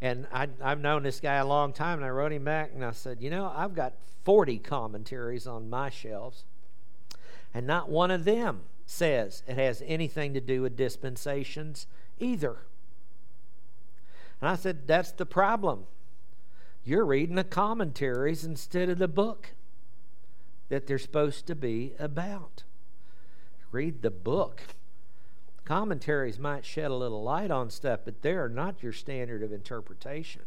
And 0.00 0.26
I, 0.32 0.48
have 0.60 0.80
known 0.80 1.04
this 1.04 1.20
guy 1.20 1.36
a 1.36 1.46
long 1.46 1.72
time, 1.72 1.98
and 1.98 2.04
I 2.04 2.08
wrote 2.08 2.32
him 2.32 2.44
back 2.44 2.72
and 2.74 2.84
I 2.84 2.90
said, 2.90 3.20
You 3.20 3.30
know, 3.30 3.52
I've 3.54 3.74
got 3.74 3.94
40 4.24 4.58
commentaries 4.58 5.46
on 5.46 5.70
my 5.70 5.88
shelves, 5.88 6.44
and 7.54 7.66
not 7.66 7.88
one 7.88 8.10
of 8.10 8.24
them 8.24 8.62
says 8.86 9.42
it 9.46 9.56
has 9.56 9.82
anything 9.86 10.34
to 10.34 10.40
do 10.40 10.62
with 10.62 10.76
dispensations 10.76 11.86
either. 12.18 12.58
And 14.40 14.48
I 14.48 14.56
said, 14.56 14.86
That's 14.86 15.12
the 15.12 15.26
problem. 15.26 15.84
You're 16.84 17.06
reading 17.06 17.36
the 17.36 17.44
commentaries 17.44 18.44
instead 18.44 18.90
of 18.90 18.98
the 18.98 19.08
book 19.08 19.54
that 20.68 20.86
they're 20.86 20.98
supposed 20.98 21.46
to 21.46 21.54
be 21.54 21.94
about. 21.98 22.62
Read 23.72 24.02
the 24.02 24.10
book. 24.10 24.62
Commentaries 25.64 26.38
might 26.38 26.66
shed 26.66 26.90
a 26.90 26.94
little 26.94 27.22
light 27.22 27.50
on 27.50 27.70
stuff, 27.70 28.00
but 28.04 28.20
they 28.20 28.32
are 28.32 28.50
not 28.50 28.82
your 28.82 28.92
standard 28.92 29.42
of 29.42 29.50
interpretation. 29.50 30.42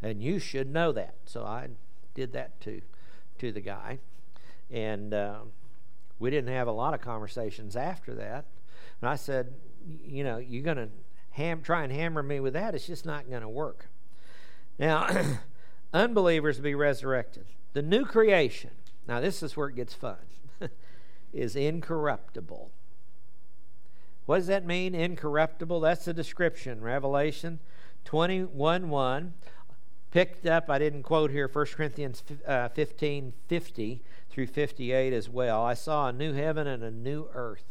And 0.00 0.22
you 0.22 0.38
should 0.38 0.72
know 0.72 0.90
that. 0.92 1.16
So 1.26 1.44
I 1.44 1.68
did 2.14 2.32
that 2.32 2.60
to, 2.62 2.80
to 3.38 3.52
the 3.52 3.60
guy. 3.60 3.98
And. 4.70 5.12
Uh, 5.12 5.40
we 6.18 6.30
didn't 6.30 6.52
have 6.52 6.68
a 6.68 6.72
lot 6.72 6.94
of 6.94 7.00
conversations 7.00 7.76
after 7.76 8.14
that. 8.14 8.44
And 9.00 9.10
I 9.10 9.16
said, 9.16 9.54
you 9.86 10.24
know, 10.24 10.38
you're 10.38 10.62
going 10.62 10.76
to 10.76 10.88
ham- 11.30 11.62
try 11.62 11.82
and 11.82 11.92
hammer 11.92 12.22
me 12.22 12.40
with 12.40 12.54
that. 12.54 12.74
It's 12.74 12.86
just 12.86 13.04
not 13.04 13.28
going 13.28 13.42
to 13.42 13.48
work. 13.48 13.86
Now, 14.78 15.08
unbelievers 15.92 16.58
be 16.58 16.74
resurrected. 16.74 17.46
The 17.72 17.82
new 17.82 18.04
creation, 18.04 18.70
now 19.06 19.20
this 19.20 19.42
is 19.42 19.56
where 19.56 19.68
it 19.68 19.76
gets 19.76 19.94
fun, 19.94 20.16
is 21.32 21.56
incorruptible. 21.56 22.70
What 24.26 24.38
does 24.38 24.46
that 24.46 24.64
mean, 24.64 24.94
incorruptible? 24.94 25.80
That's 25.80 26.06
the 26.06 26.14
description. 26.14 26.80
Revelation 26.80 27.58
21 28.04 28.88
1. 28.88 29.34
Picked 30.10 30.46
up, 30.46 30.70
I 30.70 30.78
didn't 30.78 31.02
quote 31.02 31.32
here, 31.32 31.50
1 31.52 31.66
Corinthians 31.66 32.22
uh, 32.46 32.68
15 32.68 33.32
50 33.48 34.02
through 34.34 34.48
58 34.48 35.12
as 35.12 35.28
well. 35.28 35.62
I 35.62 35.74
saw 35.74 36.08
a 36.08 36.12
new 36.12 36.32
heaven 36.32 36.66
and 36.66 36.82
a 36.82 36.90
new 36.90 37.28
earth. 37.34 37.62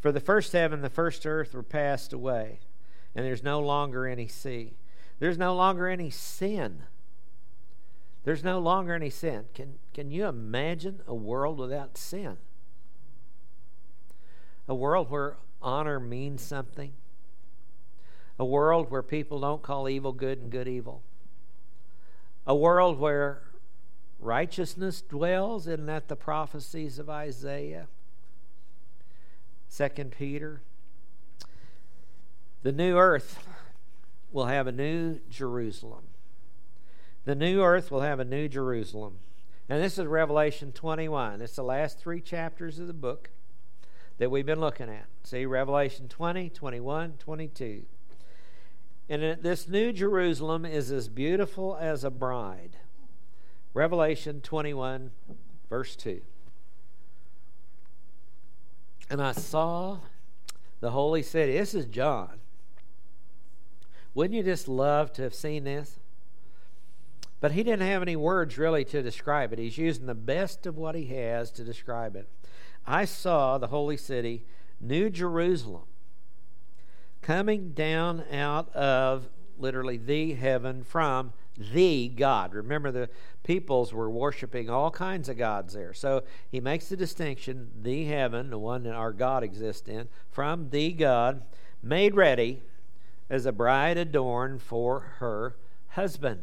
For 0.00 0.10
the 0.10 0.18
first 0.18 0.54
heaven, 0.54 0.80
the 0.80 0.88
first 0.88 1.26
earth 1.26 1.52
were 1.52 1.62
passed 1.62 2.14
away, 2.14 2.60
and 3.14 3.26
there's 3.26 3.42
no 3.42 3.60
longer 3.60 4.06
any 4.06 4.26
sea. 4.28 4.78
There's 5.18 5.36
no 5.36 5.54
longer 5.54 5.88
any 5.88 6.08
sin. 6.08 6.84
There's 8.24 8.42
no 8.42 8.58
longer 8.60 8.94
any 8.94 9.10
sin. 9.10 9.44
Can, 9.52 9.74
can 9.92 10.10
you 10.10 10.24
imagine 10.24 11.00
a 11.06 11.14
world 11.14 11.58
without 11.58 11.98
sin? 11.98 12.38
A 14.68 14.74
world 14.74 15.10
where 15.10 15.36
honor 15.60 16.00
means 16.00 16.40
something. 16.40 16.94
A 18.38 18.44
world 18.44 18.90
where 18.90 19.02
people 19.02 19.40
don't 19.40 19.62
call 19.62 19.86
evil 19.86 20.12
good 20.12 20.38
and 20.38 20.50
good 20.50 20.68
evil. 20.68 21.02
A 22.46 22.56
world 22.56 22.98
where 22.98 23.42
righteousness 24.18 25.00
dwells. 25.00 25.66
Isn't 25.66 25.86
that 25.86 26.08
the 26.08 26.16
prophecies 26.16 26.98
of 26.98 27.08
Isaiah? 27.08 27.86
Second 29.68 30.12
Peter. 30.16 30.62
The 32.62 32.72
new 32.72 32.96
earth 32.96 33.46
will 34.32 34.46
have 34.46 34.66
a 34.66 34.72
new 34.72 35.20
Jerusalem. 35.30 36.04
The 37.24 37.34
new 37.34 37.62
earth 37.62 37.90
will 37.90 38.00
have 38.00 38.20
a 38.20 38.24
new 38.24 38.48
Jerusalem. 38.48 39.18
And 39.68 39.82
this 39.82 39.98
is 39.98 40.06
Revelation 40.06 40.72
21. 40.72 41.42
It's 41.42 41.56
the 41.56 41.62
last 41.62 41.98
three 41.98 42.20
chapters 42.20 42.78
of 42.78 42.86
the 42.86 42.94
book 42.94 43.30
that 44.16 44.30
we've 44.30 44.46
been 44.46 44.60
looking 44.60 44.88
at. 44.88 45.06
See, 45.24 45.44
Revelation 45.44 46.08
20, 46.08 46.50
21, 46.50 47.12
22. 47.18 47.82
And 49.10 49.42
this 49.42 49.68
new 49.68 49.92
Jerusalem 49.92 50.64
is 50.64 50.90
as 50.90 51.08
beautiful 51.08 51.76
as 51.80 52.02
a 52.04 52.10
bride. 52.10 52.76
Revelation 53.78 54.40
21, 54.40 55.12
verse 55.70 55.94
2. 55.94 56.20
And 59.08 59.22
I 59.22 59.30
saw 59.30 59.98
the 60.80 60.90
holy 60.90 61.22
city. 61.22 61.52
This 61.52 61.74
is 61.74 61.84
John. 61.86 62.40
Wouldn't 64.14 64.36
you 64.36 64.42
just 64.42 64.66
love 64.66 65.12
to 65.12 65.22
have 65.22 65.32
seen 65.32 65.62
this? 65.62 66.00
But 67.40 67.52
he 67.52 67.62
didn't 67.62 67.86
have 67.86 68.02
any 68.02 68.16
words 68.16 68.58
really 68.58 68.84
to 68.86 69.00
describe 69.00 69.52
it. 69.52 69.60
He's 69.60 69.78
using 69.78 70.06
the 70.06 70.14
best 70.16 70.66
of 70.66 70.76
what 70.76 70.96
he 70.96 71.06
has 71.14 71.52
to 71.52 71.62
describe 71.62 72.16
it. 72.16 72.28
I 72.84 73.04
saw 73.04 73.58
the 73.58 73.68
holy 73.68 73.96
city, 73.96 74.44
New 74.80 75.08
Jerusalem, 75.08 75.84
coming 77.22 77.74
down 77.74 78.24
out 78.32 78.74
of 78.74 79.28
literally 79.58 79.96
the 79.96 80.34
heaven 80.34 80.82
from 80.82 81.32
the 81.58 82.08
God. 82.08 82.54
Remember, 82.54 82.90
the 82.90 83.10
peoples 83.42 83.92
were 83.92 84.10
worshiping 84.10 84.70
all 84.70 84.90
kinds 84.90 85.28
of 85.28 85.38
gods 85.38 85.74
there. 85.74 85.92
So 85.92 86.22
he 86.50 86.60
makes 86.60 86.88
the 86.88 86.96
distinction 86.96 87.70
the 87.82 88.04
heaven, 88.04 88.50
the 88.50 88.58
one 88.58 88.84
that 88.84 88.94
our 88.94 89.12
God 89.12 89.42
exists 89.42 89.88
in, 89.88 90.08
from 90.30 90.70
the 90.70 90.92
God, 90.92 91.42
made 91.82 92.14
ready 92.14 92.62
as 93.30 93.46
a 93.46 93.52
bride 93.52 93.96
adorned 93.96 94.62
for 94.62 95.00
her 95.18 95.56
husband. 95.88 96.42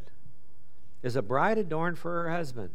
As 1.03 1.15
a 1.15 1.21
bride 1.21 1.57
adorned 1.57 1.97
for 1.97 2.23
her 2.23 2.31
husband. 2.31 2.71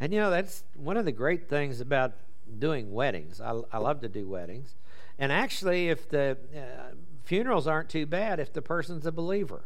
And 0.00 0.12
you 0.12 0.18
know, 0.18 0.30
that's 0.30 0.64
one 0.76 0.96
of 0.96 1.04
the 1.04 1.12
great 1.12 1.48
things 1.48 1.80
about 1.80 2.12
doing 2.58 2.92
weddings. 2.92 3.40
I, 3.40 3.60
I 3.72 3.78
love 3.78 4.00
to 4.02 4.08
do 4.08 4.28
weddings. 4.28 4.74
And 5.18 5.30
actually, 5.30 5.88
if 5.88 6.08
the 6.08 6.36
uh, 6.54 6.94
funerals 7.24 7.66
aren't 7.66 7.88
too 7.88 8.06
bad, 8.06 8.38
if 8.38 8.52
the 8.52 8.62
person's 8.62 9.06
a 9.06 9.12
believer. 9.12 9.64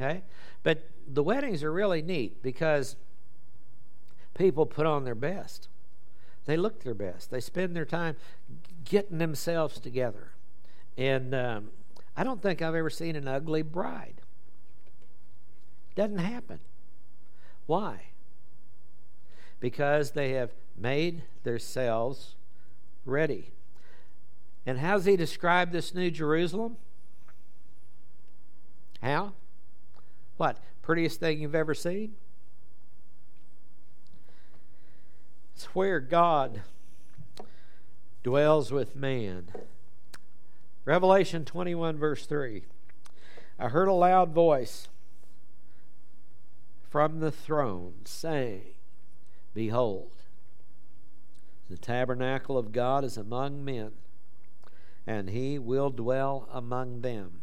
Okay? 0.00 0.22
But 0.62 0.88
the 1.06 1.22
weddings 1.22 1.62
are 1.62 1.72
really 1.72 2.02
neat 2.02 2.42
because 2.42 2.96
people 4.34 4.66
put 4.66 4.86
on 4.86 5.04
their 5.04 5.14
best. 5.14 5.68
They 6.44 6.56
look 6.56 6.82
their 6.82 6.94
best. 6.94 7.30
They 7.30 7.40
spend 7.40 7.76
their 7.76 7.84
time 7.84 8.16
getting 8.84 9.18
themselves 9.18 9.78
together. 9.78 10.32
And 10.96 11.34
um, 11.34 11.70
I 12.16 12.24
don't 12.24 12.42
think 12.42 12.62
I've 12.62 12.74
ever 12.74 12.90
seen 12.90 13.16
an 13.16 13.28
ugly 13.28 13.62
bride. 13.62 14.22
Doesn't 15.94 16.18
happen. 16.18 16.60
Why? 17.66 18.06
Because 19.60 20.12
they 20.12 20.30
have 20.30 20.52
made 20.76 21.22
themselves 21.42 22.36
ready. 23.04 23.52
And 24.68 24.80
how's 24.80 25.06
he 25.06 25.16
describe 25.16 25.72
this 25.72 25.94
new 25.94 26.10
Jerusalem? 26.10 26.76
How? 29.02 29.32
What? 30.36 30.58
Prettiest 30.82 31.18
thing 31.20 31.40
you've 31.40 31.54
ever 31.54 31.72
seen? 31.72 32.16
It's 35.56 35.74
where 35.74 36.00
God 36.00 36.60
dwells 38.22 38.70
with 38.70 38.94
man. 38.94 39.48
Revelation 40.84 41.46
21, 41.46 41.96
verse 41.96 42.26
3. 42.26 42.64
I 43.58 43.68
heard 43.68 43.88
a 43.88 43.94
loud 43.94 44.34
voice 44.34 44.88
from 46.90 47.20
the 47.20 47.32
throne 47.32 47.94
saying, 48.04 48.74
Behold, 49.54 50.10
the 51.70 51.78
tabernacle 51.78 52.58
of 52.58 52.70
God 52.70 53.02
is 53.02 53.16
among 53.16 53.64
men, 53.64 53.92
and 55.08 55.30
he 55.30 55.58
will 55.58 55.88
dwell 55.88 56.46
among 56.52 57.00
them, 57.00 57.40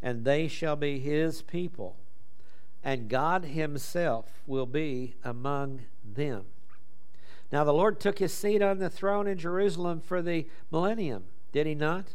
and 0.00 0.24
they 0.24 0.46
shall 0.46 0.76
be 0.76 1.00
his 1.00 1.42
people, 1.42 1.96
and 2.84 3.08
God 3.08 3.46
himself 3.46 4.40
will 4.46 4.64
be 4.64 5.16
among 5.24 5.80
them. 6.04 6.44
Now, 7.50 7.64
the 7.64 7.74
Lord 7.74 7.98
took 7.98 8.20
his 8.20 8.32
seat 8.32 8.62
on 8.62 8.78
the 8.78 8.88
throne 8.88 9.26
in 9.26 9.38
Jerusalem 9.38 10.00
for 10.00 10.22
the 10.22 10.46
millennium, 10.70 11.24
did 11.50 11.66
he 11.66 11.74
not? 11.74 12.14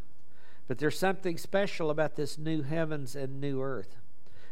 But 0.70 0.78
there's 0.78 0.98
something 0.98 1.38
special 1.38 1.90
about 1.90 2.16
this 2.16 2.38
new 2.38 2.62
heavens 2.62 3.18
and 3.18 3.42
new 3.42 3.62
earth. 3.62 3.98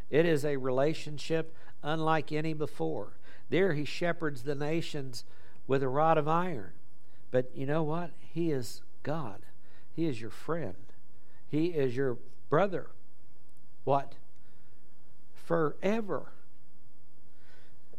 It 0.10 0.26
is 0.26 0.44
a 0.44 0.58
relationship 0.58 1.56
unlike 1.84 2.34
any 2.34 2.54
before. 2.54 3.14
There, 3.50 3.76
he 3.76 3.86
shepherds 3.86 4.44
the 4.44 4.56
nations 4.56 5.24
with 5.68 5.82
a 5.82 5.88
rod 5.88 6.18
of 6.18 6.28
iron. 6.28 6.72
But 7.32 7.50
you 7.56 7.66
know 7.66 7.84
what? 7.84 8.12
He 8.20 8.52
is 8.52 8.82
God. 9.04 9.44
He 9.98 10.06
is 10.06 10.22
your 10.22 10.30
friend. 10.30 10.76
He 11.50 11.66
is 11.66 11.98
your 11.98 12.20
brother. 12.52 12.92
What? 13.84 14.14
Forever. 15.34 16.32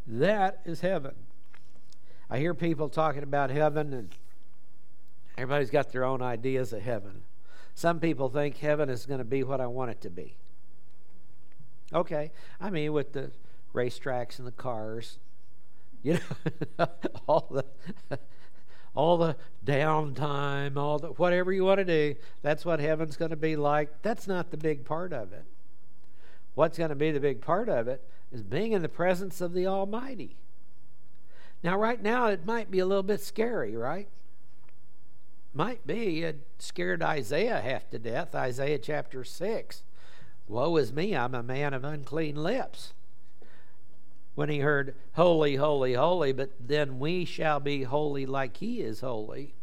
That 0.06 0.60
is 0.64 0.80
heaven. 0.80 1.16
I 2.30 2.38
hear 2.38 2.54
people 2.54 2.88
talking 2.88 3.24
about 3.24 3.50
heaven, 3.50 3.92
and 3.92 4.14
everybody's 5.36 5.70
got 5.70 5.90
their 5.90 6.04
own 6.04 6.22
ideas 6.22 6.72
of 6.72 6.82
heaven. 6.82 7.22
Some 7.74 7.98
people 7.98 8.28
think 8.28 8.58
heaven 8.58 8.88
is 8.88 9.04
going 9.04 9.18
to 9.18 9.24
be 9.24 9.42
what 9.42 9.60
I 9.60 9.66
want 9.66 9.90
it 9.90 10.00
to 10.02 10.10
be. 10.10 10.36
Okay, 11.92 12.30
I 12.60 12.70
mean, 12.70 12.92
with 12.92 13.12
the 13.12 13.32
racetracks 13.74 14.38
and 14.38 14.46
the 14.46 14.52
cars, 14.52 15.18
you 16.04 16.20
know, 16.78 16.86
all 17.26 17.48
the 17.50 18.18
all 18.98 19.16
the 19.16 19.36
downtime, 19.64 20.76
all 20.76 20.98
the 20.98 21.06
whatever 21.10 21.52
you 21.52 21.64
want 21.64 21.78
to 21.78 21.84
do, 21.84 22.16
that's 22.42 22.64
what 22.64 22.80
heaven's 22.80 23.16
going 23.16 23.30
to 23.30 23.36
be 23.36 23.54
like. 23.54 24.02
That's 24.02 24.26
not 24.26 24.50
the 24.50 24.56
big 24.56 24.84
part 24.84 25.12
of 25.12 25.32
it. 25.32 25.44
What's 26.56 26.78
going 26.78 26.90
to 26.90 26.96
be 26.96 27.12
the 27.12 27.20
big 27.20 27.40
part 27.40 27.68
of 27.68 27.86
it 27.86 28.02
is 28.32 28.42
being 28.42 28.72
in 28.72 28.82
the 28.82 28.88
presence 28.88 29.40
of 29.40 29.52
the 29.52 29.68
Almighty. 29.68 30.34
Now, 31.62 31.78
right 31.78 32.02
now, 32.02 32.26
it 32.26 32.44
might 32.44 32.72
be 32.72 32.80
a 32.80 32.86
little 32.86 33.04
bit 33.04 33.20
scary, 33.20 33.76
right? 33.76 34.08
Might 35.54 35.86
be. 35.86 36.24
It 36.24 36.44
scared 36.58 37.00
Isaiah 37.00 37.60
half 37.60 37.88
to 37.90 38.00
death, 38.00 38.34
Isaiah 38.34 38.78
chapter 38.78 39.22
6. 39.22 39.84
Woe 40.48 40.76
is 40.76 40.92
me, 40.92 41.14
I'm 41.14 41.36
a 41.36 41.42
man 41.44 41.72
of 41.72 41.84
unclean 41.84 42.34
lips. 42.34 42.94
When 44.38 44.50
he 44.50 44.60
heard, 44.60 44.94
Holy, 45.14 45.56
holy, 45.56 45.94
holy, 45.94 46.30
but 46.30 46.52
then 46.60 47.00
we 47.00 47.24
shall 47.24 47.58
be 47.58 47.82
holy 47.82 48.24
like 48.24 48.58
he 48.58 48.82
is 48.82 49.00
holy. 49.00 49.56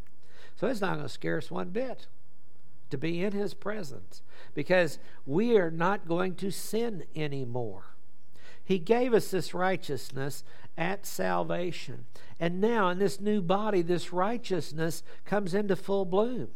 So 0.57 0.67
it's 0.67 0.81
not 0.81 0.95
going 0.95 1.07
to 1.07 1.13
scare 1.13 1.37
us 1.37 1.49
one 1.49 1.69
bit 1.69 2.07
to 2.89 2.97
be 2.97 3.23
in 3.23 3.31
his 3.31 3.53
presence 3.53 4.21
because 4.53 4.99
we 5.25 5.57
are 5.57 5.71
not 5.71 6.09
going 6.09 6.35
to 6.35 6.51
sin 6.51 7.05
anymore. 7.15 7.95
He 8.65 8.77
gave 8.77 9.13
us 9.13 9.31
this 9.31 9.53
righteousness 9.53 10.43
at 10.77 11.05
salvation. 11.05 12.03
And 12.37 12.59
now, 12.59 12.89
in 12.89 12.99
this 12.99 13.21
new 13.21 13.41
body, 13.41 13.81
this 13.81 14.11
righteousness 14.11 15.03
comes 15.23 15.53
into 15.53 15.77
full 15.77 16.03
bloom. 16.03 16.49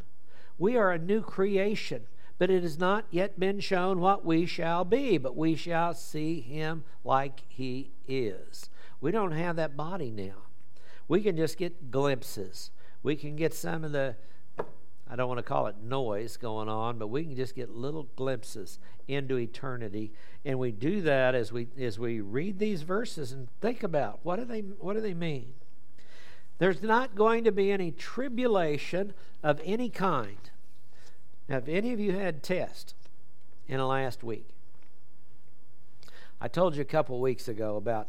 We 0.58 0.76
are 0.76 0.92
a 0.92 1.00
new 1.00 1.22
creation, 1.22 2.08
but 2.40 2.50
it 2.50 2.64
has 2.64 2.80
not 2.80 3.06
yet 3.12 3.40
been 3.40 3.60
shown 3.60 4.00
what 4.00 4.26
we 4.26 4.46
shall 4.46 4.86
be, 4.86 5.20
but 5.20 5.36
we 5.36 5.56
shall 5.56 5.94
see 5.94 6.40
him 6.40 6.84
like 7.04 7.44
he 7.48 7.92
is. 8.08 8.70
We 9.02 9.12
don't 9.12 9.34
have 9.34 9.58
that 9.58 9.78
body 9.78 10.10
now. 10.10 10.46
We 11.08 11.22
can 11.22 11.36
just 11.36 11.58
get 11.58 11.92
glimpses. 11.92 12.72
We 13.04 13.16
can 13.16 13.36
get 13.36 13.54
some 13.54 13.84
of 13.84 13.92
the 13.92 14.16
I 15.12 15.16
don't 15.16 15.28
want 15.28 15.40
to 15.40 15.44
call 15.44 15.66
it 15.66 15.82
noise 15.82 16.38
going 16.38 16.70
on, 16.70 17.00
but 17.00 17.08
we 17.08 17.24
can 17.24 17.36
just 17.36 17.56
get 17.56 17.72
little 17.72 18.08
glimpses 18.16 18.78
into 19.08 19.38
eternity. 19.38 20.12
And 20.46 20.60
we 20.60 20.72
do 20.72 21.02
that 21.02 21.34
as 21.34 21.52
we 21.52 21.68
as 21.80 21.98
we 21.98 22.22
read 22.22 22.60
these 22.60 22.84
verses 22.84 23.32
and 23.32 23.48
think 23.60 23.82
about 23.82 24.20
what 24.24 24.36
do 24.38 24.46
they 24.46 24.60
what 24.60 24.94
do 24.94 25.02
they 25.02 25.16
mean? 25.16 25.54
There's 26.60 26.84
not 26.84 27.16
going 27.16 27.44
to 27.46 27.52
be 27.52 27.72
any 27.72 27.92
tribulation 27.92 29.14
of 29.42 29.60
any 29.66 29.90
kind. 29.90 30.52
Have 31.50 31.68
any 31.68 31.94
of 31.94 32.00
you 32.00 32.12
had 32.12 32.44
tests 32.44 32.94
in 33.68 33.78
the 33.78 33.86
last 33.86 34.24
week? 34.24 34.50
I 36.40 36.48
told 36.48 36.76
you 36.76 36.82
a 36.82 36.86
couple 36.86 37.20
weeks 37.20 37.48
ago 37.48 37.76
about 37.76 38.08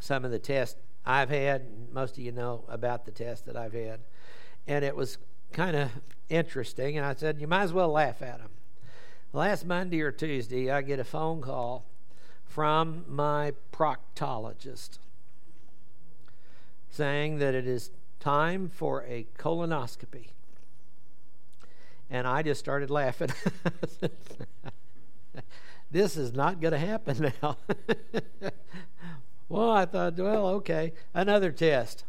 some 0.00 0.24
of 0.24 0.32
the 0.32 0.40
tests 0.40 0.78
I've 1.04 1.30
had. 1.30 1.66
Most 1.92 2.18
of 2.18 2.24
you 2.24 2.32
know 2.32 2.64
about 2.68 3.04
the 3.04 3.12
tests 3.12 3.46
that 3.46 3.56
I've 3.56 3.72
had. 3.72 4.00
And 4.66 4.84
it 4.84 4.96
was 4.96 5.18
kind 5.52 5.76
of 5.76 5.90
interesting. 6.28 6.96
And 6.96 7.06
I 7.06 7.14
said, 7.14 7.40
You 7.40 7.46
might 7.46 7.62
as 7.62 7.72
well 7.72 7.90
laugh 7.90 8.20
at 8.20 8.38
them. 8.38 8.50
Last 9.32 9.64
Monday 9.64 10.00
or 10.00 10.10
Tuesday, 10.10 10.68
I 10.68 10.82
get 10.82 10.98
a 10.98 11.04
phone 11.04 11.40
call 11.40 11.86
from 12.44 13.04
my 13.06 13.52
proctologist 13.72 14.98
saying 16.90 17.38
that 17.38 17.54
it 17.54 17.66
is 17.66 17.90
time 18.18 18.68
for 18.68 19.04
a 19.04 19.26
colonoscopy. 19.38 20.30
And 22.10 22.26
I 22.26 22.42
just 22.42 22.60
started 22.60 22.90
laughing. 22.90 23.30
this 25.90 26.16
is 26.16 26.32
not 26.32 26.60
going 26.60 26.72
to 26.72 26.78
happen 26.78 27.32
now. 27.42 27.56
well, 29.48 29.70
I 29.70 29.86
thought, 29.86 30.16
well, 30.16 30.46
okay, 30.48 30.92
another 31.14 31.50
test. 31.50 32.04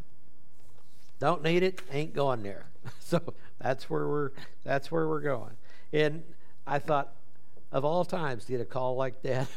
Don't 1.19 1.41
need 1.41 1.63
it, 1.63 1.81
ain't 1.91 2.13
going 2.13 2.43
there. 2.43 2.67
so 2.99 3.33
that's 3.59 3.89
where 3.89 4.07
we're 4.07 4.31
that's 4.63 4.91
where 4.91 5.07
we're 5.07 5.21
going. 5.21 5.53
And 5.91 6.23
I 6.65 6.79
thought, 6.79 7.13
of 7.71 7.83
all 7.83 8.05
times, 8.05 8.45
to 8.45 8.51
get 8.51 8.61
a 8.61 8.65
call 8.65 8.95
like 8.95 9.21
that 9.23 9.47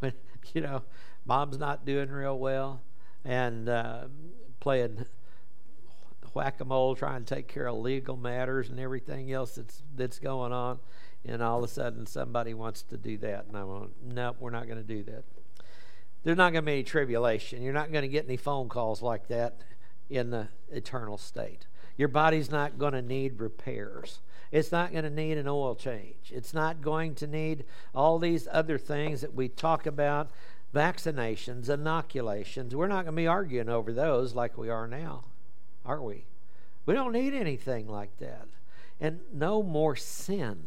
when 0.00 0.12
you 0.54 0.62
know 0.62 0.82
mom's 1.26 1.58
not 1.58 1.84
doing 1.84 2.10
real 2.10 2.38
well 2.38 2.80
and 3.24 3.68
uh, 3.68 4.04
playing 4.60 5.04
whack-a-mole, 6.34 6.94
trying 6.94 7.24
to 7.24 7.34
take 7.34 7.48
care 7.48 7.66
of 7.66 7.76
legal 7.76 8.16
matters 8.16 8.68
and 8.68 8.78
everything 8.78 9.32
else 9.32 9.56
that's 9.56 9.82
that's 9.96 10.18
going 10.18 10.52
on, 10.52 10.78
and 11.24 11.42
all 11.42 11.58
of 11.58 11.64
a 11.64 11.68
sudden 11.68 12.06
somebody 12.06 12.54
wants 12.54 12.82
to 12.82 12.96
do 12.96 13.16
that, 13.18 13.46
and 13.46 13.56
I'm 13.56 13.66
going, 13.66 13.90
no, 14.04 14.34
we're 14.38 14.50
not 14.50 14.66
going 14.66 14.78
to 14.78 14.84
do 14.84 15.02
that. 15.04 15.24
There's 16.24 16.36
not 16.36 16.52
going 16.52 16.64
to 16.64 16.66
be 16.66 16.72
any 16.72 16.82
tribulation. 16.82 17.62
You're 17.62 17.72
not 17.72 17.92
going 17.92 18.02
to 18.02 18.08
get 18.08 18.26
any 18.26 18.36
phone 18.36 18.68
calls 18.68 19.02
like 19.02 19.28
that 19.28 19.60
in 20.10 20.30
the 20.30 20.48
eternal 20.70 21.16
state. 21.18 21.66
Your 21.96 22.08
body's 22.08 22.50
not 22.50 22.78
going 22.78 22.92
to 22.92 23.02
need 23.02 23.40
repairs. 23.40 24.20
It's 24.50 24.72
not 24.72 24.92
going 24.92 25.04
to 25.04 25.10
need 25.10 25.36
an 25.36 25.46
oil 25.48 25.74
change. 25.74 26.32
It's 26.32 26.54
not 26.54 26.80
going 26.80 27.14
to 27.16 27.26
need 27.26 27.64
all 27.94 28.18
these 28.18 28.48
other 28.50 28.78
things 28.78 29.20
that 29.20 29.34
we 29.34 29.48
talk 29.48 29.84
about 29.86 30.30
vaccinations, 30.74 31.68
inoculations. 31.68 32.74
We're 32.74 32.88
not 32.88 33.04
going 33.04 33.16
to 33.16 33.22
be 33.22 33.26
arguing 33.26 33.68
over 33.68 33.92
those 33.92 34.34
like 34.34 34.56
we 34.56 34.68
are 34.70 34.86
now, 34.86 35.24
are 35.88 36.02
we? 36.02 36.24
We 36.86 36.94
don't 36.94 37.12
need 37.12 37.34
anything 37.34 37.88
like 37.88 38.16
that. 38.18 38.46
And 39.00 39.20
no 39.32 39.62
more 39.62 39.96
sin. 39.96 40.64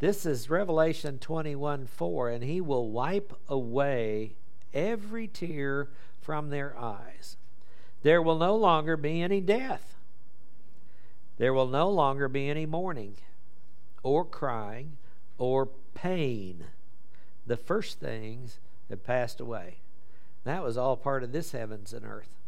This 0.00 0.26
is 0.26 0.50
Revelation 0.50 1.18
21 1.18 1.86
4, 1.86 2.30
and 2.30 2.42
he 2.42 2.60
will 2.60 2.90
wipe 2.90 3.32
away 3.48 4.34
every 4.74 5.28
tear 5.28 5.88
from 6.20 6.50
their 6.50 6.76
eyes. 6.76 7.36
There 8.02 8.20
will 8.20 8.38
no 8.38 8.56
longer 8.56 8.96
be 8.96 9.22
any 9.22 9.40
death. 9.40 9.94
There 11.38 11.54
will 11.54 11.68
no 11.68 11.88
longer 11.88 12.28
be 12.28 12.48
any 12.48 12.66
mourning, 12.66 13.16
or 14.02 14.24
crying, 14.24 14.96
or 15.38 15.68
pain. 15.94 16.64
The 17.46 17.56
first 17.56 18.00
things 18.00 18.58
have 18.90 19.04
passed 19.04 19.40
away. 19.40 19.78
That 20.44 20.64
was 20.64 20.76
all 20.76 20.96
part 20.96 21.22
of 21.22 21.32
this 21.32 21.52
heavens 21.52 21.92
and 21.92 22.04
earth. 22.04 22.41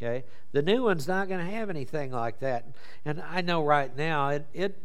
Okay? 0.00 0.24
The 0.52 0.62
new 0.62 0.82
one's 0.82 1.08
not 1.08 1.28
going 1.28 1.44
to 1.44 1.52
have 1.52 1.70
anything 1.70 2.12
like 2.12 2.40
that. 2.40 2.66
And 3.04 3.22
I 3.22 3.40
know 3.40 3.64
right 3.64 3.94
now, 3.96 4.28
it, 4.30 4.46
it 4.52 4.82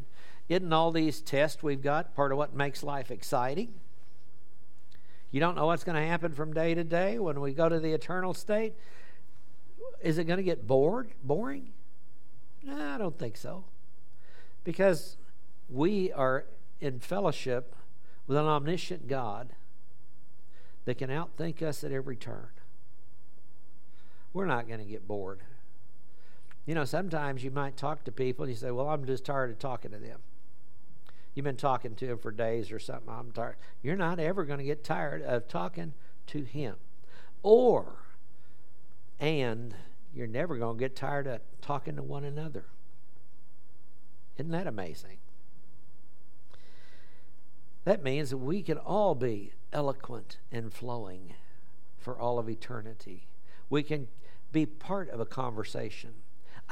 isn't 0.50 0.74
all 0.74 0.92
these 0.92 1.22
tests 1.22 1.64
we've 1.64 1.82
got 1.82 2.16
part 2.16 2.32
of 2.32 2.38
what 2.38 2.54
makes 2.54 2.84
life 2.84 3.12
exciting? 3.12 3.74
You 5.32 5.40
don't 5.40 5.56
know 5.56 5.68
what's 5.68 5.84
going 5.84 6.02
to 6.02 6.06
happen 6.06 6.34
from 6.34 6.54
day 6.54 6.74
to 6.74 6.84
day 6.84 7.18
when 7.18 7.40
we 7.40 7.54
go 7.54 7.70
to 7.70 7.80
the 7.80 7.94
eternal 7.94 8.34
state. 8.34 8.74
Is 10.02 10.18
it 10.18 10.26
going 10.26 10.38
to 10.38 10.44
get 10.44 10.68
bored, 10.68 11.12
boring? 11.24 11.72
No, 12.64 12.76
I 12.76 12.98
don't 12.98 13.18
think 13.18 13.38
so. 13.38 13.64
Because 14.64 15.16
we 15.70 16.12
are 16.12 16.46
in 16.82 17.00
fellowship 17.00 17.76
with 18.28 18.38
an 18.38 18.46
omniscient 18.46 19.08
God 19.08 19.50
that 20.86 20.98
can 20.98 21.10
outthink 21.10 21.62
us 21.62 21.84
at 21.84 21.92
every 21.92 22.16
turn. 22.16 22.50
We're 24.34 24.46
not 24.46 24.68
going 24.68 24.80
to 24.80 24.86
get 24.86 25.08
bored. 25.08 25.42
You 26.66 26.76
know, 26.76 26.86
sometimes 26.86 27.44
you 27.44 27.52
might 27.52 27.76
talk 27.76 28.04
to 28.06 28.12
people 28.12 28.44
and 28.44 28.52
you 28.52 28.58
say, 28.58 28.72
Well, 28.72 28.90
I'm 28.90 29.06
just 29.06 29.26
tired 29.26 29.50
of 29.50 29.60
talking 29.60 29.92
to 29.92 29.98
them. 29.98 30.20
You've 31.34 31.44
been 31.44 31.56
talking 31.56 31.96
to 31.96 32.06
him 32.06 32.18
for 32.18 32.32
days 32.32 32.72
or 32.72 32.80
something. 32.80 33.10
I'm 33.10 33.32
tired. 33.32 33.56
You're 33.82 33.96
not 33.96 34.20
ever 34.20 34.44
going 34.44 34.60
to 34.60 34.66
get 34.66 34.84
tired 34.84 35.22
of 35.22 35.48
talking 35.48 35.94
to 36.28 36.44
him. 36.44 36.76
Or, 37.42 37.96
and 39.20 39.74
you're 40.14 40.28
never 40.28 40.58
going 40.58 40.78
to 40.78 40.80
get 40.80 40.96
tired 40.96 41.28
of 41.28 41.40
talking 41.62 41.96
to 41.96 42.04
one 42.04 42.26
another. 42.26 42.66
Isn't 44.38 44.52
that 44.52 44.68
amazing? 44.68 45.18
That 47.86 48.04
means 48.04 48.30
that 48.30 48.38
we 48.38 48.62
can 48.62 48.78
all 48.78 49.16
be 49.16 49.54
eloquent 49.74 50.38
and 50.52 50.72
flowing 50.72 51.34
for 51.98 52.20
all 52.20 52.40
of 52.40 52.50
eternity. 52.50 53.28
We 53.70 53.84
can 53.84 54.08
be 54.52 54.66
part 54.66 55.10
of 55.10 55.20
a 55.20 55.26
conversation. 55.26 56.14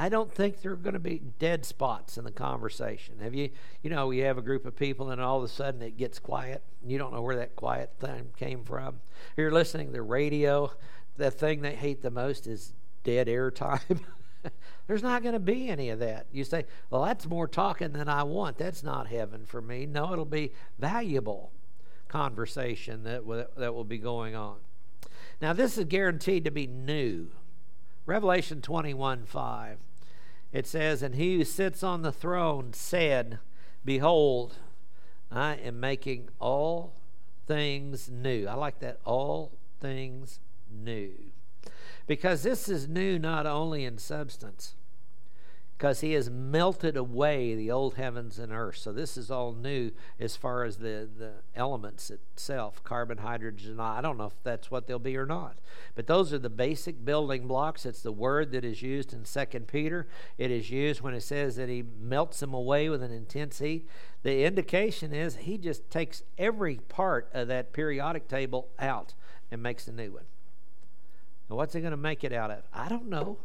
I 0.01 0.07
don't 0.07 0.31
think 0.31 0.61
there 0.61 0.71
are 0.71 0.77
going 0.77 0.93
to 0.93 0.99
be 0.99 1.21
dead 1.39 1.65
spots 1.65 2.17
in 2.17 2.23
the 2.23 2.31
conversation. 2.31 3.19
Have 3.19 3.35
you, 3.35 3.49
you 3.83 3.89
know, 3.89 4.11
you 4.11 4.23
have 4.23 4.37
a 4.37 4.41
group 4.41 4.65
of 4.65 4.75
people 4.75 5.09
and 5.09 5.19
all 5.19 5.37
of 5.39 5.43
a 5.43 5.49
sudden 5.49 5.81
it 5.81 5.97
gets 5.97 6.19
quiet. 6.19 6.63
You 6.85 6.97
don't 6.97 7.11
know 7.11 7.21
where 7.21 7.35
that 7.35 7.57
quiet 7.57 7.91
thing 7.99 8.29
came 8.37 8.63
from. 8.63 9.01
You're 9.35 9.51
listening 9.51 9.87
to 9.87 9.93
the 9.93 10.01
radio. 10.01 10.71
The 11.17 11.29
thing 11.29 11.61
they 11.61 11.75
hate 11.75 12.01
the 12.01 12.11
most 12.11 12.47
is 12.47 12.73
dead 13.03 13.27
air 13.27 13.51
time. 13.51 13.99
There's 14.87 15.03
not 15.03 15.21
going 15.21 15.33
to 15.33 15.39
be 15.39 15.67
any 15.67 15.89
of 15.89 15.99
that. 15.99 16.27
You 16.31 16.45
say, 16.45 16.65
well, 16.89 17.03
that's 17.03 17.25
more 17.27 17.47
talking 17.47 17.91
than 17.91 18.07
I 18.07 18.23
want. 18.23 18.57
That's 18.57 18.83
not 18.83 19.07
heaven 19.07 19.45
for 19.45 19.61
me. 19.61 19.85
No, 19.85 20.13
it'll 20.13 20.23
be 20.23 20.53
valuable 20.79 21.51
conversation 22.07 23.03
that, 23.03 23.23
w- 23.23 23.45
that 23.57 23.73
will 23.73 23.83
be 23.83 23.97
going 23.97 24.33
on. 24.33 24.57
Now, 25.41 25.51
this 25.51 25.77
is 25.77 25.85
guaranteed 25.85 26.45
to 26.45 26.51
be 26.51 26.67
new. 26.67 27.31
Revelation 28.05 28.61
21 28.61 29.25
5 29.25 29.77
it 30.51 30.65
says, 30.65 31.03
And 31.03 31.15
he 31.15 31.37
who 31.37 31.43
sits 31.43 31.83
on 31.83 32.01
the 32.01 32.11
throne 32.11 32.73
said, 32.73 33.39
Behold, 33.85 34.55
I 35.31 35.55
am 35.55 35.79
making 35.79 36.29
all 36.39 36.95
things 37.45 38.09
new. 38.09 38.47
I 38.47 38.55
like 38.55 38.79
that, 38.79 38.99
all 39.05 39.51
things 39.79 40.39
new. 40.71 41.11
Because 42.07 42.41
this 42.41 42.67
is 42.67 42.87
new 42.87 43.19
not 43.19 43.45
only 43.45 43.85
in 43.85 43.99
substance, 43.99 44.73
because 45.79 46.01
he 46.01 46.11
has 46.11 46.29
melted 46.29 46.97
away 46.97 47.55
the 47.55 47.71
old 47.71 47.95
heavens 47.95 48.37
and 48.37 48.51
earth. 48.51 48.75
So 48.75 48.91
this 48.91 49.15
is 49.15 49.31
all 49.31 49.53
new 49.53 49.91
as 50.19 50.35
far 50.35 50.65
as 50.65 50.75
the, 50.75 51.07
the 51.17 51.31
elements 51.55 52.11
itself 52.11 52.83
carbon, 52.83 53.19
hydrogen. 53.19 53.79
I 53.79 54.01
don't 54.01 54.17
know 54.17 54.25
if 54.25 54.43
that's 54.43 54.69
what 54.69 54.87
they'll 54.87 54.99
be 54.99 55.15
or 55.15 55.25
not. 55.25 55.57
But 55.95 56.05
those 56.05 56.33
are 56.33 56.37
the 56.37 56.49
basic 56.49 57.05
building 57.05 57.47
blocks. 57.47 57.85
It's 57.85 58.01
the 58.01 58.11
word 58.11 58.51
that 58.51 58.65
is 58.65 58.81
used 58.81 59.13
in 59.13 59.23
Second 59.23 59.67
Peter. 59.67 60.05
It 60.37 60.51
is 60.51 60.69
used 60.69 60.99
when 60.99 61.13
it 61.13 61.23
says 61.23 61.55
that 61.55 61.69
he 61.69 61.81
melts 61.81 62.41
them 62.41 62.53
away 62.53 62.89
with 62.89 63.01
an 63.01 63.13
intense 63.13 63.59
heat. 63.59 63.87
The 64.23 64.43
indication 64.43 65.13
is 65.13 65.37
he 65.37 65.57
just 65.57 65.89
takes 65.89 66.23
every 66.37 66.75
part 66.89 67.29
of 67.33 67.47
that 67.47 67.71
periodic 67.71 68.27
table 68.27 68.67
out 68.79 69.13
and 69.49 69.63
makes 69.63 69.87
a 69.87 69.93
new 69.93 70.11
one. 70.11 70.25
Now, 71.49 71.55
what's 71.55 71.73
he 71.73 71.79
going 71.79 71.91
to 71.91 71.97
make 71.97 72.25
it 72.25 72.33
out 72.33 72.51
of? 72.51 72.63
I 72.73 72.89
don't 72.89 73.07
know. 73.07 73.37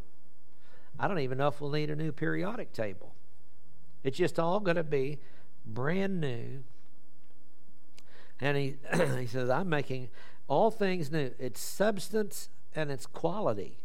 I 0.99 1.07
don't 1.07 1.19
even 1.19 1.37
know 1.37 1.47
if 1.47 1.59
we'll 1.59 1.71
need 1.71 1.89
a 1.89 1.95
new 1.95 2.11
periodic 2.11 2.73
table. 2.73 3.13
It's 4.03 4.17
just 4.17 4.39
all 4.39 4.59
going 4.59 4.77
to 4.77 4.83
be 4.83 5.19
brand 5.65 6.21
new. 6.21 6.63
And 8.39 8.57
he, 8.57 8.75
he 9.19 9.27
says, 9.27 9.49
I'm 9.49 9.69
making 9.69 10.09
all 10.47 10.71
things 10.71 11.11
new. 11.11 11.31
It's 11.39 11.59
substance 11.59 12.49
and 12.75 12.91
it's 12.91 13.05
quality. 13.05 13.77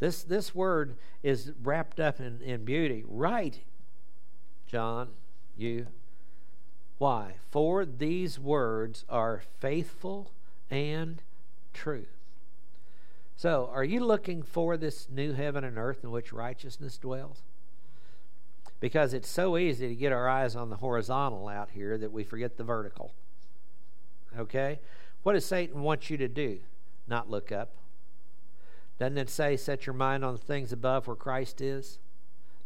This, 0.00 0.22
this 0.22 0.54
word 0.54 0.96
is 1.22 1.52
wrapped 1.62 2.00
up 2.00 2.20
in, 2.20 2.40
in 2.40 2.64
beauty. 2.64 3.04
Write, 3.06 3.60
John, 4.66 5.08
you. 5.56 5.86
Why? 6.98 7.34
For 7.50 7.84
these 7.84 8.38
words 8.38 9.04
are 9.08 9.42
faithful 9.60 10.32
and 10.70 11.22
true. 11.72 12.06
So, 13.38 13.70
are 13.72 13.84
you 13.84 14.04
looking 14.04 14.42
for 14.42 14.76
this 14.76 15.06
new 15.08 15.32
heaven 15.32 15.62
and 15.62 15.78
earth 15.78 16.02
in 16.02 16.10
which 16.10 16.32
righteousness 16.32 16.98
dwells? 16.98 17.44
Because 18.80 19.14
it's 19.14 19.28
so 19.28 19.56
easy 19.56 19.86
to 19.86 19.94
get 19.94 20.10
our 20.10 20.28
eyes 20.28 20.56
on 20.56 20.70
the 20.70 20.76
horizontal 20.78 21.46
out 21.46 21.70
here 21.70 21.96
that 21.98 22.10
we 22.10 22.24
forget 22.24 22.56
the 22.56 22.64
vertical. 22.64 23.12
Okay? 24.36 24.80
What 25.22 25.34
does 25.34 25.44
Satan 25.44 25.82
want 25.82 26.10
you 26.10 26.16
to 26.16 26.26
do? 26.26 26.58
Not 27.06 27.30
look 27.30 27.52
up. 27.52 27.70
Doesn't 28.98 29.18
it 29.18 29.30
say, 29.30 29.56
set 29.56 29.86
your 29.86 29.94
mind 29.94 30.24
on 30.24 30.34
the 30.34 30.42
things 30.42 30.72
above 30.72 31.06
where 31.06 31.14
Christ 31.14 31.60
is? 31.60 32.00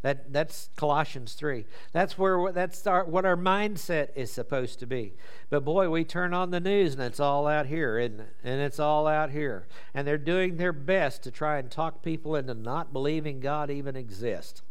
That, 0.03 0.33
that's 0.33 0.69
Colossians 0.75 1.33
3. 1.33 1.65
That's 1.93 2.17
where 2.17 2.51
that's 2.51 2.85
our, 2.85 3.05
what 3.05 3.25
our 3.25 3.37
mindset 3.37 4.09
is 4.15 4.31
supposed 4.31 4.79
to 4.79 4.85
be. 4.85 5.13
But 5.49 5.63
boy, 5.63 5.89
we 5.89 6.03
turn 6.03 6.33
on 6.33 6.51
the 6.51 6.59
news 6.59 6.93
and 6.93 7.01
it's 7.01 7.21
all 7.21 7.47
out 7.47 7.67
here, 7.67 7.97
isn't 7.97 8.19
it? 8.19 8.35
And 8.43 8.61
it's 8.61 8.79
all 8.79 9.07
out 9.07 9.31
here. 9.31 9.65
And 9.93 10.05
they're 10.05 10.17
doing 10.17 10.57
their 10.57 10.73
best 10.73 11.23
to 11.23 11.31
try 11.31 11.57
and 11.57 11.71
talk 11.71 12.03
people 12.03 12.35
into 12.35 12.53
not 12.53 12.91
believing 12.91 13.39
God 13.39 13.71
even 13.71 13.95
exists. 13.95 14.61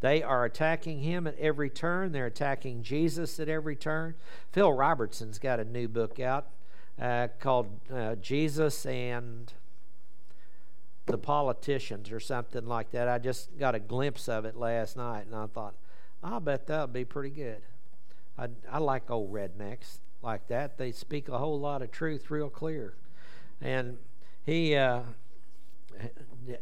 They 0.00 0.22
are 0.22 0.46
attacking 0.46 1.00
him 1.00 1.26
at 1.26 1.38
every 1.38 1.68
turn. 1.68 2.12
They're 2.12 2.24
attacking 2.24 2.82
Jesus 2.82 3.38
at 3.38 3.50
every 3.50 3.76
turn. 3.76 4.14
Phil 4.50 4.72
Robertson's 4.72 5.38
got 5.38 5.60
a 5.60 5.64
new 5.64 5.88
book 5.88 6.18
out 6.18 6.46
uh, 6.98 7.28
called 7.38 7.80
uh, 7.92 8.14
Jesus 8.14 8.86
and 8.86 9.52
the 11.06 11.18
politicians 11.18 12.10
or 12.12 12.20
something 12.20 12.66
like 12.66 12.90
that. 12.92 13.08
I 13.08 13.18
just 13.18 13.58
got 13.58 13.74
a 13.74 13.80
glimpse 13.80 14.28
of 14.28 14.44
it 14.44 14.56
last 14.56 14.96
night, 14.96 15.26
and 15.26 15.34
I 15.34 15.46
thought, 15.46 15.74
I'll 16.22 16.40
bet 16.40 16.66
that 16.66 16.80
would 16.82 16.92
be 16.92 17.04
pretty 17.04 17.30
good. 17.30 17.62
I, 18.38 18.48
I 18.70 18.78
like 18.78 19.10
old 19.10 19.32
rednecks 19.32 19.98
like 20.22 20.48
that. 20.48 20.78
They 20.78 20.92
speak 20.92 21.28
a 21.28 21.38
whole 21.38 21.58
lot 21.58 21.82
of 21.82 21.90
truth 21.90 22.30
real 22.30 22.50
clear. 22.50 22.94
And 23.60 23.98
he, 24.44 24.74
uh, 24.74 25.00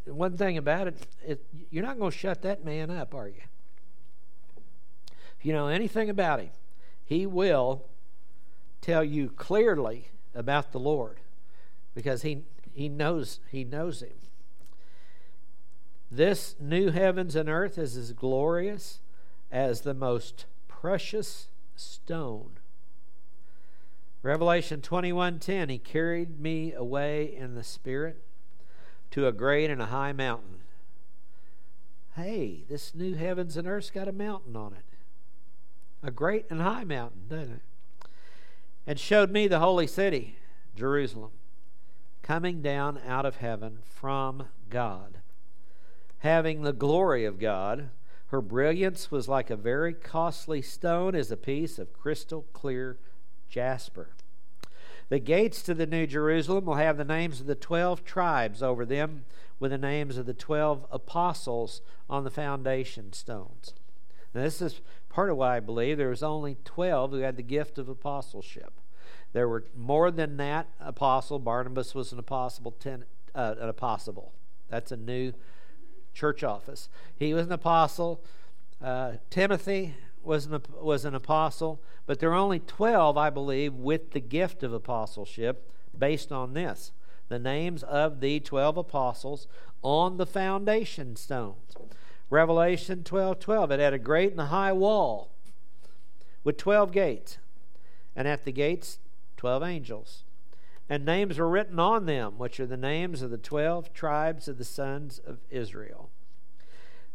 one 0.06 0.36
thing 0.36 0.58
about 0.58 0.88
it, 0.88 1.06
it 1.24 1.44
you're 1.70 1.84
not 1.84 1.98
going 1.98 2.10
to 2.10 2.16
shut 2.16 2.42
that 2.42 2.64
man 2.64 2.90
up, 2.90 3.14
are 3.14 3.28
you? 3.28 3.42
If 5.38 5.46
you 5.46 5.52
know 5.52 5.68
anything 5.68 6.10
about 6.10 6.40
him, 6.40 6.50
he 7.04 7.26
will 7.26 7.84
tell 8.80 9.04
you 9.04 9.30
clearly 9.30 10.08
about 10.34 10.72
the 10.72 10.80
Lord 10.80 11.18
because 11.94 12.22
he 12.22 12.42
he 12.72 12.88
knows 12.88 13.40
he 13.50 13.64
knows 13.64 14.02
him. 14.02 14.10
This 16.10 16.56
new 16.58 16.90
heavens 16.90 17.36
and 17.36 17.48
earth 17.48 17.76
is 17.76 17.96
as 17.96 18.12
glorious 18.12 19.00
as 19.50 19.82
the 19.82 19.94
most 19.94 20.46
precious 20.66 21.48
stone. 21.76 22.58
Revelation 24.22 24.80
21:10 24.80 25.68
He 25.68 25.78
carried 25.78 26.40
me 26.40 26.72
away 26.72 27.24
in 27.34 27.54
the 27.54 27.62
spirit 27.62 28.22
to 29.10 29.26
a 29.26 29.32
great 29.32 29.70
and 29.70 29.82
a 29.82 29.86
high 29.86 30.12
mountain. 30.12 30.60
Hey, 32.16 32.64
this 32.68 32.94
new 32.94 33.14
heavens 33.14 33.56
and 33.56 33.68
earth's 33.68 33.90
got 33.90 34.08
a 34.08 34.12
mountain 34.12 34.56
on 34.56 34.72
it. 34.72 34.84
A 36.02 36.10
great 36.10 36.46
and 36.50 36.62
high 36.62 36.84
mountain, 36.84 37.28
doesn't 37.28 37.56
it? 37.56 38.08
And 38.86 38.98
showed 38.98 39.30
me 39.30 39.46
the 39.46 39.60
holy 39.60 39.86
city, 39.86 40.38
Jerusalem, 40.74 41.32
coming 42.22 42.62
down 42.62 42.98
out 43.06 43.26
of 43.26 43.36
heaven 43.36 43.80
from 43.82 44.48
God 44.70 45.18
having 46.18 46.62
the 46.62 46.72
glory 46.72 47.24
of 47.24 47.38
God, 47.38 47.90
Her 48.28 48.42
brilliance 48.42 49.10
was 49.10 49.26
like 49.26 49.48
a 49.48 49.56
very 49.56 49.94
costly 49.94 50.60
stone, 50.60 51.14
as 51.14 51.30
a 51.30 51.36
piece 51.36 51.78
of 51.78 51.94
crystal 51.94 52.44
clear 52.52 52.98
jasper. 53.48 54.10
The 55.08 55.18
gates 55.18 55.62
to 55.62 55.72
the 55.72 55.86
New 55.86 56.06
Jerusalem 56.06 56.66
will 56.66 56.74
have 56.74 56.98
the 56.98 57.04
names 57.04 57.40
of 57.40 57.46
the 57.46 57.54
12 57.54 58.04
tribes 58.04 58.62
over 58.62 58.84
them, 58.84 59.24
with 59.58 59.70
the 59.70 59.78
names 59.78 60.18
of 60.18 60.26
the 60.26 60.34
12 60.34 60.86
apostles 60.90 61.80
on 62.08 62.24
the 62.24 62.30
foundation 62.30 63.14
stones. 63.14 63.72
Now, 64.34 64.42
this 64.42 64.60
is 64.60 64.82
part 65.08 65.30
of 65.30 65.38
why 65.38 65.56
I 65.56 65.60
believe 65.60 65.96
there 65.96 66.10
was 66.10 66.22
only 66.22 66.58
12 66.64 67.12
who 67.12 67.18
had 67.18 67.36
the 67.36 67.42
gift 67.42 67.78
of 67.78 67.88
apostleship. 67.88 68.74
There 69.32 69.48
were 69.48 69.64
more 69.74 70.10
than 70.10 70.36
that 70.36 70.68
apostle. 70.80 71.38
Barnabas 71.38 71.94
was 71.94 72.12
an 72.12 72.18
apostle, 72.18 72.72
ten, 72.72 73.04
uh, 73.34 73.54
an 73.58 73.68
apostle. 73.70 74.32
That's 74.68 74.92
a 74.92 74.96
new 74.96 75.32
church 76.18 76.42
office. 76.42 76.88
He 77.16 77.32
was 77.32 77.46
an 77.46 77.52
apostle. 77.52 78.20
Uh, 78.82 79.12
Timothy 79.30 79.94
was 80.22 80.46
an, 80.46 80.60
was 80.80 81.04
an 81.04 81.14
apostle, 81.14 81.80
but 82.06 82.18
there 82.18 82.30
are 82.30 82.34
only 82.34 82.58
12, 82.58 83.16
I 83.16 83.30
believe, 83.30 83.74
with 83.74 84.10
the 84.10 84.20
gift 84.20 84.62
of 84.64 84.72
apostleship 84.72 85.70
based 85.96 86.32
on 86.32 86.54
this 86.54 86.92
the 87.28 87.38
names 87.38 87.82
of 87.82 88.20
the 88.20 88.40
12 88.40 88.78
apostles 88.78 89.46
on 89.82 90.16
the 90.16 90.24
foundation 90.24 91.14
stones. 91.14 91.74
Revelation 92.30 93.04
12 93.04 93.38
12, 93.38 93.70
it 93.72 93.80
had 93.80 93.92
a 93.92 93.98
great 93.98 94.32
and 94.32 94.40
a 94.40 94.46
high 94.46 94.72
wall 94.72 95.30
with 96.42 96.56
12 96.56 96.90
gates, 96.90 97.38
and 98.16 98.26
at 98.26 98.44
the 98.44 98.52
gates, 98.52 98.98
12 99.36 99.62
angels. 99.62 100.24
And 100.88 101.04
names 101.04 101.38
were 101.38 101.48
written 101.48 101.78
on 101.78 102.06
them, 102.06 102.38
which 102.38 102.58
are 102.60 102.66
the 102.66 102.76
names 102.76 103.20
of 103.20 103.30
the 103.30 103.38
12 103.38 103.92
tribes 103.92 104.48
of 104.48 104.58
the 104.58 104.64
sons 104.64 105.18
of 105.18 105.38
Israel. 105.50 106.10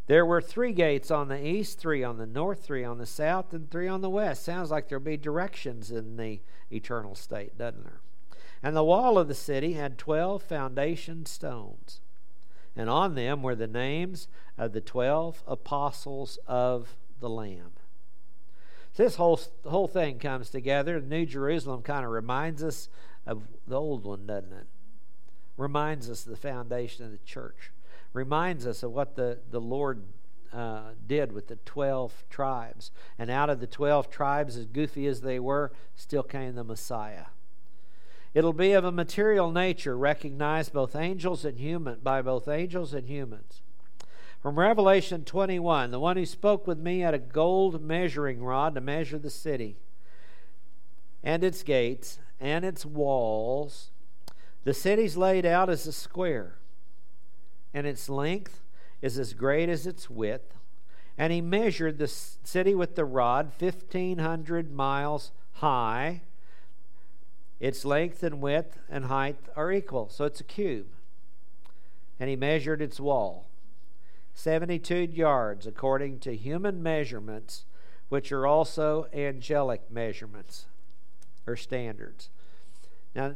There 0.08 0.26
were 0.26 0.42
three 0.42 0.74
gates 0.74 1.10
on 1.10 1.30
the 1.30 1.46
east, 1.46 1.80
three 1.80 2.04
on 2.04 2.18
the 2.18 2.28
north, 2.28 2.64
three 2.64 2.84
on 2.84 2.98
the 2.98 3.06
south, 3.06 3.54
and 3.54 3.72
three 3.72 3.88
on 3.88 4.02
the 4.02 4.10
west. 4.10 4.44
Sounds 4.44 4.70
like 4.70 4.90
there'll 4.90 5.04
be 5.04 5.18
directions 5.18 5.92
in 5.92 6.18
the 6.18 6.42
eternal 6.72 7.16
state, 7.16 7.58
doesn't 7.58 7.84
there? 7.84 8.02
And 8.62 8.76
the 8.76 8.84
wall 8.84 9.18
of 9.18 9.28
the 9.28 9.34
city 9.34 9.74
had 9.74 9.98
12 9.98 10.44
foundation 10.44 11.26
stones, 11.26 12.02
and 12.76 12.90
on 12.90 13.16
them 13.16 13.42
were 13.42 13.56
the 13.56 13.68
names 13.68 14.28
of 14.58 14.74
the 14.74 14.82
12 14.82 15.44
apostles 15.48 16.38
of 16.48 16.96
the 17.20 17.30
Lamb. 17.30 17.72
So 18.94 19.04
this 19.04 19.16
whole, 19.16 19.40
whole 19.66 19.88
thing 19.88 20.20
comes 20.20 20.50
together. 20.50 21.02
New 21.02 21.26
Jerusalem 21.26 21.82
kind 21.82 22.06
of 22.06 22.12
reminds 22.12 22.64
us 22.64 22.90
of 23.26 23.44
the 23.68 23.80
old 23.80 24.06
one, 24.06 24.26
doesn't 24.26 24.54
it? 24.54 24.68
Reminds 25.58 26.10
us 26.10 26.26
of 26.26 26.32
the 26.32 26.38
foundation 26.38 27.06
of 27.06 27.12
the 27.12 27.20
church 27.20 27.72
reminds 28.14 28.66
us 28.68 28.84
of 28.84 28.92
what 28.92 29.16
the, 29.16 29.40
the 29.50 29.60
Lord 29.60 30.04
uh, 30.54 30.92
did 31.06 31.32
with 31.32 31.48
the 31.48 31.56
12 31.58 32.26
tribes. 32.30 32.92
And 33.18 33.30
out 33.30 33.50
of 33.50 33.60
the 33.60 33.68
12 33.68 34.10
tribes, 34.10 34.56
as 34.56 34.66
goofy 34.66 35.08
as 35.08 35.22
they 35.22 35.40
were, 35.40 35.72
still 35.96 36.24
came 36.24 36.56
the 36.56 36.64
Messiah. 36.64 37.26
It'll 38.34 38.54
be 38.54 38.72
of 38.74 38.86
a 38.86 38.92
material 38.92 39.52
nature, 39.52 39.98
recognized 39.98 40.74
both 40.74 40.96
angels 40.96 41.44
and 41.44 41.60
human 41.60 42.00
by 42.02 42.22
both 42.22 42.48
angels 42.48 42.94
and 42.94 43.08
humans. 43.08 43.62
From 44.42 44.60
Revelation 44.60 45.24
21, 45.24 45.92
the 45.92 46.00
one 46.00 46.18
who 46.18 46.26
spoke 46.26 46.68
with 46.68 46.78
me 46.78 47.00
had 47.00 47.14
a 47.14 47.20
gold 47.20 47.82
measuring 47.82 48.44
rod 48.44 48.76
to 48.76 48.82
measure 48.82 49.18
the 49.18 49.30
city 49.30 49.78
and 51.24 51.44
its 51.44 51.64
gates 51.64 52.20
and 52.40 52.66
its 52.66 52.86
walls. 52.86 53.92
The 54.64 54.74
city's 54.74 55.18
laid 55.18 55.46
out 55.46 55.70
as 55.70 55.88
a 55.88 55.92
square 55.92 56.58
and 57.74 57.88
its 57.88 58.08
length 58.08 58.62
is 59.02 59.18
as 59.18 59.34
great 59.34 59.68
as 59.68 59.88
its 59.88 60.10
width. 60.10 60.56
And 61.18 61.34
he 61.34 61.42
measured 61.42 61.98
the 61.98 62.08
city 62.08 62.74
with 62.74 62.96
the 62.96 63.06
rod, 63.06 63.52
1,500 63.58 64.72
miles 64.72 65.32
high. 65.54 66.22
Its 67.60 67.86
length 67.86 68.24
and 68.24 68.42
width 68.42 68.80
and 68.90 69.06
height 69.06 69.38
are 69.56 69.72
equal, 69.72 70.10
so 70.10 70.26
it's 70.26 70.40
a 70.40 70.46
cube. 70.46 70.88
And 72.20 72.30
he 72.30 72.36
measured 72.36 72.82
its 72.82 73.00
wall, 73.00 73.48
72 74.34 74.96
yards, 74.96 75.68
according 75.68 76.20
to 76.20 76.36
human 76.36 76.82
measurements, 76.82 77.66
which 78.10 78.32
are 78.32 78.48
also 78.48 79.08
angelic 79.14 79.92
measurements 79.92 80.66
or 81.46 81.56
standards. 81.56 82.30
Now, 83.16 83.36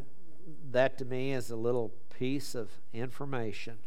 that 0.72 0.98
to 0.98 1.06
me 1.06 1.34
is 1.34 1.50
a 1.50 1.56
little 1.56 1.92
piece 2.18 2.56
of 2.56 2.70
information 2.94 3.78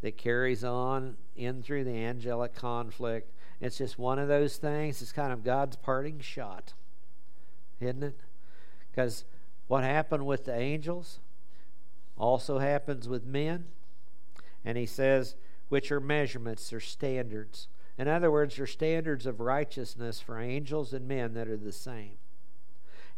that 0.00 0.16
carries 0.16 0.64
on 0.64 1.16
in 1.36 1.62
through 1.62 1.84
the 1.84 1.96
angelic 1.96 2.54
conflict. 2.54 3.32
It's 3.60 3.78
just 3.78 3.98
one 3.98 4.18
of 4.18 4.28
those 4.28 4.56
things. 4.56 5.02
It's 5.02 5.12
kind 5.12 5.32
of 5.32 5.44
God's 5.44 5.76
parting 5.76 6.20
shot, 6.20 6.72
isn't 7.80 8.02
it? 8.02 8.20
Because 8.90 9.24
what 9.66 9.84
happened 9.84 10.26
with 10.26 10.44
the 10.44 10.54
angels 10.54 11.18
also 12.16 12.58
happens 12.58 13.08
with 13.08 13.24
men. 13.24 13.66
And 14.64 14.78
he 14.78 14.86
says, 14.86 15.36
which 15.68 15.92
are 15.92 16.00
measurements 16.00 16.72
or 16.72 16.80
standards. 16.80 17.68
In 17.96 18.08
other 18.08 18.30
words, 18.30 18.56
they're 18.56 18.66
standards 18.66 19.26
of 19.26 19.40
righteousness 19.40 20.20
for 20.20 20.38
angels 20.38 20.92
and 20.92 21.06
men 21.06 21.34
that 21.34 21.48
are 21.48 21.56
the 21.56 21.72
same. 21.72 22.16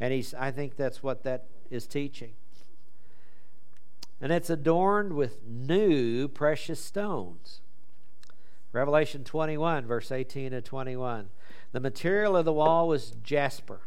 And 0.01 0.13
he's, 0.13 0.33
I 0.35 0.51
think 0.51 0.77
that's 0.77 1.03
what 1.03 1.23
that 1.25 1.45
is 1.71 1.87
teaching 1.87 2.33
and 4.21 4.33
it's 4.33 4.51
adorned 4.51 5.15
with 5.15 5.43
new 5.47 6.29
precious 6.29 6.83
stones. 6.83 7.61
Revelation 8.73 9.25
21, 9.25 9.87
verse 9.87 10.13
18 10.13 10.51
to 10.51 10.61
21. 10.61 11.31
The 11.73 11.81
material 11.81 12.37
of 12.37 12.45
the 12.45 12.53
wall 12.53 12.87
was 12.87 13.13
jasper. 13.23 13.81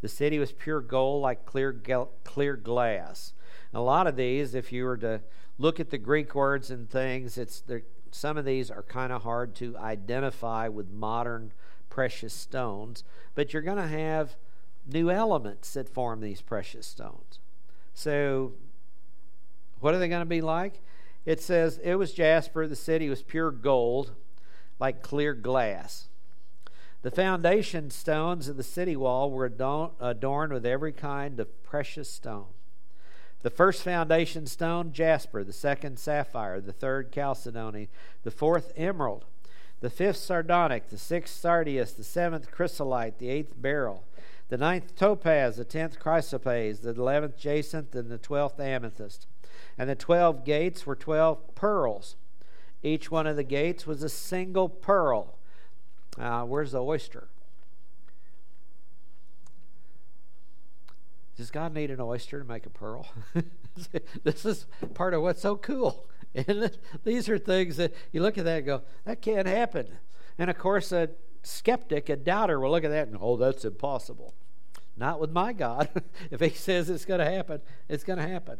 The 0.00 0.08
city 0.08 0.38
was 0.38 0.52
pure 0.52 0.80
gold, 0.80 1.22
like 1.22 1.44
clear, 1.44 1.72
clear 2.24 2.56
glass. 2.56 3.34
And 3.72 3.78
a 3.78 3.82
lot 3.82 4.06
of 4.06 4.16
these, 4.16 4.54
if 4.54 4.72
you 4.72 4.84
were 4.84 4.96
to 4.96 5.20
look 5.58 5.78
at 5.78 5.90
the 5.90 5.98
Greek 5.98 6.34
words 6.34 6.70
and 6.70 6.90
things, 6.90 7.36
it's 7.36 7.62
some 8.10 8.36
of 8.36 8.44
these 8.44 8.70
are 8.70 8.82
kind 8.82 9.12
of 9.12 9.22
hard 9.22 9.54
to 9.56 9.76
identify 9.76 10.66
with 10.66 10.90
modern 10.90 11.52
precious 11.88 12.32
stones, 12.32 13.04
but 13.34 13.52
you're 13.52 13.62
going 13.62 13.76
to 13.76 13.86
have 13.86 14.36
new 14.86 15.10
elements 15.10 15.74
that 15.74 15.88
form 15.88 16.20
these 16.20 16.40
precious 16.40 16.86
stones. 16.86 17.38
So 17.94 18.52
what 19.80 19.94
are 19.94 19.98
they 19.98 20.08
going 20.08 20.20
to 20.20 20.26
be 20.26 20.40
like? 20.40 20.80
It 21.24 21.40
says, 21.40 21.78
It 21.82 21.96
was 21.96 22.12
jasper, 22.12 22.66
the 22.66 22.76
city 22.76 23.08
was 23.08 23.22
pure 23.22 23.50
gold, 23.50 24.12
like 24.78 25.02
clear 25.02 25.34
glass. 25.34 26.08
The 27.02 27.10
foundation 27.10 27.90
stones 27.90 28.48
of 28.48 28.56
the 28.56 28.62
city 28.62 28.96
wall 28.96 29.30
were 29.30 29.52
adorned 30.00 30.52
with 30.52 30.64
every 30.64 30.92
kind 30.92 31.40
of 31.40 31.62
precious 31.64 32.08
stone. 32.08 32.46
The 33.42 33.50
first 33.50 33.82
foundation 33.82 34.46
stone, 34.46 34.92
jasper, 34.92 35.42
the 35.42 35.52
second, 35.52 35.98
sapphire, 35.98 36.60
the 36.60 36.72
third, 36.72 37.10
chalcedony, 37.12 37.88
the 38.22 38.30
fourth, 38.30 38.72
emerald, 38.76 39.24
the 39.80 39.90
fifth, 39.90 40.18
sardonyx, 40.18 40.90
the 40.90 40.98
sixth, 40.98 41.34
sardius, 41.34 41.92
the 41.92 42.04
seventh, 42.04 42.52
chrysolite, 42.52 43.18
the 43.18 43.28
eighth, 43.28 43.54
beryl, 43.60 44.04
the 44.52 44.58
ninth, 44.58 44.94
topaz, 44.94 45.56
the 45.56 45.64
tenth, 45.64 45.98
chrysoprase, 45.98 46.82
the 46.82 46.90
eleventh, 46.90 47.38
jacinth, 47.38 47.94
and 47.94 48.10
the 48.10 48.18
twelfth, 48.18 48.60
amethyst. 48.60 49.26
And 49.78 49.88
the 49.88 49.94
twelve 49.94 50.44
gates 50.44 50.84
were 50.84 50.94
twelve 50.94 51.54
pearls. 51.54 52.16
Each 52.82 53.10
one 53.10 53.26
of 53.26 53.36
the 53.36 53.44
gates 53.44 53.86
was 53.86 54.02
a 54.02 54.10
single 54.10 54.68
pearl. 54.68 55.38
Uh, 56.18 56.42
where's 56.42 56.72
the 56.72 56.84
oyster? 56.84 57.28
Does 61.38 61.50
God 61.50 61.72
need 61.72 61.90
an 61.90 62.02
oyster 62.02 62.38
to 62.38 62.44
make 62.44 62.66
a 62.66 62.70
pearl? 62.70 63.08
this 64.22 64.44
is 64.44 64.66
part 64.92 65.14
of 65.14 65.22
what's 65.22 65.40
so 65.40 65.56
cool. 65.56 66.04
And 66.34 66.76
these 67.04 67.26
are 67.30 67.38
things 67.38 67.78
that 67.78 67.94
you 68.12 68.20
look 68.20 68.36
at 68.36 68.44
that 68.44 68.58
and 68.58 68.66
go, 68.66 68.82
that 69.06 69.22
can't 69.22 69.46
happen. 69.46 69.86
And 70.38 70.50
of 70.50 70.58
course, 70.58 70.92
a 70.92 71.08
skeptic, 71.42 72.10
a 72.10 72.16
doubter, 72.16 72.60
will 72.60 72.70
look 72.70 72.84
at 72.84 72.90
that 72.90 73.08
and, 73.08 73.18
go, 73.18 73.24
oh, 73.24 73.36
that's 73.38 73.64
impossible. 73.64 74.34
Not 75.02 75.18
with 75.18 75.32
my 75.32 75.52
God. 75.52 75.88
if 76.30 76.38
He 76.38 76.50
says 76.50 76.88
it's 76.88 77.04
going 77.04 77.18
to 77.18 77.28
happen, 77.28 77.60
it's 77.88 78.04
going 78.04 78.20
to 78.20 78.28
happen. 78.28 78.58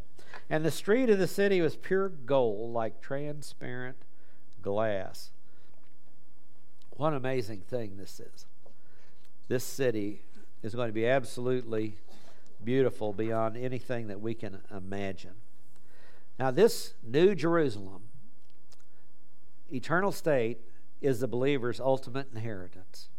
And 0.50 0.64
the 0.64 0.72
street 0.72 1.08
of 1.08 1.20
the 1.20 1.28
city 1.28 1.60
was 1.60 1.76
pure 1.76 2.08
gold, 2.08 2.72
like 2.72 3.00
transparent 3.00 3.98
glass. 4.60 5.30
What 6.96 7.10
an 7.10 7.14
amazing 7.14 7.60
thing 7.60 7.96
this 7.96 8.18
is. 8.18 8.46
This 9.46 9.62
city 9.62 10.22
is 10.64 10.74
going 10.74 10.88
to 10.88 10.92
be 10.92 11.06
absolutely 11.06 11.98
beautiful 12.64 13.12
beyond 13.12 13.56
anything 13.56 14.08
that 14.08 14.20
we 14.20 14.34
can 14.34 14.62
imagine. 14.68 15.34
Now, 16.40 16.50
this 16.50 16.94
New 17.04 17.36
Jerusalem, 17.36 18.02
eternal 19.72 20.10
state, 20.10 20.58
is 21.00 21.20
the 21.20 21.28
believer's 21.28 21.78
ultimate 21.78 22.30
inheritance. 22.34 23.10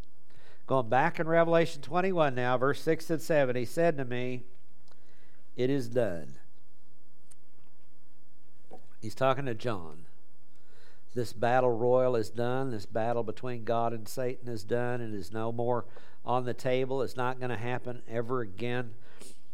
Going 0.65 0.87
back 0.87 1.19
in 1.19 1.27
Revelation 1.27 1.81
21 1.81 2.35
now, 2.35 2.57
verse 2.57 2.81
6 2.81 3.09
and 3.09 3.21
7, 3.21 3.55
he 3.55 3.65
said 3.65 3.97
to 3.97 4.05
me, 4.05 4.43
It 5.57 5.69
is 5.69 5.89
done. 5.89 6.35
He's 9.01 9.15
talking 9.15 9.45
to 9.45 9.53
John. 9.53 10.05
this 11.13 11.33
battle 11.33 11.71
royal 11.71 12.15
is 12.15 12.29
done. 12.29 12.71
This 12.71 12.85
battle 12.85 13.23
between 13.23 13.65
God 13.65 13.91
and 13.91 14.07
Satan 14.07 14.47
is 14.47 14.63
done. 14.63 15.01
It 15.01 15.13
is 15.13 15.33
no 15.33 15.51
more 15.51 15.85
on 16.25 16.45
the 16.45 16.53
table. 16.53 17.01
It's 17.01 17.17
not 17.17 17.39
going 17.39 17.49
to 17.49 17.57
happen 17.57 18.01
ever 18.09 18.39
again. 18.39 18.93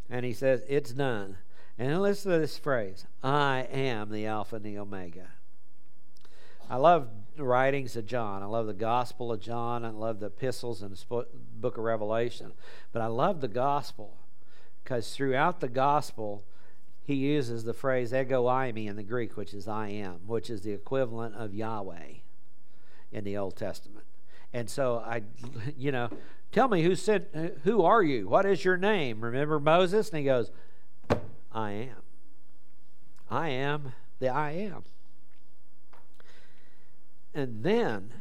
And 0.10 0.24
he 0.24 0.34
says, 0.34 0.62
It's 0.70 0.91
done. 0.91 1.38
And 1.80 2.01
listen 2.01 2.32
to 2.32 2.38
this 2.38 2.60
phrase 2.60 3.05
I 3.24 3.68
am 3.72 4.12
the 4.12 4.28
Alpha 4.28 4.57
and 4.57 4.66
the 4.66 4.78
Omega. 4.78 5.30
I 6.70 6.76
love 6.76 7.07
writings 7.43 7.95
of 7.95 8.05
John. 8.05 8.43
I 8.43 8.45
love 8.45 8.67
the 8.67 8.73
Gospel 8.73 9.31
of 9.31 9.39
John. 9.39 9.85
I 9.85 9.89
love 9.89 10.19
the 10.19 10.27
epistles 10.27 10.81
and 10.81 10.95
the 10.95 11.25
book 11.59 11.77
of 11.77 11.83
Revelation. 11.83 12.53
But 12.91 13.01
I 13.01 13.07
love 13.07 13.41
the 13.41 13.47
Gospel 13.47 14.17
because 14.83 15.15
throughout 15.15 15.59
the 15.59 15.69
Gospel, 15.69 16.43
he 17.03 17.15
uses 17.15 17.63
the 17.63 17.73
phrase 17.73 18.13
ego 18.13 18.45
eimi 18.45 18.87
in 18.87 18.95
the 18.95 19.03
Greek, 19.03 19.37
which 19.37 19.53
is 19.53 19.67
I 19.67 19.89
am, 19.89 20.21
which 20.27 20.49
is 20.49 20.61
the 20.61 20.71
equivalent 20.71 21.35
of 21.35 21.53
Yahweh 21.53 22.19
in 23.11 23.23
the 23.23 23.37
Old 23.37 23.55
Testament. 23.55 24.05
And 24.53 24.69
so 24.69 24.97
I, 24.97 25.23
you 25.77 25.91
know, 25.91 26.09
tell 26.51 26.67
me 26.67 26.83
who 26.83 26.95
said, 26.95 27.59
who 27.63 27.83
are 27.83 28.03
you? 28.03 28.27
What 28.27 28.45
is 28.45 28.63
your 28.63 28.77
name? 28.77 29.21
Remember 29.21 29.59
Moses? 29.59 30.09
And 30.09 30.19
he 30.19 30.25
goes, 30.25 30.51
I 31.51 31.71
am. 31.71 32.03
I 33.29 33.49
am 33.49 33.93
the 34.19 34.29
I 34.29 34.51
am. 34.51 34.83
And 37.34 37.63
then 37.63 38.13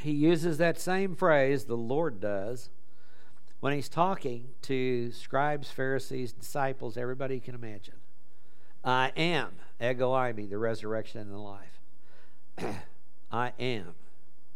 he 0.00 0.12
uses 0.12 0.58
that 0.58 0.80
same 0.80 1.14
phrase, 1.14 1.64
the 1.64 1.76
Lord 1.76 2.20
does, 2.20 2.70
when 3.60 3.72
he's 3.72 3.88
talking 3.88 4.48
to 4.62 5.12
scribes, 5.12 5.70
Pharisees, 5.70 6.32
disciples, 6.32 6.96
everybody 6.96 7.38
can 7.38 7.54
imagine. 7.54 7.94
I 8.84 9.12
am, 9.16 9.52
ego 9.80 10.12
eimi, 10.12 10.50
the 10.50 10.58
resurrection 10.58 11.20
and 11.20 11.30
the 11.30 11.38
life. 11.38 11.80
I 13.32 13.52
am 13.58 13.94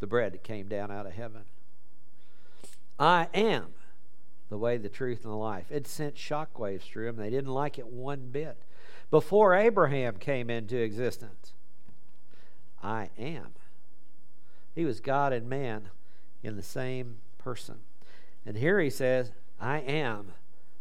the 0.01 0.07
bread 0.07 0.33
that 0.33 0.43
came 0.43 0.69
down 0.69 0.91
out 0.91 1.07
of 1.07 1.13
heaven. 1.13 1.43
I 2.99 3.29
am 3.33 3.67
the 4.49 4.59
way, 4.59 4.77
the 4.77 4.89
truth, 4.89 5.25
and 5.25 5.33
the 5.33 5.37
life. 5.37 5.67
It 5.71 5.87
sent 5.87 6.17
shockwaves 6.17 6.83
through 6.83 7.07
them. 7.07 7.17
They 7.17 7.31
didn't 7.31 7.53
like 7.53 7.79
it 7.79 7.87
one 7.87 8.29
bit. 8.31 8.57
Before 9.11 9.55
Abraham 9.55 10.17
came 10.17 10.51
into 10.51 10.77
existence, 10.77 11.53
I 12.83 13.11
am. 13.19 13.55
He 14.75 14.85
was 14.85 15.01
God 15.01 15.33
and 15.33 15.49
man 15.49 15.89
in 16.43 16.57
the 16.57 16.63
same 16.63 17.17
person. 17.39 17.77
And 18.45 18.57
here 18.57 18.79
he 18.81 18.91
says, 18.91 19.33
I 19.61 19.79
am 19.79 20.33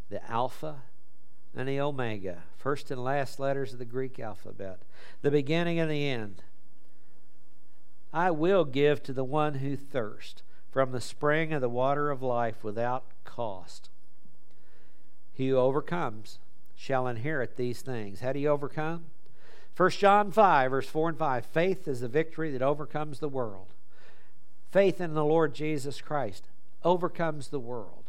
the 0.09 0.23
Alpha 0.29 0.83
and 1.55 1.67
the 1.67 1.79
Omega, 1.79 2.43
first 2.57 2.91
and 2.91 3.03
last 3.03 3.39
letters 3.39 3.73
of 3.73 3.79
the 3.79 3.85
Greek 3.85 4.19
alphabet, 4.19 4.79
the 5.21 5.31
beginning 5.31 5.79
and 5.79 5.89
the 5.89 6.07
end. 6.07 6.43
I 8.13 8.31
will 8.31 8.65
give 8.65 9.01
to 9.03 9.13
the 9.13 9.23
one 9.23 9.55
who 9.55 9.75
thirsts 9.75 10.43
from 10.69 10.91
the 10.91 11.01
spring 11.01 11.53
of 11.53 11.61
the 11.61 11.69
water 11.69 12.11
of 12.11 12.21
life 12.21 12.63
without 12.63 13.05
cost. 13.23 13.89
He 15.33 15.49
who 15.49 15.57
overcomes 15.57 16.39
shall 16.75 17.07
inherit 17.07 17.55
these 17.55 17.81
things. 17.81 18.19
How 18.19 18.33
do 18.33 18.39
you 18.39 18.49
overcome? 18.49 19.05
1 19.75 19.89
John 19.91 20.31
5, 20.31 20.71
verse 20.71 20.87
4 20.87 21.09
and 21.09 21.17
5 21.17 21.45
Faith 21.45 21.87
is 21.87 22.01
the 22.01 22.07
victory 22.07 22.51
that 22.51 22.61
overcomes 22.61 23.19
the 23.19 23.29
world. 23.29 23.67
Faith 24.71 25.01
in 25.01 25.13
the 25.13 25.25
Lord 25.25 25.53
Jesus 25.53 26.01
Christ 26.01 26.45
overcomes 26.83 27.49
the 27.49 27.59
world. 27.59 28.03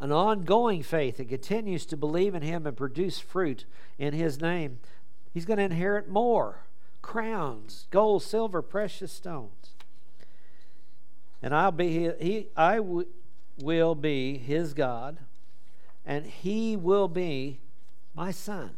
An 0.00 0.12
ongoing 0.12 0.82
faith 0.82 1.16
that 1.16 1.28
continues 1.28 1.84
to 1.86 1.96
believe 1.96 2.34
in 2.34 2.42
Him 2.42 2.66
and 2.66 2.76
produce 2.76 3.18
fruit 3.18 3.64
in 3.98 4.14
His 4.14 4.40
name. 4.40 4.78
He's 5.32 5.44
going 5.44 5.58
to 5.58 5.64
inherit 5.64 6.08
more 6.08 6.62
crowns, 7.02 7.86
gold, 7.90 8.22
silver, 8.22 8.60
precious 8.62 9.12
stones. 9.12 9.70
And 11.42 11.54
I'll 11.54 11.72
be 11.72 12.10
he, 12.20 12.48
I 12.56 12.76
w- 12.76 13.06
will 13.62 13.94
be 13.94 14.36
his 14.38 14.74
God, 14.74 15.18
and 16.04 16.26
he 16.26 16.76
will 16.76 17.08
be 17.08 17.60
my 18.14 18.30
son. 18.30 18.72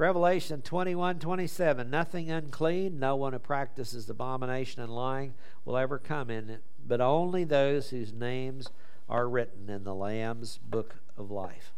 Revelation 0.00 0.62
21 0.62 1.18
27. 1.18 1.90
Nothing 1.90 2.30
unclean, 2.30 2.98
no 2.98 3.16
one 3.16 3.34
who 3.34 3.38
practices 3.38 4.08
abomination 4.08 4.82
and 4.82 4.90
lying 4.90 5.34
will 5.66 5.76
ever 5.76 5.98
come 5.98 6.30
in 6.30 6.48
it, 6.48 6.62
but 6.88 7.02
only 7.02 7.44
those 7.44 7.90
whose 7.90 8.10
names 8.10 8.70
are 9.10 9.28
written 9.28 9.68
in 9.68 9.84
the 9.84 9.94
Lamb's 9.94 10.56
book 10.56 10.96
of 11.18 11.30
life. 11.30 11.74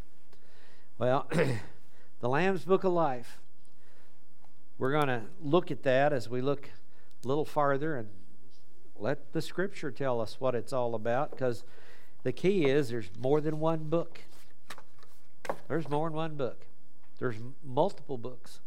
Well, 0.99 1.27
the 2.21 2.29
Lamb's 2.29 2.65
book 2.65 2.85
of 2.85 2.93
life, 2.93 3.41
we're 4.79 4.93
going 4.93 5.09
to 5.09 5.23
look 5.43 5.73
at 5.73 5.83
that 5.83 6.13
as 6.13 6.29
we 6.29 6.41
look 6.41 6.71
a 7.25 7.27
little 7.27 7.45
farther 7.45 7.97
and 7.97 8.09
let 8.97 9.33
the 9.33 9.43
scripture 9.43 9.91
tell 9.91 10.21
us 10.21 10.37
what 10.39 10.55
it's 10.55 10.73
all 10.73 10.95
about 10.95 11.33
because 11.33 11.65
the 12.23 12.31
key 12.31 12.67
is 12.67 12.91
there's 12.91 13.11
more 13.19 13.41
than 13.41 13.59
one 13.59 13.89
book. 13.91 14.21
There's 15.67 15.89
more 15.89 16.09
than 16.09 16.15
one 16.15 16.37
book. 16.37 16.67
There's 17.23 17.39
multiple 17.65 18.19
books, 18.19 18.59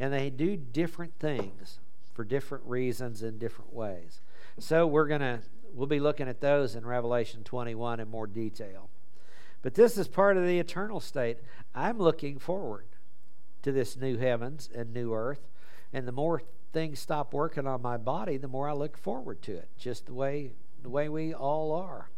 and 0.00 0.12
they 0.12 0.28
do 0.28 0.56
different 0.56 1.20
things 1.20 1.78
for 2.12 2.24
different 2.24 2.64
reasons 2.66 3.22
in 3.22 3.38
different 3.38 3.72
ways. 3.72 4.22
So 4.58 4.88
we're 4.88 5.06
gonna 5.06 5.42
we'll 5.72 5.86
be 5.86 6.00
looking 6.00 6.26
at 6.28 6.40
those 6.40 6.74
in 6.74 6.84
Revelation 6.84 7.44
21 7.44 8.00
in 8.00 8.08
more 8.08 8.26
detail. 8.26 8.90
But 9.62 9.74
this 9.74 9.96
is 9.96 10.08
part 10.08 10.36
of 10.36 10.44
the 10.44 10.58
eternal 10.58 10.98
state. 10.98 11.38
I'm 11.76 12.00
looking 12.00 12.40
forward 12.40 12.86
to 13.62 13.70
this 13.70 13.96
new 13.96 14.16
heavens 14.16 14.68
and 14.74 14.92
new 14.92 15.14
earth, 15.14 15.46
and 15.92 16.08
the 16.08 16.12
more 16.12 16.42
things 16.72 16.98
stop 16.98 17.32
working 17.32 17.68
on 17.68 17.82
my 17.82 17.98
body, 17.98 18.36
the 18.36 18.48
more 18.48 18.68
I 18.68 18.72
look 18.72 18.98
forward 18.98 19.42
to 19.42 19.52
it. 19.52 19.68
Just 19.78 20.06
the 20.06 20.14
way 20.14 20.54
the 20.82 20.90
way 20.90 21.08
we 21.08 21.32
all 21.32 21.70
are. 21.70 22.10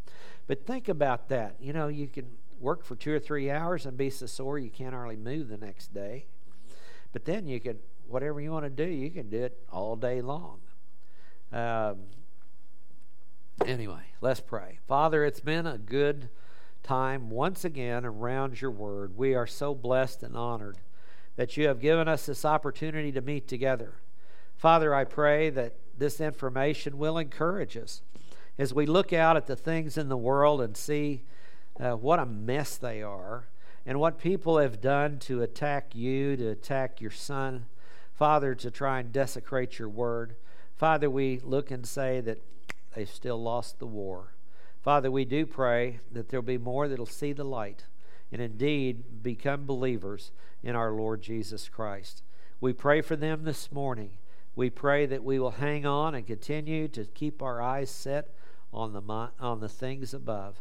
But 0.46 0.64
think 0.64 0.88
about 0.88 1.28
that. 1.28 1.56
You 1.60 1.74
know, 1.74 1.88
you 1.88 2.08
can 2.08 2.24
work 2.60 2.84
for 2.84 2.96
two 2.96 3.14
or 3.14 3.18
three 3.18 3.50
hours 3.50 3.86
and 3.86 3.96
be 3.96 4.10
so 4.10 4.26
sore 4.26 4.58
you 4.58 4.70
can't 4.70 4.94
hardly 4.94 5.16
move 5.16 5.48
the 5.48 5.56
next 5.56 5.94
day. 5.94 6.26
But 7.12 7.24
then 7.24 7.46
you 7.46 7.60
can, 7.60 7.78
whatever 8.06 8.40
you 8.40 8.50
want 8.50 8.64
to 8.64 8.70
do, 8.70 8.90
you 8.90 9.10
can 9.10 9.30
do 9.30 9.44
it 9.44 9.58
all 9.70 9.96
day 9.96 10.20
long. 10.20 10.60
Um, 11.52 12.00
anyway, 13.66 14.12
let's 14.20 14.40
pray. 14.40 14.78
Father, 14.86 15.24
it's 15.24 15.40
been 15.40 15.66
a 15.66 15.78
good 15.78 16.28
time 16.82 17.30
once 17.30 17.64
again 17.64 18.04
around 18.04 18.60
your 18.60 18.70
word. 18.70 19.16
We 19.16 19.34
are 19.34 19.46
so 19.46 19.74
blessed 19.74 20.22
and 20.22 20.36
honored 20.36 20.78
that 21.36 21.56
you 21.56 21.68
have 21.68 21.80
given 21.80 22.08
us 22.08 22.26
this 22.26 22.44
opportunity 22.44 23.12
to 23.12 23.20
meet 23.20 23.46
together. 23.48 23.94
Father, 24.56 24.94
I 24.94 25.04
pray 25.04 25.50
that 25.50 25.74
this 25.96 26.20
information 26.20 26.98
will 26.98 27.16
encourage 27.16 27.76
us 27.76 28.02
as 28.58 28.74
we 28.74 28.86
look 28.86 29.12
out 29.12 29.36
at 29.36 29.46
the 29.46 29.56
things 29.56 29.96
in 29.96 30.08
the 30.08 30.16
world 30.16 30.60
and 30.60 30.76
see 30.76 31.22
uh, 31.80 31.92
what 31.92 32.18
a 32.18 32.26
mess 32.26 32.76
they 32.76 33.02
are 33.02 33.48
and 33.86 33.98
what 33.98 34.18
people 34.18 34.58
have 34.58 34.80
done 34.80 35.18
to 35.18 35.42
attack 35.42 35.94
you, 35.94 36.36
to 36.36 36.48
attack 36.48 37.00
your 37.00 37.10
son, 37.10 37.66
Father, 38.12 38.54
to 38.54 38.70
try 38.70 39.00
and 39.00 39.12
desecrate 39.12 39.78
your 39.78 39.88
word. 39.88 40.36
Father, 40.76 41.08
we 41.08 41.40
look 41.42 41.70
and 41.70 41.86
say 41.86 42.20
that 42.20 42.42
they've 42.94 43.08
still 43.08 43.40
lost 43.42 43.78
the 43.78 43.86
war. 43.86 44.34
Father, 44.82 45.10
we 45.10 45.24
do 45.24 45.46
pray 45.46 46.00
that 46.12 46.28
there'll 46.28 46.42
be 46.42 46.58
more 46.58 46.88
that'll 46.88 47.06
see 47.06 47.32
the 47.32 47.44
light 47.44 47.84
and 48.30 48.42
indeed 48.42 49.22
become 49.22 49.64
believers 49.64 50.30
in 50.62 50.76
our 50.76 50.92
Lord 50.92 51.22
Jesus 51.22 51.68
Christ. 51.68 52.22
We 52.60 52.72
pray 52.72 53.00
for 53.00 53.16
them 53.16 53.44
this 53.44 53.72
morning. 53.72 54.18
We 54.54 54.70
pray 54.70 55.06
that 55.06 55.24
we 55.24 55.38
will 55.38 55.52
hang 55.52 55.86
on 55.86 56.14
and 56.14 56.26
continue 56.26 56.88
to 56.88 57.04
keep 57.04 57.42
our 57.42 57.62
eyes 57.62 57.90
set 57.90 58.34
on 58.72 58.92
the, 58.92 59.30
on 59.40 59.60
the 59.60 59.68
things 59.68 60.12
above. 60.12 60.60